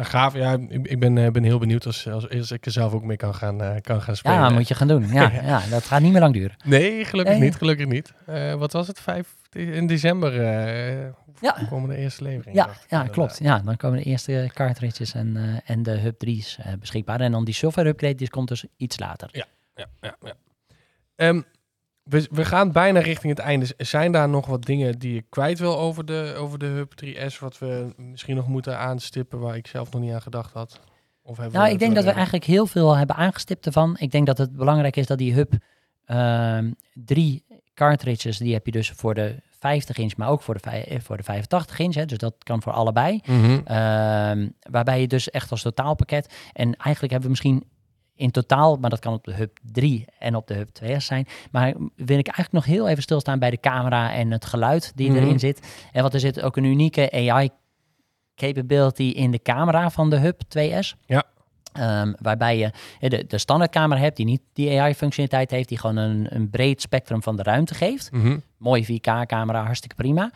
gaaf, 0.06 0.34
ja, 0.34 0.58
ik, 0.70 0.88
ik 0.88 1.00
ben, 1.00 1.18
eh, 1.18 1.32
ben 1.32 1.44
heel 1.44 1.60
benieuwd 1.60 1.86
als, 1.86 2.08
als, 2.10 2.30
als 2.30 2.52
ik 2.52 2.66
er 2.66 2.72
zelf 2.72 2.94
ook 2.94 3.04
mee 3.04 3.18
kan 3.18 3.36
gaan, 3.36 3.62
eh, 3.62 3.76
kan 3.82 4.02
gaan 4.02 4.16
spelen. 4.16 4.38
Ja, 4.38 4.50
moet 4.50 4.68
je 4.68 4.76
gaan 4.76 4.88
doen. 4.88 5.08
Ja, 5.08 5.32
ja, 5.44 5.62
dat 5.70 5.84
gaat 5.84 6.02
niet 6.02 6.12
meer 6.12 6.22
lang 6.22 6.34
duren. 6.34 6.56
Nee, 6.64 7.06
gelukkig 7.06 7.34
Nee. 7.34 7.44
niet, 7.44 7.56
gelukkig 7.56 7.88
niet. 7.88 8.14
Eh, 8.26 8.54
wat 8.54 8.72
was 8.72 8.88
het, 8.88 9.00
vijf, 9.00 9.36
in 9.52 9.88
december 9.88 10.42
eh 10.42 11.08
Ja. 11.42 11.58
komen 11.70 11.90
de 11.90 11.96
eerste 11.96 12.24
levering. 12.24 12.56
Ja, 12.56 12.70
ja 12.90 13.04
klopt. 13.04 13.40
Ja, 13.42 13.60
dan 13.60 13.78
komen 13.78 13.98
de 13.98 14.04
eerste 14.04 14.50
cartridges 14.54 15.14
en, 15.14 15.38
eh, 15.38 15.76
en 15.76 15.84
de 15.84 15.92
Hub 15.92 16.16
3's 16.26 16.58
eh, 16.58 16.74
beschikbaar. 16.80 17.20
En 17.22 17.32
dan 17.32 17.46
die 17.46 17.54
software 17.54 17.90
upgrade, 17.90 18.16
die 18.16 18.30
komt 18.30 18.48
dus 18.48 18.66
iets 18.78 19.00
later. 19.00 19.30
Ja, 19.32 19.46
ja, 19.76 19.88
ja. 20.22 20.34
Ehm, 21.16 21.42
we, 22.10 22.28
we 22.32 22.46
gaan 22.46 22.72
bijna 22.72 23.00
richting 23.00 23.36
het 23.36 23.46
einde. 23.46 23.74
Zijn 23.78 24.12
daar 24.12 24.30
nog 24.30 24.46
wat 24.46 24.66
dingen 24.66 25.00
die 25.00 25.18
ik 25.18 25.26
kwijt 25.30 25.60
wil 25.60 25.78
over 25.78 26.06
de, 26.06 26.36
over 26.38 26.60
de 26.60 26.66
Hub 26.66 26.94
3S, 27.06 27.40
wat 27.40 27.58
we 27.58 27.94
misschien 27.98 28.36
nog 28.36 28.48
moeten 28.48 28.80
aanstippen 28.80 29.40
waar 29.40 29.56
ik 29.56 29.68
zelf 29.68 29.92
nog 29.92 30.02
niet 30.02 30.14
aan 30.14 30.22
gedacht 30.22 30.54
had? 30.54 30.80
Of 31.22 31.38
hebben 31.38 31.60
Nou, 31.60 31.72
ik 31.72 31.80
denk 31.80 31.96
dat 31.96 32.04
we 32.04 32.10
eh, 32.10 32.16
eigenlijk 32.16 32.46
heel 32.46 32.66
veel 32.66 32.96
hebben 32.96 33.16
aangestipt 33.16 33.66
ervan. 33.66 33.96
Ik 34.00 34.12
denk 34.12 34.26
dat 34.26 34.38
het 34.38 34.56
belangrijk 34.56 34.96
is 34.96 35.08
dat 35.08 35.18
die 35.18 35.34
Hub 35.34 35.54
ehm, 36.06 36.72
drie 36.94 37.46
cartridges, 37.74 38.38
die 38.38 38.54
heb 38.54 38.66
je 38.66 38.72
dus 38.72 38.90
voor 38.90 39.14
de 39.14 39.36
50 39.60 39.98
inch, 39.98 40.16
maar 40.18 40.30
ook 40.30 40.42
voor 40.42 40.58
de, 40.58 40.70
eh, 40.70 41.00
voor 41.00 41.18
de 41.18 41.24
85 41.24 41.80
inch. 41.80 41.96
Hè, 41.96 42.06
dus 42.06 42.18
dat 42.18 42.36
kan 42.44 42.62
voor 42.62 42.74
allebei. 42.74 43.22
Mhm. 43.26 43.60
Ehm, 43.64 44.48
waarbij 44.60 45.02
je 45.02 45.08
dus 45.08 45.30
echt 45.30 45.52
als 45.52 45.62
totaalpakket. 45.62 46.34
En 46.54 46.76
eigenlijk 46.76 47.14
hebben 47.14 47.22
we 47.22 47.30
misschien 47.30 47.64
in 48.18 48.32
totaal, 48.32 48.76
maar 48.78 48.90
dat 48.90 49.00
kan 49.00 49.14
op 49.14 49.24
de 49.24 49.34
Hub 49.34 49.58
3 49.72 50.06
en 50.20 50.36
op 50.36 50.48
de 50.48 50.54
Hub 50.54 50.70
2S 50.70 51.06
zijn. 51.06 51.28
Maar 51.52 51.74
wil 51.96 52.18
ik 52.18 52.28
eigenlijk 52.28 52.52
nog 52.52 52.66
heel 52.66 52.88
even 52.88 53.04
stilstaan 53.04 53.40
bij 53.40 53.50
de 53.50 53.60
camera 53.60 54.14
en 54.14 54.32
het 54.32 54.46
geluid 54.46 54.92
die 54.96 55.10
Mhm. 55.12 55.18
erin 55.18 55.40
zit. 55.40 55.88
En 55.92 56.02
want 56.02 56.14
er 56.14 56.20
zit 56.20 56.42
ook 56.42 56.58
een 56.58 56.64
unieke 56.64 57.12
AI 57.12 57.50
capability 58.36 59.04
in 59.04 59.32
de 59.32 59.42
camera 59.42 59.90
van 59.90 60.10
de 60.10 60.18
Hub 60.18 60.42
2S. 60.48 60.96
Ja. 61.06 61.24
Ehm, 61.74 62.14
waarbij 62.22 62.58
je 62.58 62.72
eh, 63.00 63.10
de, 63.10 63.26
de 63.28 63.38
standaardcamera 63.38 64.00
hebt 64.02 64.16
die 64.18 64.26
niet 64.26 64.42
die 64.54 64.80
AI-functionaliteit 64.82 65.52
heeft, 65.52 65.70
die 65.70 65.78
gewoon 65.78 65.96
een, 65.98 66.28
een 66.30 66.50
breed 66.50 66.82
spectrum 66.82 67.24
van 67.24 67.36
de 67.36 67.44
ruimte 67.44 67.74
geeft 67.74 68.12
Mhm. 68.12 68.38
mooie 68.58 68.84
4K-camera, 68.86 69.64
hartstikke 69.64 69.96
prima. 69.96 70.32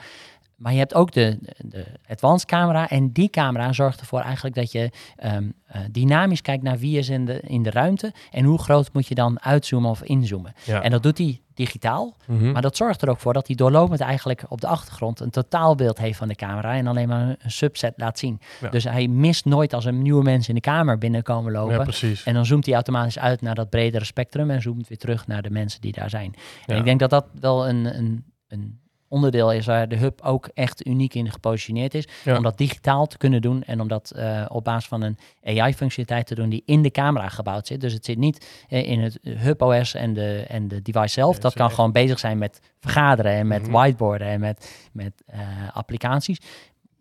Maar 0.62 0.72
je 0.72 0.78
hebt 0.78 0.94
ook 0.94 1.12
de, 1.12 1.38
de 1.58 1.86
advanced 2.08 2.48
camera. 2.48 2.90
En 2.90 3.12
die 3.12 3.30
camera 3.30 3.74
zorgt 3.74 4.00
ervoor 4.00 4.20
eigenlijk 4.20 4.56
dat 4.56 4.72
je 4.72 4.92
ehm, 5.16 5.50
eh, 5.66 5.82
dynamisch 5.92 6.42
kijkt 6.42 6.64
naar 6.64 6.78
wie 6.78 6.98
is 6.98 7.10
in 7.10 7.26
de, 7.26 7.40
in 7.40 7.64
de 7.64 7.70
ruimte. 7.70 8.14
En 8.32 8.44
hoe 8.44 8.60
groot 8.60 8.94
moet 8.94 9.08
je 9.08 9.16
dan 9.16 9.42
uitzoomen 9.42 9.90
of 9.90 10.04
inzoomen. 10.04 10.54
Ja. 10.64 10.82
En 10.82 10.92
dat 10.92 11.04
doet 11.04 11.18
hij 11.18 11.42
digitaal. 11.54 12.18
Mhm. 12.28 12.52
Maar 12.52 12.62
dat 12.62 12.78
zorgt 12.78 13.02
er 13.02 13.10
ook 13.10 13.20
voor 13.20 13.34
dat 13.34 13.48
hij 13.48 13.56
doorlopend 13.56 14.00
eigenlijk 14.00 14.44
op 14.48 14.62
de 14.62 14.68
achtergrond 14.68 15.20
een 15.20 15.30
totaalbeeld 15.30 15.98
heeft 15.98 16.18
van 16.18 16.28
de 16.28 16.36
camera. 16.36 16.76
En 16.76 16.88
alleen 16.88 17.08
maar 17.08 17.36
een 17.40 17.52
subset 17.52 17.94
laat 17.96 18.20
zien. 18.20 18.40
Ja. 18.62 18.70
Dus 18.70 18.84
hij 18.84 19.08
mist 19.08 19.46
nooit 19.46 19.74
als 19.74 19.86
een 19.86 20.02
nieuwe 20.02 20.24
mens 20.24 20.50
in 20.50 20.56
de 20.56 20.62
kamer 20.62 20.98
binnenkomen 20.98 21.52
lopen. 21.52 21.76
ja, 21.76 21.84
precies. 21.84 22.24
En 22.24 22.34
dan 22.34 22.46
zoomt 22.46 22.66
hij 22.66 22.74
automatisch 22.74 23.20
uit 23.20 23.42
naar 23.42 23.56
dat 23.56 23.70
bredere 23.70 24.06
spectrum 24.06 24.50
en 24.50 24.62
zoomt 24.62 24.88
weer 24.88 24.98
terug 24.98 25.28
naar 25.28 25.42
de 25.42 25.52
mensen 25.52 25.82
die 25.82 25.92
daar 25.92 26.10
zijn. 26.10 26.34
En 26.66 26.78
ik 26.78 26.84
denk 26.84 27.00
dat 27.00 27.10
dat 27.10 27.26
wel 27.40 27.68
een, 27.68 27.98
een, 27.98 28.26
een 28.48 28.80
onderdeel 29.12 29.52
is 29.52 29.66
waar 29.66 29.88
de 29.88 29.96
hub 29.96 30.22
ook 30.22 30.50
echt 30.54 30.86
uniek 30.86 31.14
in 31.14 31.32
gepositioneerd 31.32 31.94
is. 31.94 32.08
Ja. 32.24 32.38
Om 32.38 32.44
dat 32.44 32.58
digitaal 32.58 33.08
te 33.08 33.18
kunnen 33.18 33.42
doen 33.42 33.64
en 33.64 33.82
om 33.82 33.88
dat 33.88 34.12
eh, 34.12 34.46
op 34.48 34.64
basis 34.64 34.88
van 34.88 35.02
een 35.02 35.18
AI-functionaliteit 35.44 36.28
te 36.28 36.36
doen 36.36 36.50
die 36.50 36.64
in 36.66 36.82
de 36.82 36.92
camera 36.92 37.30
gebouwd 37.30 37.68
zit. 37.68 37.82
Dus 37.82 37.94
het 37.94 38.06
zit 38.06 38.18
niet 38.18 38.66
eh, 38.70 38.88
in 38.90 39.00
het 39.00 39.20
hub 39.24 39.62
OS 39.62 39.94
en 39.94 40.14
de, 40.14 40.46
en 40.48 40.68
de 40.68 40.82
device 40.82 41.08
zelf. 41.14 41.36
Ja, 41.36 41.42
dat 41.42 41.54
kan 41.54 41.72
gewoon 41.72 41.92
bezig 41.92 42.20
zijn 42.20 42.38
met 42.38 42.60
vergaderen 42.80 43.32
en 43.32 43.48
met 43.48 43.62
Mhm. 43.62 43.72
whiteboarden 43.72 44.28
en 44.28 44.40
met, 44.40 44.88
met 44.92 45.24
eh, 45.26 45.40
applicaties. 45.74 46.38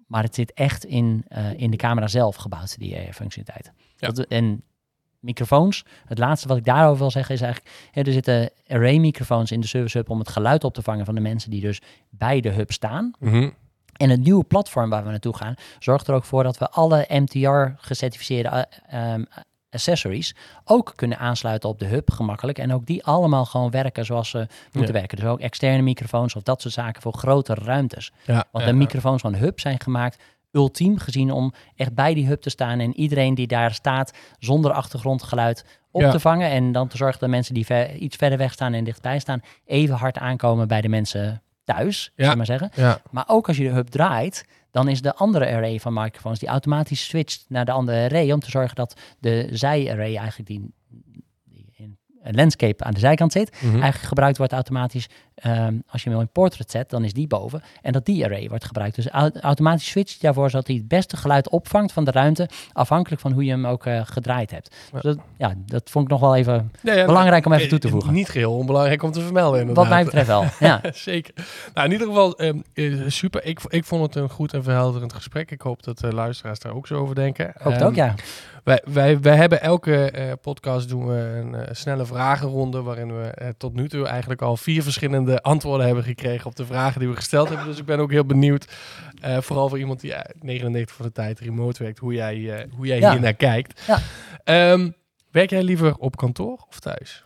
Maar 0.06 0.22
het 0.22 0.34
zit 0.34 0.52
echt 0.52 0.84
in, 0.84 1.24
in 1.56 1.70
de 1.70 1.76
camera 1.76 2.06
zelf 2.08 2.36
gebouwd, 2.36 2.78
die 2.78 2.96
AI-functionaliteit. 2.96 3.72
Ja. 3.96 4.08
Dat- 4.08 4.26
En 4.26 4.62
microfoons, 5.20 5.84
het 6.06 6.18
laatste 6.18 6.48
wat 6.48 6.56
ik 6.56 6.64
daarover 6.64 6.98
wil 6.98 7.10
zeggen 7.10 7.34
is 7.34 7.40
eigenlijk... 7.40 7.74
hè, 7.90 8.02
er 8.02 8.12
zitten 8.12 8.50
array-microfoons 8.68 9.50
in 9.50 9.60
de 9.60 9.66
Service 9.66 9.98
Hub 9.98 10.10
om 10.10 10.18
het 10.18 10.28
geluid 10.28 10.64
op 10.64 10.74
te 10.74 10.82
vangen 10.82 11.04
van 11.04 11.14
de 11.14 11.20
mensen 11.20 11.50
die 11.50 11.60
dus 11.60 11.80
bij 12.10 12.40
de 12.40 12.50
hub 12.50 12.72
staan. 12.72 13.12
Mhm. 13.18 13.50
En 13.96 14.10
het 14.10 14.20
nieuwe 14.20 14.44
platform 14.44 14.90
waar 14.90 15.04
we 15.04 15.10
naartoe 15.10 15.36
gaan, 15.36 15.54
zorgt 15.78 16.08
er 16.08 16.14
ook 16.14 16.24
voor 16.24 16.42
dat 16.42 16.58
we 16.58 16.70
alle 16.70 17.06
MTR-gecertificeerde 17.08 18.48
eh, 18.48 19.12
ehm, 19.12 19.24
accessories 19.70 20.34
ook 20.64 20.92
kunnen 20.96 21.18
aansluiten 21.18 21.68
op 21.68 21.78
de 21.78 21.86
hub 21.86 22.10
gemakkelijk. 22.10 22.58
En 22.58 22.72
ook 22.72 22.86
die 22.86 23.04
allemaal 23.04 23.44
gewoon 23.44 23.70
werken 23.70 24.04
zoals 24.04 24.30
ze 24.30 24.46
moeten 24.72 24.92
werken. 24.92 25.16
Dus 25.16 25.26
ook 25.26 25.40
externe 25.40 25.82
microfoons 25.82 26.36
of 26.36 26.42
dat 26.42 26.60
soort 26.60 26.74
zaken 26.74 27.02
voor 27.02 27.12
grotere 27.12 27.64
ruimtes. 27.64 28.12
Ja, 28.24 28.44
Want 28.52 28.64
ja, 28.64 28.70
de 28.70 28.76
microfoons 28.76 29.20
van 29.20 29.32
de 29.32 29.38
hub 29.38 29.60
zijn 29.60 29.80
gemaakt 29.80 30.22
ultiem 30.52 30.98
gezien 30.98 31.30
om 31.32 31.52
echt 31.76 31.94
bij 31.94 32.14
die 32.14 32.26
hub 32.26 32.40
te 32.40 32.50
staan 32.50 32.78
en 32.80 32.94
iedereen 32.96 33.34
die 33.34 33.46
daar 33.46 33.74
staat 33.74 34.12
zonder 34.38 34.72
achtergrondgeluid 34.72 35.64
op 35.90 36.00
Ja. 36.00 36.10
te 36.10 36.20
vangen 36.20 36.50
en 36.50 36.72
dan 36.72 36.88
te 36.88 36.96
zorgen 36.96 37.20
dat 37.20 37.28
mensen 37.28 37.54
die 37.54 37.66
ver- 37.66 37.94
iets 37.94 38.16
verder 38.16 38.38
weg 38.38 38.52
staan 38.52 38.72
en 38.72 38.84
dichtbij 38.84 39.18
staan 39.18 39.40
even 39.64 39.94
hard 39.94 40.18
aankomen 40.18 40.68
bij 40.68 40.80
de 40.80 40.88
mensen 40.88 41.42
thuis, 41.64 42.12
Ja. 42.16 42.34
maar 42.34 42.46
zeggen. 42.46 42.70
Ja, 42.74 43.00
Maar 43.10 43.24
ook 43.26 43.48
als 43.48 43.56
je 43.56 43.62
de 43.64 43.70
hub 43.74 43.86
draait, 43.88 44.44
dan 44.70 44.88
is 44.88 45.02
de 45.02 45.14
andere 45.14 45.46
array 45.46 45.78
van 45.80 45.92
microfoons 45.92 46.38
die 46.38 46.48
automatisch 46.48 47.04
switcht 47.08 47.44
naar 47.48 47.64
de 47.64 47.72
andere 47.72 48.04
array 48.04 48.32
om 48.32 48.40
te 48.40 48.50
zorgen 48.50 48.76
dat 48.76 49.00
de 49.18 49.48
zij-array 49.50 50.16
eigenlijk 50.16 50.48
die, 50.48 50.72
een 52.22 52.34
landscape 52.34 52.84
aan 52.84 52.92
de 52.94 53.00
zijkant 53.00 53.32
zit, 53.32 53.50
Mhm. 53.62 53.72
eigenlijk 53.72 54.04
gebruikt 54.04 54.38
wordt 54.38 54.52
automatisch. 54.52 55.06
Ehm, 55.40 55.74
als 55.88 56.02
je 56.02 56.10
hem 56.10 56.20
in 56.20 56.28
portrait 56.28 56.70
zet, 56.70 56.90
dan 56.90 57.04
is 57.04 57.12
die 57.12 57.26
boven. 57.26 57.62
En 57.82 57.92
dat 57.92 58.04
die 58.06 58.24
array 58.24 58.48
wordt 58.48 58.64
gebruikt. 58.64 58.94
Dus 58.96 59.08
au- 59.08 59.30
automatisch 59.40 59.86
switcht 59.90 60.10
hij 60.10 60.18
daarvoor 60.20 60.50
zodat 60.50 60.66
hij 60.66 60.76
het 60.76 60.88
beste 60.88 61.16
geluid 61.16 61.48
opvangt 61.50 61.92
van 61.92 62.04
de 62.04 62.10
ruimte, 62.10 62.48
afhankelijk 62.72 63.20
van 63.22 63.32
hoe 63.32 63.44
je 63.44 63.50
hem 63.50 63.66
ook 63.66 63.86
eh, 63.86 64.00
gedraaid 64.04 64.50
hebt. 64.50 64.74
Ja. 64.92 65.00
Dus 65.00 65.02
dat, 65.02 65.24
ja, 65.38 65.54
dat 65.66 65.90
vond 65.90 66.04
ik 66.04 66.10
nog 66.10 66.20
wel 66.20 66.36
even 66.36 66.72
Ja, 66.82 66.94
ja, 66.94 67.04
belangrijk 67.06 67.46
om 67.46 67.52
even 67.52 67.64
eh, 67.64 67.70
toe 67.70 67.78
te 67.78 67.88
voegen. 67.88 68.12
Niet 68.12 68.28
geheel 68.28 68.56
onbelangrijk 68.56 69.02
om 69.02 69.12
te 69.12 69.20
vermelden, 69.20 69.60
inderdaad. 69.60 69.84
Wat 69.84 69.94
mij 69.94 70.04
betreft 70.04 70.26
wel. 70.26 70.44
Ja. 70.60 70.80
Zeker. 70.92 71.34
Nou, 71.74 71.86
in 71.86 71.92
ieder 71.92 72.06
geval 72.06 72.38
ehm, 72.38 72.58
eh, 72.74 72.94
super. 73.06 73.44
Ik, 73.44 73.60
ik 73.68 73.84
vond 73.84 74.02
het 74.02 74.14
een 74.22 74.30
goed 74.30 74.52
en 74.54 74.62
verhelderend 74.62 75.12
gesprek. 75.12 75.50
Ik 75.50 75.60
hoop 75.60 75.82
dat 75.82 75.98
de 75.98 76.12
luisteraars 76.14 76.58
daar 76.58 76.74
ook 76.74 76.86
zo 76.86 76.94
over 76.94 77.14
denken. 77.14 77.52
Hoop 77.58 77.72
het 77.72 77.80
Ehm, 77.80 77.88
ook, 77.90 77.94
ja. 77.94 78.14
Wij, 78.64 78.82
wij, 78.92 79.20
wij 79.20 79.36
hebben 79.36 79.62
elke 79.62 80.10
eh, 80.10 80.32
podcast 80.42 80.88
doen 80.88 81.06
we 81.06 81.14
een 81.42 81.54
eh, 81.54 81.74
snelle 81.74 82.06
vragenronde 82.06 82.82
waarin 82.82 83.16
we 83.20 83.22
eh, 83.28 83.48
tot 83.58 83.74
nu 83.74 83.88
toe 83.88 84.06
eigenlijk 84.06 84.42
al 84.42 84.56
vier 84.56 84.82
verschillende 84.82 85.29
antwoorden 85.38 85.86
hebben 85.86 86.04
gekregen 86.04 86.46
op 86.46 86.56
de 86.56 86.66
vragen 86.66 87.00
die 87.00 87.08
we 87.08 87.16
gesteld 87.16 87.48
hebben. 87.48 87.66
Dus 87.66 87.78
ik 87.78 87.84
ben 87.84 87.98
ook 87.98 88.10
heel 88.10 88.24
benieuwd, 88.24 88.72
eh, 89.20 89.38
vooral 89.40 89.68
voor 89.68 89.78
iemand 89.78 90.00
die 90.00 90.14
eh, 90.14 90.34
99 90.40 90.96
van 90.96 91.06
de 91.06 91.12
tijd 91.12 91.38
remote 91.40 91.82
werkt, 91.82 91.98
hoe 91.98 92.12
jij, 92.14 92.56
eh, 92.58 92.72
hoe 92.76 92.86
jij 92.86 92.98
Ja. 92.98 93.10
hier 93.12 93.20
naar 93.20 93.34
kijkt. 93.34 93.82
Ja. 93.86 93.98
Ehm, 94.44 94.90
werk 95.30 95.50
jij 95.50 95.62
liever 95.62 95.96
op 95.96 96.16
kantoor 96.16 96.64
of 96.68 96.80
thuis? 96.80 97.22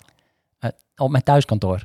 op 0.96 1.10
mijn 1.10 1.22
thuiskantoor. 1.22 1.84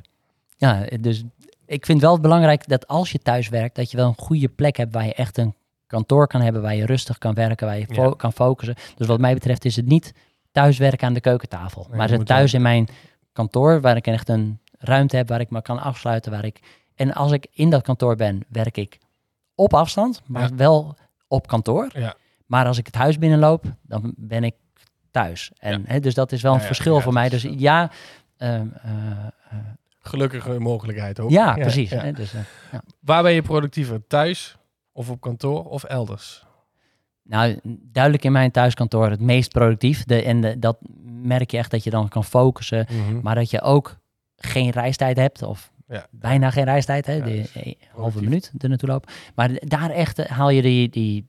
Ja, 0.56 0.84
dus 1.00 1.22
ik 1.66 1.86
vind 1.86 2.00
wel 2.00 2.20
belangrijk 2.20 2.68
dat 2.68 2.86
als 2.86 3.12
je 3.12 3.18
thuis 3.18 3.48
werkt, 3.48 3.74
dat 3.76 3.90
je 3.90 3.96
wel 3.96 4.06
een 4.08 4.18
goede 4.18 4.48
plek 4.48 4.76
hebt 4.76 4.92
waar 4.92 5.04
je 5.06 5.14
echt 5.14 5.38
een 5.38 5.54
kantoor 5.86 6.26
kan 6.26 6.40
hebben, 6.40 6.62
waar 6.62 6.74
je 6.74 6.86
rustig 6.86 7.18
kan 7.18 7.34
werken, 7.34 7.66
waar 7.66 7.78
je 7.78 7.86
fo- 7.92 8.02
Ja. 8.04 8.14
kan 8.16 8.32
focussen. 8.32 8.76
Dus 8.96 9.06
wat 9.06 9.20
mij 9.20 9.34
betreft 9.34 9.64
is 9.64 9.76
het 9.76 9.86
niet 9.86 10.12
thuiswerken 10.52 11.06
aan 11.06 11.12
de 11.14 11.20
keukentafel, 11.20 11.86
maar 11.90 12.10
het 12.10 12.26
thuis 12.26 12.54
in 12.54 12.62
mijn 12.62 12.88
kantoor, 13.32 13.80
waar 13.80 13.96
ik 13.96 14.06
echt 14.06 14.28
een 14.28 14.60
ruimte 14.80 15.16
heb 15.16 15.28
waar 15.28 15.40
ik 15.40 15.50
me 15.50 15.62
kan 15.62 15.78
afsluiten, 15.80 16.32
waar 16.32 16.44
ik 16.44 16.60
en 16.94 17.12
als 17.14 17.32
ik 17.32 17.46
in 17.52 17.70
dat 17.70 17.82
kantoor 17.82 18.16
ben, 18.16 18.44
werk 18.48 18.76
ik 18.76 18.98
op 19.54 19.74
afstand, 19.74 20.22
maar 20.26 20.48
Ja. 20.48 20.54
wel 20.54 20.96
op 21.28 21.46
kantoor. 21.46 21.88
Ja. 21.92 22.14
Maar 22.46 22.66
als 22.66 22.78
ik 22.78 22.86
het 22.86 22.94
huis 22.94 23.18
binnenloop, 23.18 23.64
dan 23.82 24.14
ben 24.16 24.44
ik 24.44 24.54
thuis. 25.10 25.50
En 25.58 25.84
hè, 25.86 26.00
dus 26.00 26.14
dat 26.14 26.32
is 26.32 26.42
wel 26.42 26.54
een 26.54 26.60
verschil 26.60 27.00
voor 27.00 27.12
mij. 27.12 27.28
Dus 27.28 27.42
ja, 27.42 27.90
ehm, 28.36 28.66
eh, 28.82 28.92
eh, 29.50 29.58
Gelukkige 30.02 30.58
mogelijkheid 30.58 31.20
ook. 31.20 31.30
ja, 31.30 31.52
precies. 31.54 31.90
Hè? 31.90 32.12
Dus, 32.12 32.34
eh, 32.34 32.40
Waar 33.00 33.22
ben 33.22 33.32
je 33.32 33.42
productiever? 33.42 34.06
Thuis 34.06 34.56
of 34.92 35.10
op 35.10 35.20
kantoor 35.20 35.64
of 35.64 35.84
elders? 35.84 36.48
nou, 37.22 37.60
duidelijk 37.82 38.24
in 38.24 38.32
mijn 38.32 38.50
thuiskantoor 38.50 39.10
het 39.10 39.20
meest 39.20 39.52
productief. 39.52 40.04
De, 40.04 40.22
en 40.22 40.40
de, 40.40 40.58
dat 40.58 40.78
merk 41.04 41.50
je 41.50 41.56
echt 41.56 41.70
dat 41.70 41.84
je 41.84 41.90
dan 41.90 42.08
kan 42.08 42.24
focussen. 42.24 42.86
Mhm. 42.90 43.20
Maar 43.22 43.34
dat 43.34 43.50
je 43.50 43.60
ook 43.60 43.96
geen 44.40 44.70
reistijd 44.70 45.16
hebt. 45.16 45.42
Of 45.42 45.70
Ja. 45.88 46.06
bijna 46.10 46.50
geen 46.50 46.64
reistijd. 46.64 47.06
Hè? 47.06 47.22
De, 47.22 47.30
dus 47.30 47.52
eh, 47.52 47.72
halve 47.94 48.22
minuut 48.22 48.52
er 48.58 48.68
naartoe 48.68 48.88
lopen. 48.88 49.12
Maar 49.34 49.50
daar 49.60 49.90
echt 49.90 50.18
eh, 50.18 50.26
haal 50.30 50.50
je 50.50 50.62
die, 50.62 50.88
die... 50.88 51.28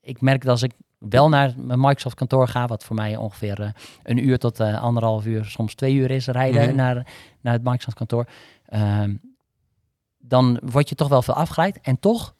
Ik 0.00 0.20
merk 0.20 0.40
dat 0.42 0.50
als 0.50 0.62
ik 0.62 0.72
wel 0.98 1.28
naar 1.28 1.52
mijn 1.56 1.80
Microsoft 1.80 2.14
kantoor 2.14 2.48
ga... 2.48 2.66
wat 2.66 2.84
voor 2.84 2.96
mij 2.96 3.16
ongeveer 3.16 3.60
eh, 3.60 3.68
een 4.02 4.26
uur 4.28 4.38
tot 4.38 4.60
eh, 4.60 4.82
anderhalf 4.82 5.26
uur... 5.26 5.44
soms 5.44 5.74
twee 5.74 5.94
uur 5.94 6.10
is 6.10 6.26
rijden 6.26 6.66
Mhm. 6.66 6.76
naar, 6.76 7.06
naar 7.40 7.52
het 7.52 7.62
Microsoft 7.64 7.96
kantoor... 7.96 8.26
ehm, 8.66 9.14
dan 10.18 10.60
word 10.64 10.88
je 10.88 10.94
toch 10.94 11.08
wel 11.08 11.22
veel 11.22 11.34
afgeleid. 11.34 11.80
En 11.80 11.98
toch 12.00 12.34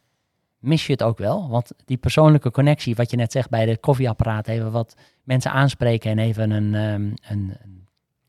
mis 0.59 0.87
je 0.87 0.93
het 0.93 1.03
ook 1.03 1.19
wel. 1.19 1.49
Want 1.49 1.71
die 1.85 1.97
persoonlijke 1.97 2.51
connectie, 2.51 2.95
wat 2.95 3.11
je 3.11 3.17
net 3.17 3.33
zegt 3.33 3.51
bij 3.51 3.67
de 3.67 3.79
koffieapparaat, 3.79 4.49
even 4.49 4.73
wat 4.73 4.95
mensen 5.23 5.51
aanspreken 5.53 6.11
en 6.11 6.19
even 6.19 6.51
een, 6.51 6.75
ehm, 6.75 7.33
een 7.33 7.57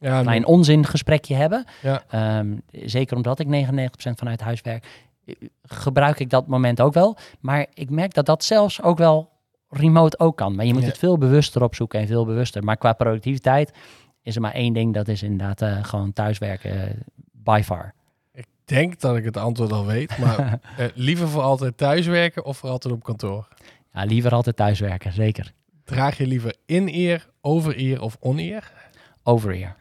Ja, 0.04 0.22
klein 0.22 0.46
onzingesprekje 0.46 1.36
hebben. 1.36 1.66
Ja. 1.82 2.04
Ehm, 2.10 2.58
zeker 2.72 3.16
omdat 3.16 3.40
ik 3.40 3.48
99% 3.48 4.20
vanuit 4.20 4.42
huis 4.42 4.62
werk, 4.62 4.86
eh, 5.26 5.36
gebruik 5.64 6.20
ik 6.20 6.30
dat 6.30 6.48
moment 6.48 6.82
ook 6.82 6.94
wel. 6.94 7.18
Maar 7.40 7.66
ik 7.74 7.90
merk 7.90 8.14
dat 8.14 8.26
dat 8.26 8.44
zelfs 8.44 8.82
ook 8.82 8.98
wel 8.98 9.30
remote 9.70 10.20
ook 10.20 10.38
kan. 10.38 10.56
Maar 10.56 10.66
je 10.66 10.74
moet 10.74 10.82
Ja. 10.82 10.88
het 10.88 10.98
veel 10.98 11.18
bewuster 11.18 11.64
opzoeken 11.64 12.00
en 12.00 12.08
veel 12.08 12.26
bewuster. 12.26 12.64
Maar 12.64 12.78
qua 12.78 12.94
productiviteit 12.94 13.72
is 14.22 14.36
er 14.36 14.42
maar 14.42 14.54
één 14.54 14.74
ding, 14.74 14.94
dat 14.94 15.08
is 15.08 15.24
inderdaad 15.24 15.62
eh, 15.62 15.84
gewoon 15.84 16.14
thuiswerken 16.14 16.82
eh, 16.88 16.90
by 17.32 17.62
far. 17.64 17.94
Ik 18.34 18.48
denk 18.66 19.00
dat 19.00 19.16
ik 19.16 19.24
het 19.26 19.38
antwoord 19.38 19.72
al 19.72 19.86
weet, 19.86 20.18
maar 20.18 20.60
liever 20.96 21.28
voor 21.28 21.42
altijd 21.42 21.78
thuiswerken 21.78 22.46
of 22.46 22.58
voor 22.58 22.70
altijd 22.70 22.94
op 22.94 23.04
kantoor? 23.04 23.48
Ja, 23.94 24.04
liever 24.04 24.32
altijd 24.32 24.56
thuiswerken, 24.56 25.14
zeker. 25.14 25.52
Draag 25.84 26.18
je 26.18 26.28
liever 26.28 26.56
in-ear, 26.66 27.28
over-ear 27.42 28.02
of 28.02 28.18
on-ear? 28.20 28.72
Over 29.24 29.52
here. 29.54 29.74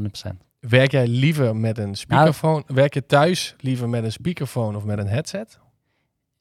100%. 0.00 0.32
Werk 0.60 0.90
jij 0.90 1.06
liever 1.06 1.56
met 1.56 1.78
een 1.78 1.94
speakerphone? 1.94 2.62
Werk 2.66 2.94
je 2.94 3.06
thuis 3.06 3.54
liever 3.60 3.88
met 3.88 4.04
een 4.04 4.12
speakerphone 4.12 4.76
of 4.76 4.84
met 4.84 4.98
een 4.98 5.08
headset? 5.08 5.58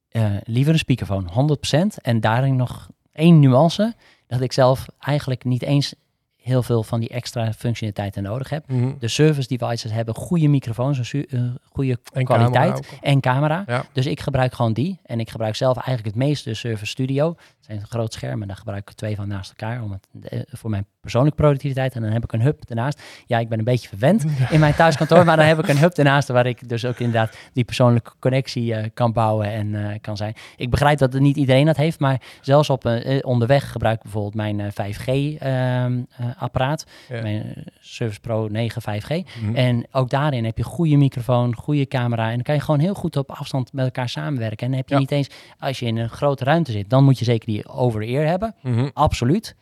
Eh, 0.09 0.35
liever 0.43 0.73
een 0.73 0.79
speakerphone, 0.79 1.29
100%. 1.29 2.01
En 2.01 2.19
daarin 2.19 2.55
nog 2.55 2.89
één 3.11 3.39
nuance, 3.39 3.95
dat 4.27 4.41
ik 4.41 4.51
zelf 4.51 4.85
eigenlijk 4.99 5.43
niet 5.43 5.61
eens 5.61 5.93
heel 6.41 6.63
veel 6.63 6.83
van 6.83 6.99
die 6.99 7.09
extra 7.09 7.53
functionaliteiten 7.53 8.23
nodig 8.23 8.49
heb. 8.49 8.65
De 8.99 9.07
service 9.07 9.57
devices 9.57 9.91
hebben 9.91 10.15
goede 10.15 10.47
microfoons, 10.47 11.13
een 11.13 11.27
eh, 11.29 11.43
goede 11.71 11.99
En 12.13 12.25
kwaliteit 12.25 12.73
camera 12.73 13.01
en 13.01 13.21
camera. 13.21 13.63
Ja. 13.67 13.85
Dus 13.93 14.05
ik 14.05 14.19
gebruik 14.19 14.53
gewoon 14.53 14.73
die. 14.73 14.99
En 15.03 15.19
ik 15.19 15.29
gebruik 15.29 15.55
zelf 15.55 15.75
eigenlijk 15.75 16.15
het 16.15 16.25
meeste 16.25 16.49
de 16.49 16.55
Surface 16.55 16.85
Studio. 16.85 17.35
Het 17.61 17.69
zijn 17.79 17.87
groot 17.87 18.13
schermen, 18.13 18.47
daar 18.47 18.57
gebruik 18.57 18.89
ik 18.89 18.95
twee 18.95 19.15
van 19.15 19.27
naast 19.27 19.49
elkaar 19.49 19.83
om 19.83 19.91
het, 19.91 20.07
eh, 20.29 20.39
voor 20.47 20.69
mijn 20.69 20.85
persoonlijke 21.01 21.37
productiviteit. 21.41 21.95
En 21.95 22.01
dan 22.01 22.11
heb 22.11 22.23
ik 22.23 22.31
een 22.33 22.41
hub 22.41 22.63
ernaast. 22.69 23.01
Ja, 23.25 23.39
ik 23.39 23.49
ben 23.49 23.57
een 23.59 23.63
beetje 23.65 23.87
verwend 23.89 24.25
in 24.49 24.59
mijn 24.59 24.73
thuiskantoor, 24.75 25.25
maar 25.25 25.37
dan 25.37 25.45
heb 25.45 25.59
ik 25.59 25.67
een 25.67 25.77
hub 25.77 25.91
ernaast 25.97 26.27
waar 26.27 26.45
ik 26.45 26.69
dus 26.69 26.85
ook 26.85 26.99
inderdaad 26.99 27.37
die 27.53 27.63
persoonlijke 27.63 28.11
connectie 28.19 28.73
eh, 28.75 28.89
kan 28.93 29.13
bouwen 29.13 29.51
en 29.51 29.75
eh, 29.91 29.99
kan 30.01 30.17
zijn. 30.17 30.33
Ik 30.55 30.69
begrijp 30.69 30.97
dat 30.97 31.13
het 31.13 31.21
niet 31.21 31.37
iedereen 31.37 31.65
dat 31.65 31.77
heeft, 31.77 31.99
maar 31.99 32.21
zelfs 32.41 32.69
op 32.69 32.85
onderweg 33.21 33.71
gebruik 33.71 33.95
ik 33.97 34.03
bijvoorbeeld 34.03 34.35
mijn 34.35 34.59
eh, 34.59 34.67
5G-apparaat, 34.71 36.85
Ja. 37.09 37.21
mijn 37.21 37.63
Surface 37.79 38.19
Pro 38.19 38.47
9 38.47 38.81
5G. 38.81 39.07
Mhm. 39.41 39.55
En 39.55 39.85
ook 39.91 40.09
daarin 40.09 40.45
heb 40.45 40.57
je 40.57 40.63
goede 40.63 40.95
microfoon, 40.95 41.55
goede 41.55 41.87
camera. 41.87 42.25
En 42.27 42.33
dan 42.33 42.43
kan 42.43 42.55
je 42.55 42.61
gewoon 42.61 42.79
heel 42.79 42.93
goed 42.93 43.17
op 43.17 43.31
afstand 43.31 43.73
met 43.73 43.85
elkaar 43.85 44.09
samenwerken. 44.09 44.57
En 44.65 44.67
dan 44.67 44.77
heb 44.77 44.87
je 44.89 44.93
Ja. 44.93 44.99
niet 44.99 45.11
eens, 45.11 45.27
als 45.59 45.79
je 45.79 45.85
in 45.85 45.97
een 45.97 46.09
grote 46.09 46.43
ruimte 46.43 46.71
zit, 46.71 46.89
dan 46.89 47.03
moet 47.03 47.19
je 47.19 47.25
zeker 47.25 47.47
die 47.51 47.67
over-ear 47.67 48.25
hebben. 48.25 48.55
Mhm. 48.61 48.89
Absoluut. 48.93 49.55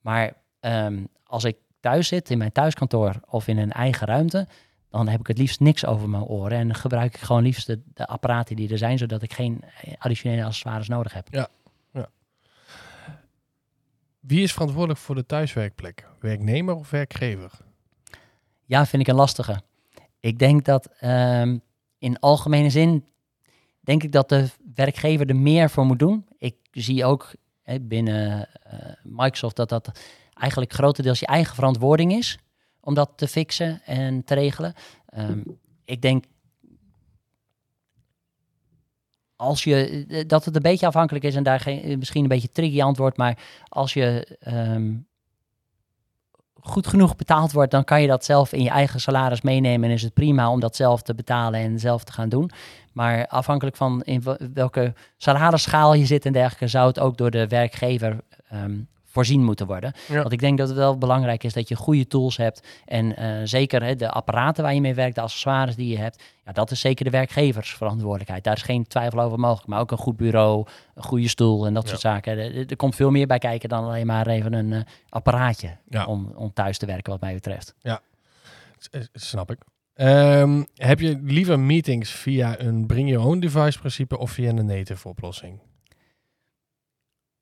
Maar 0.00 0.32
ehm, 0.60 1.04
als 1.24 1.44
ik 1.44 1.56
thuis 1.80 2.08
zit, 2.08 2.30
in 2.30 2.38
mijn 2.38 2.52
thuiskantoor 2.52 3.14
of 3.28 3.48
in 3.48 3.58
een 3.58 3.72
eigen 3.72 4.06
ruimte, 4.06 4.46
dan 4.90 5.08
heb 5.08 5.20
ik 5.20 5.26
het 5.26 5.38
liefst 5.38 5.60
niks 5.60 5.86
over 5.86 6.08
mijn 6.08 6.22
oren. 6.22 6.58
En 6.58 6.74
gebruik 6.74 7.14
ik 7.14 7.20
gewoon 7.20 7.42
liefst 7.42 7.66
de, 7.66 7.80
de 7.94 8.06
apparaten 8.06 8.56
die 8.56 8.70
er 8.70 8.78
zijn, 8.78 8.98
zodat 8.98 9.22
ik 9.22 9.32
geen 9.32 9.64
additionele 9.98 10.44
accessoires 10.44 10.88
nodig 10.88 11.12
heb. 11.12 11.28
Wie 14.26 14.42
is 14.42 14.52
verantwoordelijk 14.52 15.00
voor 15.00 15.14
de 15.14 15.26
thuiswerkplek? 15.26 16.06
Werknemer 16.20 16.74
of 16.74 16.90
werkgever? 16.90 17.50
Ja, 18.64 18.86
vind 18.86 19.02
ik 19.02 19.08
een 19.08 19.14
lastige. 19.14 19.60
Ik 20.20 20.38
denk 20.38 20.64
dat 20.64 20.86
ehm, 21.00 21.58
in 21.98 22.18
algemene 22.18 22.70
zin, 22.70 23.04
denk 23.80 24.02
ik 24.02 24.12
dat 24.12 24.28
de 24.28 24.48
werkgever 24.74 25.28
er 25.28 25.36
meer 25.36 25.70
voor 25.70 25.84
moet 25.84 25.98
doen. 25.98 26.26
Ik 26.76 26.82
zie 26.82 27.04
ook 27.04 27.32
hè, 27.62 27.80
binnen 27.80 28.48
eh, 28.62 28.78
Microsoft 29.02 29.56
dat 29.56 29.68
dat 29.68 30.00
eigenlijk 30.34 30.72
grotendeels 30.72 31.20
je 31.20 31.26
eigen 31.26 31.54
verantwoording 31.54 32.12
is 32.12 32.38
om 32.80 32.94
dat 32.94 33.10
te 33.16 33.28
fixen 33.28 33.80
en 33.84 34.24
te 34.24 34.34
regelen. 34.34 34.74
Ehm, 35.06 35.40
ik 35.84 36.02
denk 36.02 36.24
als 39.36 39.64
je 39.64 40.06
eh, 40.08 40.24
dat 40.26 40.44
het 40.44 40.56
een 40.56 40.62
beetje 40.62 40.86
afhankelijk 40.86 41.24
is 41.24 41.34
en 41.34 41.42
daar 41.42 41.60
geen, 41.60 41.98
misschien 41.98 42.22
een 42.22 42.28
beetje 42.28 42.50
tricky 42.50 42.82
antwoord, 42.82 43.16
maar 43.16 43.38
als 43.68 43.92
je 43.92 44.36
ehm, 44.40 44.94
goed 46.60 46.86
genoeg 46.86 47.16
betaald 47.16 47.52
wordt, 47.52 47.70
dan 47.70 47.84
kan 47.84 48.00
je 48.00 48.08
dat 48.08 48.24
zelf 48.24 48.52
in 48.52 48.62
je 48.62 48.70
eigen 48.70 49.00
salaris 49.00 49.40
meenemen 49.40 49.88
en 49.88 49.94
is 49.94 50.02
het 50.02 50.14
prima 50.14 50.50
om 50.50 50.60
dat 50.60 50.76
zelf 50.76 51.02
te 51.02 51.14
betalen 51.14 51.60
en 51.60 51.78
zelf 51.78 52.04
te 52.04 52.12
gaan 52.12 52.28
doen. 52.28 52.50
Maar 52.96 53.26
afhankelijk 53.26 53.76
van 53.76 54.02
in 54.02 54.22
wel- 54.22 54.38
welke 54.54 54.94
salarisschaal 55.16 55.94
je 55.94 56.06
zit 56.06 56.26
en 56.26 56.32
dergelijke, 56.32 56.66
zou 56.68 56.86
het 56.86 56.98
ook 57.00 57.16
door 57.16 57.30
de 57.30 57.46
werkgever 57.46 58.20
ehm, 58.48 58.78
voorzien 59.04 59.44
moeten 59.44 59.66
worden. 59.66 59.92
Ja. 60.08 60.20
Want 60.20 60.32
ik 60.32 60.38
denk 60.38 60.58
dat 60.58 60.68
het 60.68 60.76
wel 60.76 60.98
belangrijk 60.98 61.44
is 61.44 61.52
dat 61.52 61.68
je 61.68 61.74
goede 61.76 62.06
tools 62.06 62.36
hebt 62.36 62.66
en 62.84 63.16
eh, 63.16 63.40
zeker 63.44 63.82
hè, 63.82 63.96
de 63.96 64.10
apparaten 64.10 64.62
waar 64.62 64.74
je 64.74 64.80
mee 64.80 64.94
werkt, 64.94 65.14
de 65.14 65.20
accessoires 65.20 65.76
die 65.76 65.88
je 65.88 65.98
hebt, 65.98 66.22
ja, 66.44 66.52
dat 66.52 66.70
is 66.70 66.80
zeker 66.80 67.04
de 67.04 67.10
werkgeversverantwoordelijkheid. 67.10 68.44
Daar 68.44 68.56
is 68.56 68.62
geen 68.62 68.86
twijfel 68.86 69.20
over 69.20 69.38
mogelijk, 69.38 69.66
maar 69.68 69.80
ook 69.80 69.90
een 69.90 69.98
goed 69.98 70.16
bureau, 70.16 70.66
een 70.94 71.02
goede 71.02 71.28
stoel 71.28 71.66
en 71.66 71.74
dat 71.74 71.82
Ja. 71.82 71.88
soort 71.88 72.00
zaken. 72.00 72.38
Er, 72.38 72.76
komt 72.76 72.94
veel 72.94 73.10
meer 73.10 73.26
bij 73.26 73.38
kijken 73.38 73.68
dan 73.68 73.84
alleen 73.84 74.06
maar 74.06 74.26
even 74.26 74.52
een 74.52 74.72
eh, 74.72 74.80
apparaatje 75.08 75.76
Ja. 75.88 76.04
om, 76.04 76.32
om 76.34 76.52
thuis 76.52 76.78
te 76.78 76.86
werken, 76.86 77.12
wat 77.12 77.20
mij 77.20 77.34
betreft. 77.34 77.74
S- 78.78 78.88
eh, 78.90 79.00
Snap 79.12 79.50
ik. 79.50 79.58
Ehm, 79.96 80.62
heb 80.74 81.00
je 81.00 81.18
liever 81.22 81.60
meetings 81.60 82.10
via 82.10 82.60
een 82.60 82.86
bring 82.86 83.08
your 83.08 83.26
own 83.26 83.38
device 83.38 83.78
principe 83.78 84.18
of 84.18 84.30
via 84.30 84.48
een 84.48 84.66
native 84.66 85.08
oplossing? 85.08 85.60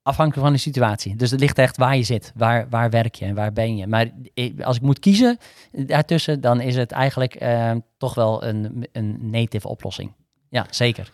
Afhankelijk 0.01 0.45
van 0.45 0.55
de 0.55 0.61
situatie. 0.61 1.15
Dus 1.15 1.31
het 1.31 1.39
ligt 1.39 1.57
echt 1.57 1.77
waar 1.77 1.97
je 1.97 2.03
zit. 2.03 2.31
Waar, 2.35 2.69
waar 2.69 2.89
werk 2.89 3.15
je 3.15 3.25
en 3.25 3.35
waar 3.35 3.53
ben 3.53 3.77
je. 3.77 3.87
Maar 3.87 4.11
als 4.59 4.75
ik 4.75 4.81
moet 4.81 4.99
kiezen 4.99 5.37
daartussen, 5.71 6.41
dan 6.41 6.61
is 6.61 6.75
het 6.75 6.91
eigenlijk 6.91 7.35
eh, 7.35 7.71
toch 7.97 8.13
wel 8.13 8.43
een, 8.43 8.87
een 8.91 9.29
native 9.29 9.67
oplossing. 9.67 10.11
Ja, 10.49 10.65
zeker. 10.69 11.11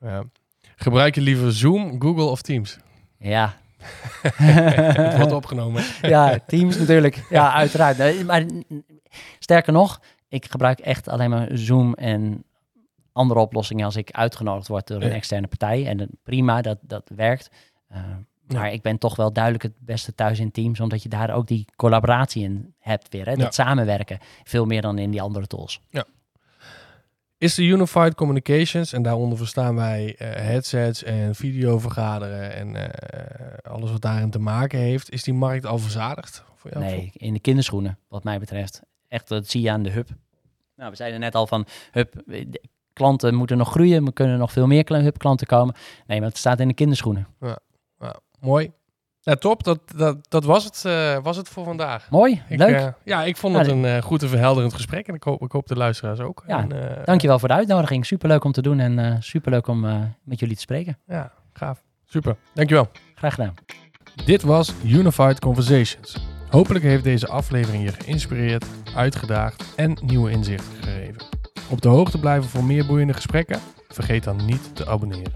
Ja. 0.00 0.24
Gebruik 0.76 1.14
je 1.14 1.20
liever 1.20 1.52
Zoom, 1.52 2.00
Google 2.00 2.24
of 2.24 2.42
Teams? 2.42 2.78
Ja, 3.18 3.56
Het 4.36 5.16
wordt 5.16 5.32
opgenomen. 5.32 5.84
ja, 6.02 6.38
Teams 6.46 6.78
natuurlijk. 6.78 7.22
Ja, 7.30 7.52
uiteraard. 7.52 8.24
Maar 8.24 8.44
sterker 9.38 9.72
nog, 9.72 10.00
ik 10.28 10.50
gebruik 10.50 10.78
echt 10.78 11.08
alleen 11.08 11.30
maar 11.30 11.48
Zoom 11.52 11.94
en 11.94 12.44
andere 13.12 13.40
oplossingen 13.40 13.84
als 13.84 13.96
ik 13.96 14.10
uitgenodigd 14.10 14.68
word 14.68 14.86
door 14.86 15.02
een 15.02 15.08
Ja. 15.08 15.14
externe 15.14 15.46
partij. 15.46 15.86
En 15.86 16.08
prima, 16.22 16.62
dat, 16.62 16.78
dat 16.82 17.10
werkt. 17.14 17.50
Uh, 17.92 17.98
Ja. 18.48 18.58
Maar 18.58 18.72
ik 18.72 18.82
ben 18.82 18.98
toch 18.98 19.16
wel 19.16 19.32
duidelijk 19.32 19.62
het 19.62 19.72
beste 19.78 20.14
thuis 20.14 20.38
in 20.38 20.50
Teams, 20.50 20.80
omdat 20.80 21.02
je 21.02 21.08
daar 21.08 21.34
ook 21.34 21.46
die 21.46 21.64
collaboratie 21.76 22.42
in 22.44 22.74
hebt 22.78 23.08
weer. 23.12 23.24
Hè? 23.26 23.32
Dat 23.34 23.40
Ja. 23.56 23.64
samenwerken. 23.64 24.18
Veel 24.44 24.64
meer 24.66 24.82
dan 24.82 24.98
in 24.98 25.10
die 25.10 25.22
andere 25.22 25.46
tools. 25.46 25.80
Is 27.38 27.54
de 27.54 27.62
Unified 27.62 28.14
Communications, 28.14 28.92
en 28.92 29.02
daaronder 29.02 29.38
verstaan 29.38 29.74
wij 29.74 30.14
eh, 30.18 30.28
headsets 30.34 31.02
en 31.02 31.34
videovergaderen 31.34 32.54
en 32.54 32.76
eh, 32.92 33.72
alles 33.72 33.90
wat 33.90 34.00
daarin 34.02 34.30
te 34.30 34.38
maken 34.38 34.78
heeft, 34.78 35.10
is 35.10 35.22
die 35.22 35.34
markt 35.34 35.66
al 35.66 35.78
verzadigd? 35.78 36.44
Voor 36.54 36.70
jou? 36.70 36.84
Nee, 36.84 37.10
in 37.12 37.32
de 37.32 37.40
kinderschoenen, 37.40 37.98
wat 38.08 38.24
mij 38.24 38.38
betreft. 38.38 38.82
Echt, 39.08 39.28
dat 39.28 39.48
zie 39.48 39.62
je 39.62 39.70
aan 39.70 39.82
de 39.82 39.90
hub. 39.90 40.08
Nou, 40.76 40.90
we 40.90 40.96
zeiden 40.96 41.20
net 41.20 41.34
al 41.34 41.46
van, 41.46 41.66
hub, 41.92 42.12
de 42.26 42.60
klanten 42.92 43.34
moeten 43.34 43.56
nog 43.56 43.70
groeien. 43.70 44.06
Er 44.06 44.12
kunnen 44.12 44.38
nog 44.38 44.52
veel 44.52 44.66
meer 44.66 44.84
kla- 44.84 45.00
hub-klanten 45.00 45.46
komen. 45.46 45.74
Nee, 46.06 46.20
maar 46.20 46.28
het 46.28 46.38
staat 46.38 46.60
in 46.60 46.68
de 46.68 46.74
kinderschoenen. 46.74 47.26
Mooi. 48.40 48.72
Ja, 49.20 49.34
top. 49.34 49.62
Dat, 49.64 49.80
dat, 49.96 50.16
dat 50.30 50.44
was, 50.44 50.64
het, 50.64 50.84
eh, 50.84 51.18
was 51.22 51.36
het 51.36 51.48
voor 51.48 51.64
vandaag. 51.64 52.10
Mooi, 52.10 52.42
Ik, 52.48 52.58
leuk. 52.58 52.74
eh, 52.74 52.86
ja, 53.04 53.24
ik 53.24 53.36
vond 53.36 53.52
Ja, 53.54 53.58
het 53.60 53.68
een 53.70 53.84
eh, 53.84 54.02
goed 54.02 54.22
en 54.22 54.28
verhelderend 54.28 54.72
gesprek. 54.74 55.08
En 55.08 55.14
ik 55.14 55.22
hoop, 55.22 55.42
ik 55.42 55.52
hoop 55.52 55.66
de 55.66 55.76
luisteraars 55.76 56.20
ook. 56.20 56.44
Ja, 56.46 56.58
en, 56.60 56.96
eh, 56.98 57.04
Dankjewel 57.04 57.38
voor 57.38 57.48
de 57.48 57.54
uitnodiging. 57.54 58.06
Superleuk 58.06 58.44
om 58.44 58.52
te 58.52 58.62
doen 58.62 58.78
en 58.78 58.98
eh 58.98 59.16
superleuk 59.20 59.66
om 59.66 59.84
eh, 59.86 60.00
met 60.22 60.38
jullie 60.40 60.54
te 60.54 60.60
spreken. 60.60 60.98
Ja, 61.06 61.32
gaaf. 61.52 61.82
Super. 62.04 62.36
Dankjewel. 62.54 62.88
Graag 63.14 63.34
gedaan. 63.34 63.54
Dit 64.24 64.42
was 64.42 64.72
Unified 64.84 65.38
Conversations. 65.40 66.16
Hopelijk 66.50 66.84
heeft 66.84 67.04
deze 67.04 67.28
aflevering 67.28 67.84
je 67.84 67.92
geïnspireerd, 67.92 68.64
uitgedaagd 68.94 69.64
en 69.76 69.98
nieuwe 70.02 70.30
inzichten 70.30 70.72
gegeven. 70.82 71.22
Op 71.70 71.80
de 71.82 71.88
hoogte 71.88 72.20
blijven 72.20 72.50
voor 72.50 72.64
meer 72.64 72.86
boeiende 72.86 73.12
gesprekken? 73.12 73.60
Vergeet 73.88 74.24
dan 74.24 74.46
niet 74.46 74.76
te 74.76 74.86
abonneren. 74.86 75.32